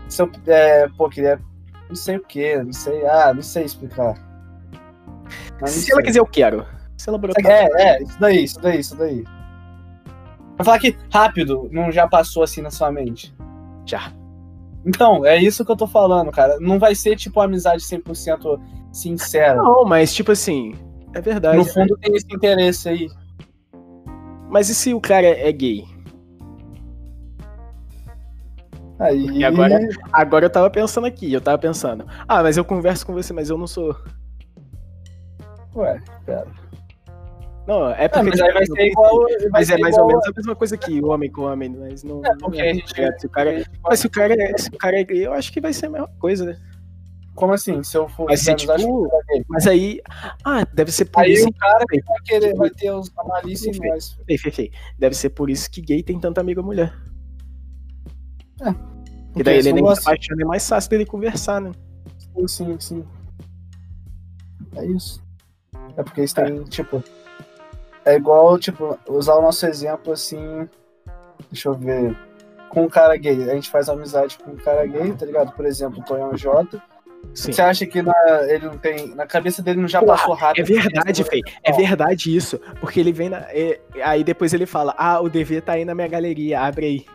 Se 0.10 0.22
eu 0.22 0.32
é, 0.48 0.88
pô, 0.98 1.10
queria. 1.10 1.40
Não 1.88 1.96
sei 1.96 2.18
o 2.18 2.22
que, 2.22 2.58
não 2.58 2.74
sei. 2.74 3.06
Ah, 3.06 3.34
não 3.34 3.42
sei 3.42 3.66
explicar. 3.66 4.16
Não 5.60 5.68
Se 5.68 5.92
ela 5.92 6.02
sei. 6.02 6.08
quiser, 6.08 6.20
eu 6.20 6.26
quero. 6.26 6.66
Se 6.98 7.10
ela 7.10 7.18
brotar. 7.18 7.46
É, 7.46 7.68
é, 7.78 8.04
isso 8.04 8.20
daí, 8.20 8.44
isso 8.44 8.62
daí, 8.62 8.80
isso 8.80 8.96
daí. 8.96 9.24
Vai 10.58 10.66
falar 10.66 10.80
que 10.80 10.96
rápido 11.12 11.70
não 11.72 11.92
já 11.92 12.08
passou 12.08 12.44
assim 12.44 12.62
na 12.62 12.72
sua 12.72 12.92
mente. 12.92 13.36
Já. 13.86 14.12
Então, 14.86 15.26
é 15.26 15.38
isso 15.38 15.66
que 15.66 15.72
eu 15.72 15.76
tô 15.76 15.88
falando, 15.88 16.32
cara. 16.32 16.58
Não 16.60 16.80
vai 16.80 16.96
ser 16.96 17.16
tipo 17.16 17.40
uma 17.40 17.46
amizade 17.46 17.84
100% 17.84 18.60
sincera. 18.92 19.56
Não, 19.56 19.84
mas 19.84 20.14
tipo 20.14 20.32
assim. 20.32 20.76
É 21.14 21.22
verdade. 21.22 21.58
No 21.58 21.66
fundo 21.66 21.98
tem 21.98 22.16
esse 22.16 22.28
interesse 22.32 22.88
aí. 22.88 23.10
Mas 24.50 24.70
e 24.70 24.76
se 24.76 24.94
o 24.94 25.02
cara 25.02 25.28
é 25.28 25.52
gay? 25.52 25.86
Aí. 29.00 29.26
E 29.28 29.44
agora- 29.44 29.80
Agora 30.12 30.46
eu 30.46 30.50
tava 30.50 30.70
pensando 30.70 31.06
aqui, 31.06 31.32
eu 31.34 31.42
tava 31.42 31.58
pensando. 31.58 32.06
Ah, 32.28 32.42
mas 32.42 32.56
eu 32.58 32.64
converso 32.64 33.06
com 33.06 33.14
você, 33.14 33.34
mas 33.34 33.50
eu 33.50 33.58
não 33.58 33.68
sou. 33.68 33.96
Ué, 35.76 36.00
pera. 36.26 36.48
Não, 37.68 37.90
é 37.90 38.06
Ah, 38.06 38.10
porque. 38.10 38.30
mas 38.30 38.42
aí 38.42 38.54
vai 38.54 38.66
ser 38.66 38.88
igual. 38.88 39.20
vai 39.22 39.50
Mas 39.52 39.70
é 39.70 39.76
ser 39.76 39.82
mais 39.82 39.96
ou 39.98 40.02
igual- 40.02 40.08
menos 40.08 40.28
a 40.28 40.32
mesma 40.36 40.56
coisa 40.56 40.78
que 40.78 41.04
homem 41.04 41.32
com 41.32 41.42
homem, 41.42 41.70
mas 41.70 42.04
não. 42.04 42.22
É, 42.24 42.30
não 42.30 42.38
porque 42.38 42.62
é, 42.62 42.70
a 42.70 42.74
gente. 42.74 43.20
se 43.20 43.26
o 43.26 43.30
cara, 43.30 43.64
mas 43.84 44.00
se 44.00 44.08
o 44.08 44.10
cara, 44.10 44.34
é- 44.42 44.58
se 44.58 44.70
o 44.70 44.78
cara 44.78 45.00
é 45.00 45.04
gay, 45.04 45.26
eu 45.26 45.34
acho 45.34 45.52
que 45.52 45.60
vai 45.60 45.74
ser 45.74 45.88
a 45.88 45.90
mesma 45.90 46.08
coisa, 46.20 46.46
né? 46.46 46.58
Como 47.34 47.52
assim? 47.52 47.84
Se 47.84 47.98
eu 47.98 48.08
for. 48.08 48.30
Amizade 48.30 48.66
tipo-? 48.66 49.10
Mas 49.50 49.68
aí. 49.68 50.00
Ah, 50.46 50.66
deve 50.74 50.92
ser 50.92 51.06
por 51.06 51.22
Aí 51.24 51.34
isso. 51.34 51.50
o 51.50 51.54
cara 51.54 51.84
que 51.90 52.02
vai 52.02 52.18
querer, 52.24 52.56
vai 52.56 52.70
ter 52.70 52.92
os, 52.92 53.12
a 53.18 53.24
malícia 53.26 53.70
em 53.72 53.90
nós. 53.90 54.18
Deve 54.98 55.16
ser 55.16 55.30
por 55.32 55.50
isso 55.50 55.70
que 55.70 55.82
gay 55.82 56.02
tem 56.02 56.18
tanta 56.20 56.40
amiga 56.40 56.62
mulher. 56.62 56.94
É. 58.62 58.74
E 59.38 59.44
daí 59.44 59.58
ele 59.60 59.74
nem 59.74 59.96
se 59.96 60.02
apaixona, 60.02 60.42
é 60.42 60.46
mais 60.46 60.68
fácil 60.68 60.90
dele 60.90 61.06
conversar, 61.06 61.60
né? 61.60 61.72
Sim, 62.34 62.48
sim, 62.48 62.78
sim. 62.80 63.06
É 64.76 64.86
isso. 64.86 65.22
É 65.98 66.04
porque 66.04 66.24
isso 66.24 66.36
tem, 66.36 66.64
tipo. 66.64 67.04
É 68.04 68.16
igual, 68.16 68.58
tipo, 68.60 68.98
usar 69.10 69.36
o 69.36 69.42
nosso 69.42 69.66
exemplo 69.66 70.14
assim. 70.14 70.68
Deixa 71.52 71.70
eu 71.70 71.74
ver. 71.74 72.16
Com 72.70 72.84
um 72.84 72.90
cara 72.90 73.16
gay. 73.18 73.50
A 73.50 73.56
gente 73.56 73.70
faz 73.70 73.88
amizade 73.90 74.38
com 74.38 74.52
um 74.52 74.56
cara 74.58 74.86
gay, 74.86 75.14
tá 75.14 75.26
ligado? 75.26 75.52
Por 75.54 75.66
exemplo, 75.66 76.00
o 76.00 76.04
Tonhão 76.04 76.36
J. 76.36 76.82
Sim. 77.34 77.52
Você 77.54 77.62
acha 77.62 77.86
que 77.86 78.02
na, 78.02 78.14
ele 78.48 78.66
não 78.68 78.78
tem. 78.78 79.16
Na 79.16 79.26
cabeça 79.26 79.62
dele 79.64 79.82
não 79.82 79.88
já 79.88 80.00
Porra, 80.00 80.18
passou 80.18 80.36
É 80.36 80.40
rápido? 80.40 80.66
verdade, 80.68 81.24
Fei. 81.24 81.42
É 81.64 81.72
Não. 81.72 81.78
verdade 81.78 82.36
isso. 82.36 82.60
Porque 82.80 83.00
ele 83.00 83.12
vem 83.12 83.30
na. 83.30 83.38
é- 83.50 83.80
aí 84.04 84.24
depois 84.24 84.54
ele 84.54 84.66
fala: 84.66 84.94
Ah, 84.98 85.20
o 85.22 85.30
DV 85.30 85.62
tá 85.62 85.74
aí 85.74 85.86
na 85.86 85.96
minha 85.96 86.08
galeria, 86.08 86.62
abre 86.62 86.86
aí. 86.86 87.06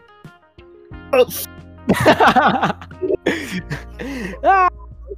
Ah, 4.44 4.68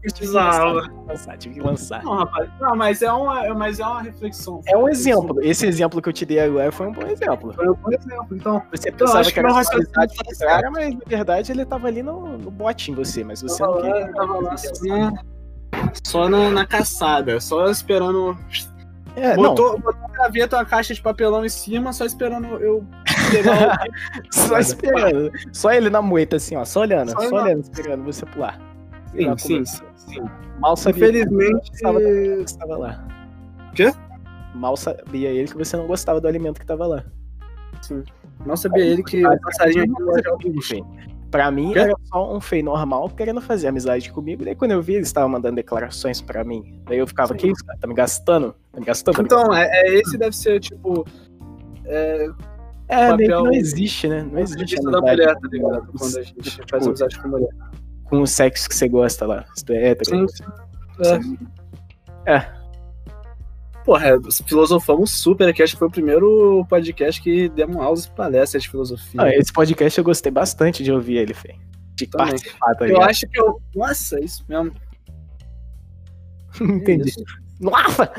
Precisava. 0.02 0.80
Tive 0.82 0.90
que 0.90 1.06
lançar, 1.06 1.38
tive 1.38 1.54
que 1.54 1.60
lançar. 1.60 2.02
Não, 2.02 2.16
rapaz. 2.16 2.50
Não, 2.60 2.74
mas 2.74 3.02
é 3.02 3.12
uma, 3.12 3.54
mas 3.54 3.78
é 3.78 3.86
uma 3.86 4.02
reflexão. 4.02 4.60
É 4.66 4.76
um 4.76 4.88
exemplo. 4.88 5.38
Esse 5.42 5.64
exemplo 5.64 6.02
que 6.02 6.08
eu 6.08 6.12
te 6.12 6.26
dei 6.26 6.40
agora 6.40 6.72
foi 6.72 6.88
um 6.88 6.92
bom 6.92 7.06
exemplo. 7.06 7.52
Foi 7.52 7.68
um 7.68 7.74
bom 7.74 7.90
exemplo. 7.92 8.26
Então, 8.32 8.60
Você 8.72 8.88
Eu 8.88 8.94
pensava 8.94 9.22
que 9.22 9.32
que 9.32 9.38
era 9.38 9.52
amizade 9.52 9.86
tá 9.94 10.06
cara, 10.40 10.70
mas 10.72 10.94
na 10.94 11.00
verdade 11.06 11.52
ele 11.52 11.64
tava 11.64 11.86
ali 11.86 12.02
no, 12.02 12.36
no 12.36 12.50
bote 12.50 12.90
em 12.90 12.94
você, 12.94 13.22
mas 13.22 13.42
você 13.42 13.62
não 13.62 13.74
tava 13.74 13.86
lá, 13.86 13.92
queria. 13.92 14.12
tava 14.12 14.40
lá 14.40 14.56
só 14.56 14.84
na, 14.84 15.12
só 16.04 16.28
na, 16.28 16.50
na 16.50 16.66
caçada, 16.66 17.40
só 17.40 17.70
esperando. 17.70 18.36
É, 19.14 19.36
botou, 19.36 19.78
botou 19.78 20.04
a 20.04 20.22
gaveta, 20.24 20.56
uma 20.56 20.64
caixa 20.64 20.94
de 20.94 21.02
papelão 21.02 21.44
em 21.44 21.48
cima, 21.48 21.92
só 21.92 22.04
esperando 22.04 22.46
eu 22.56 22.84
pegar 23.32 23.78
não, 23.78 24.22
só 24.32 24.58
esperando. 24.58 25.30
Só 25.52 25.72
ele 25.72 25.90
na 25.90 26.02
moita, 26.02 26.36
assim, 26.36 26.56
ó, 26.56 26.64
só 26.64 26.80
olhando, 26.80 27.10
Só 27.10 27.20
só, 27.28 27.42
olhando. 27.42 27.62
esperando 27.62 28.04
você 28.04 28.26
pular. 28.26 28.58
Sim, 29.12 29.38
sim, 29.38 29.54
começou. 29.54 29.86
sim. 29.96 30.20
Mal 30.58 30.76
sabia 30.76 31.08
Infelizmente. 31.08 31.70
que 31.70 31.78
você 31.78 32.42
estava 32.44 32.76
lá. 32.76 33.06
Quê? 33.74 33.92
Mal 34.54 34.76
sabia 34.76 35.30
ele 35.30 35.48
que 35.48 35.56
você 35.56 35.76
não 35.76 35.86
gostava 35.86 36.20
do 36.20 36.28
alimento 36.28 36.60
que 36.60 36.66
tava 36.66 36.86
lá. 36.86 37.04
Não 38.46 38.56
sabia 38.56 38.84
ele 38.84 39.02
que 39.02 39.24
o 39.26 39.40
passarinho 39.40 39.94
aqui. 40.34 40.82
Pra 41.30 41.50
mim 41.50 41.72
era 41.74 41.94
só 42.04 42.36
um 42.36 42.40
feio 42.40 42.62
normal 42.64 43.08
querendo 43.08 43.40
fazer 43.40 43.68
amizade 43.68 44.12
comigo. 44.12 44.44
Daí 44.44 44.54
quando 44.54 44.72
eu 44.72 44.82
vi, 44.82 44.94
eles 44.96 45.08
estavam 45.08 45.30
mandando 45.30 45.56
declarações 45.56 46.20
pra 46.20 46.44
mim. 46.44 46.78
Daí 46.84 46.98
eu 46.98 47.06
ficava, 47.06 47.32
Sim. 47.32 47.38
que 47.38 47.46
isso, 47.48 47.64
cara? 47.64 47.78
Tá 47.80 47.86
me 47.86 47.94
gastando? 47.94 48.54
Tá 48.70 48.78
me 48.80 48.84
gastando? 48.84 49.22
Então, 49.22 49.54
é, 49.54 49.66
é 49.72 49.94
esse 49.94 50.18
deve 50.18 50.36
ser, 50.36 50.60
tipo. 50.60 51.06
É, 51.86 52.28
É, 52.92 53.06
meio 53.16 53.16
que 53.16 53.24
papel- 53.34 53.44
não 53.44 53.52
existe, 53.52 54.08
né? 54.08 54.22
Não 54.22 54.38
existe 54.38 54.62
Existe 54.74 54.90
da 54.90 55.00
mulher, 55.00 55.34
tá 55.34 55.48
ligado? 55.50 55.92
Quando 55.98 56.18
a 56.18 56.22
gente 56.22 56.50
Tipo, 56.50 56.66
faz 56.70 56.86
amizade 56.86 57.18
com 57.20 57.28
mulher. 57.28 57.48
com 58.04 58.20
o 58.20 58.26
sexo 58.26 58.68
que 58.68 58.74
você 58.74 58.88
gosta 58.88 59.26
lá. 59.26 59.44
Se 59.54 59.64
tu 59.64 59.72
é 59.72 59.88
hétero. 59.90 60.28
Sim, 60.28 60.44
sim. 61.02 61.38
É. 62.26 62.46
Porra, 63.84 64.10
é, 64.10 64.18
filosofamos 64.46 65.10
super 65.10 65.48
aqui. 65.48 65.62
Acho 65.62 65.72
que 65.72 65.78
foi 65.78 65.88
o 65.88 65.90
primeiro 65.90 66.64
podcast 66.68 67.20
que 67.20 67.48
demos 67.48 67.76
aulas 67.78 68.04
e 68.04 68.10
palestras 68.12 68.62
de 68.62 68.68
filosofia. 68.70 69.20
Ah, 69.22 69.34
esse 69.34 69.52
podcast 69.52 69.98
eu 69.98 70.04
gostei 70.04 70.30
bastante 70.30 70.84
de 70.84 70.92
ouvir 70.92 71.16
ele, 71.16 71.34
Fê. 71.34 71.56
De 71.96 72.06
Também. 72.06 72.28
participar, 72.28 72.74
tá 72.76 72.84
eu 72.84 72.88
ligado? 72.94 73.08
acho 73.10 73.26
que 73.28 73.40
eu. 73.40 73.60
Nossa, 73.74 74.18
é 74.18 74.24
isso 74.24 74.44
mesmo. 74.48 74.72
Entendi. 76.60 77.08
Isso. 77.08 77.24
Nossa! 77.60 78.12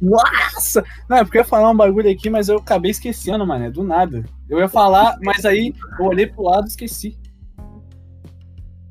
Nossa! 0.00 0.82
Não, 1.08 1.18
é 1.18 1.24
porque 1.24 1.38
eu 1.38 1.42
ia 1.42 1.46
falar 1.46 1.70
um 1.70 1.76
bagulho 1.76 2.10
aqui, 2.10 2.30
mas 2.30 2.48
eu 2.48 2.58
acabei 2.58 2.90
esquecendo, 2.90 3.46
mano. 3.46 3.70
Do 3.70 3.82
nada. 3.82 4.24
Eu 4.48 4.58
ia 4.58 4.68
falar, 4.68 5.18
mas 5.22 5.44
aí 5.44 5.74
eu 5.98 6.06
olhei 6.06 6.26
pro 6.26 6.44
lado 6.44 6.64
e 6.64 6.68
esqueci. 6.68 7.18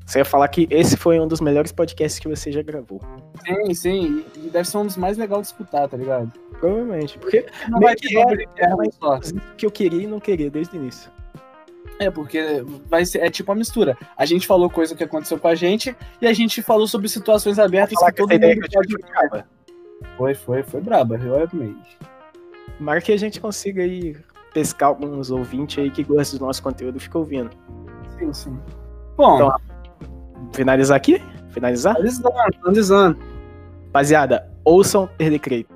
Você 0.06 0.18
ia 0.18 0.24
falar 0.24 0.48
que 0.48 0.66
esse 0.70 0.96
foi 0.96 1.20
um 1.20 1.28
dos 1.28 1.40
melhores 1.40 1.70
podcasts 1.70 2.18
que 2.18 2.26
você 2.26 2.50
já 2.50 2.62
gravou. 2.62 3.00
Sim, 3.46 3.74
sim. 3.74 4.24
E 4.36 4.50
deve 4.50 4.68
ser 4.68 4.78
um 4.78 4.86
dos 4.86 4.96
mais 4.96 5.16
legais 5.16 5.42
de 5.42 5.46
escutar, 5.48 5.88
tá 5.88 5.96
ligado? 5.96 6.32
Provavelmente. 6.58 7.16
Porque 7.16 7.46
Não 7.68 7.78
vai 7.78 7.94
que 7.94 8.18
é, 8.18 8.24
que 9.56 9.66
eu 9.66 9.70
queria 9.70 10.02
e 10.02 10.06
não 10.08 10.18
queria 10.18 10.50
desde 10.50 10.76
o 10.76 10.82
início. 10.82 11.10
É, 12.00 12.10
porque 12.10 12.64
vai 12.88 13.04
ser, 13.04 13.18
é 13.18 13.30
tipo 13.30 13.52
uma 13.52 13.58
mistura. 13.58 13.96
A 14.16 14.24
gente 14.24 14.46
falou 14.46 14.68
coisa 14.68 14.96
que 14.96 15.04
aconteceu 15.04 15.38
com 15.38 15.46
a 15.46 15.54
gente 15.54 15.94
e 16.20 16.26
a 16.26 16.32
gente 16.32 16.60
falou 16.62 16.88
sobre 16.88 17.08
situações 17.08 17.58
abertas 17.58 17.98
que 17.98 18.04
que 18.06 18.12
todo 18.12 18.30
mundo 18.30 18.68
pode 18.72 18.96
foi. 20.16 20.34
Foi, 20.34 20.62
foi, 20.62 20.80
braba. 20.80 21.16
Eu 21.16 21.36
amei. 21.36 21.76
Tomara 22.78 23.00
que 23.00 23.12
a 23.12 23.16
gente 23.18 23.40
consiga 23.40 23.82
aí 23.82 24.16
pescar 24.54 24.88
alguns 24.88 25.30
ouvintes 25.30 25.78
aí 25.82 25.90
que 25.90 26.02
gostam 26.02 26.38
do 26.38 26.46
nosso 26.46 26.62
conteúdo 26.62 26.96
e 26.96 27.00
fica 27.00 27.18
ouvindo. 27.18 27.50
Sim, 28.18 28.32
sim. 28.32 28.58
Bom, 29.16 29.36
Então, 29.36 29.54
Finalizar 30.52 30.96
aqui? 30.96 31.22
Finalizar? 31.50 31.94
analisando, 31.96 32.32
analisando. 32.64 33.18
Rapaziada, 33.86 34.50
ouçam 34.64 35.06
Perder 35.18 35.38
Creito. 35.38 35.70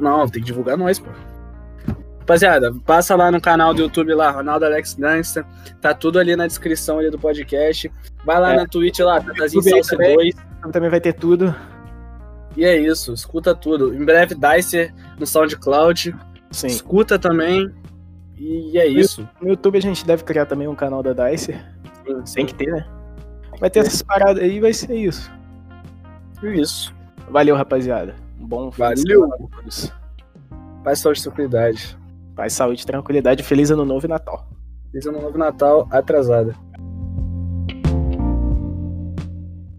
Não, 0.00 0.28
tem 0.28 0.42
que 0.42 0.46
divulgar 0.46 0.76
nós, 0.76 0.98
pô. 0.98 1.08
Rapaziada, 2.20 2.72
passa 2.86 3.16
lá 3.16 3.30
no 3.30 3.40
canal 3.40 3.72
do 3.74 3.82
YouTube 3.82 4.14
lá, 4.14 4.30
Ronaldo 4.30 4.64
Alex 4.64 4.94
Gangsta. 4.94 5.44
Tá 5.80 5.94
tudo 5.94 6.18
ali 6.18 6.36
na 6.36 6.46
descrição 6.46 6.98
ali 6.98 7.10
do 7.10 7.18
podcast. 7.18 7.90
Vai 8.24 8.38
lá 8.40 8.52
É. 8.52 8.56
na 8.56 8.66
Twitch 8.66 8.98
lá, 9.00 9.20
Tatazinho 9.20 9.62
Salsa 9.62 9.96
também. 9.96 10.14
2. 10.16 10.34
Também 10.72 10.90
vai 10.90 11.00
ter 11.00 11.12
tudo. 11.14 11.54
E 12.56 12.64
é 12.64 12.76
isso, 12.76 13.12
escuta 13.12 13.54
tudo. 13.54 13.94
Em 13.94 14.04
breve, 14.04 14.34
Dicer 14.34 14.92
no 15.18 15.26
SoundCloud. 15.26 16.14
Sim. 16.50 16.66
Escuta 16.66 17.18
também. 17.18 17.72
E 18.36 18.78
é 18.78 18.86
isso. 18.86 19.28
No 19.40 19.48
YouTube 19.48 19.78
a 19.78 19.82
gente 19.82 20.04
deve 20.04 20.24
criar 20.24 20.46
também 20.46 20.66
um 20.66 20.74
canal 20.74 21.02
da 21.02 21.12
Dicer. 21.12 21.64
Sim, 22.24 22.34
Tem 22.34 22.46
que 22.46 22.54
ter, 22.54 22.70
né? 22.72 22.86
Vai 23.58 23.68
ter 23.68 23.80
essas 23.80 24.02
paradas 24.02 24.42
aí 24.42 24.56
e 24.56 24.60
vai 24.60 24.72
ser 24.72 24.94
isso. 24.94 25.30
Isso. 26.42 26.94
Valeu, 27.28 27.54
rapaziada. 27.54 28.16
Um 28.40 28.46
bom 28.46 28.72
fim 28.72 28.78
Valeu. 28.78 29.28
Paz, 30.82 30.98
saúde 30.98 31.20
e 31.20 31.22
tranquilidade. 31.22 31.98
Paz, 32.34 32.54
saúde, 32.54 32.86
tranquilidade, 32.86 33.42
feliz 33.42 33.70
ano 33.70 33.84
novo 33.84 34.06
e 34.06 34.08
Natal. 34.08 34.48
Feliz 34.90 35.06
ano 35.06 35.20
novo 35.20 35.36
Natal 35.36 35.86
atrasada. 35.90 36.54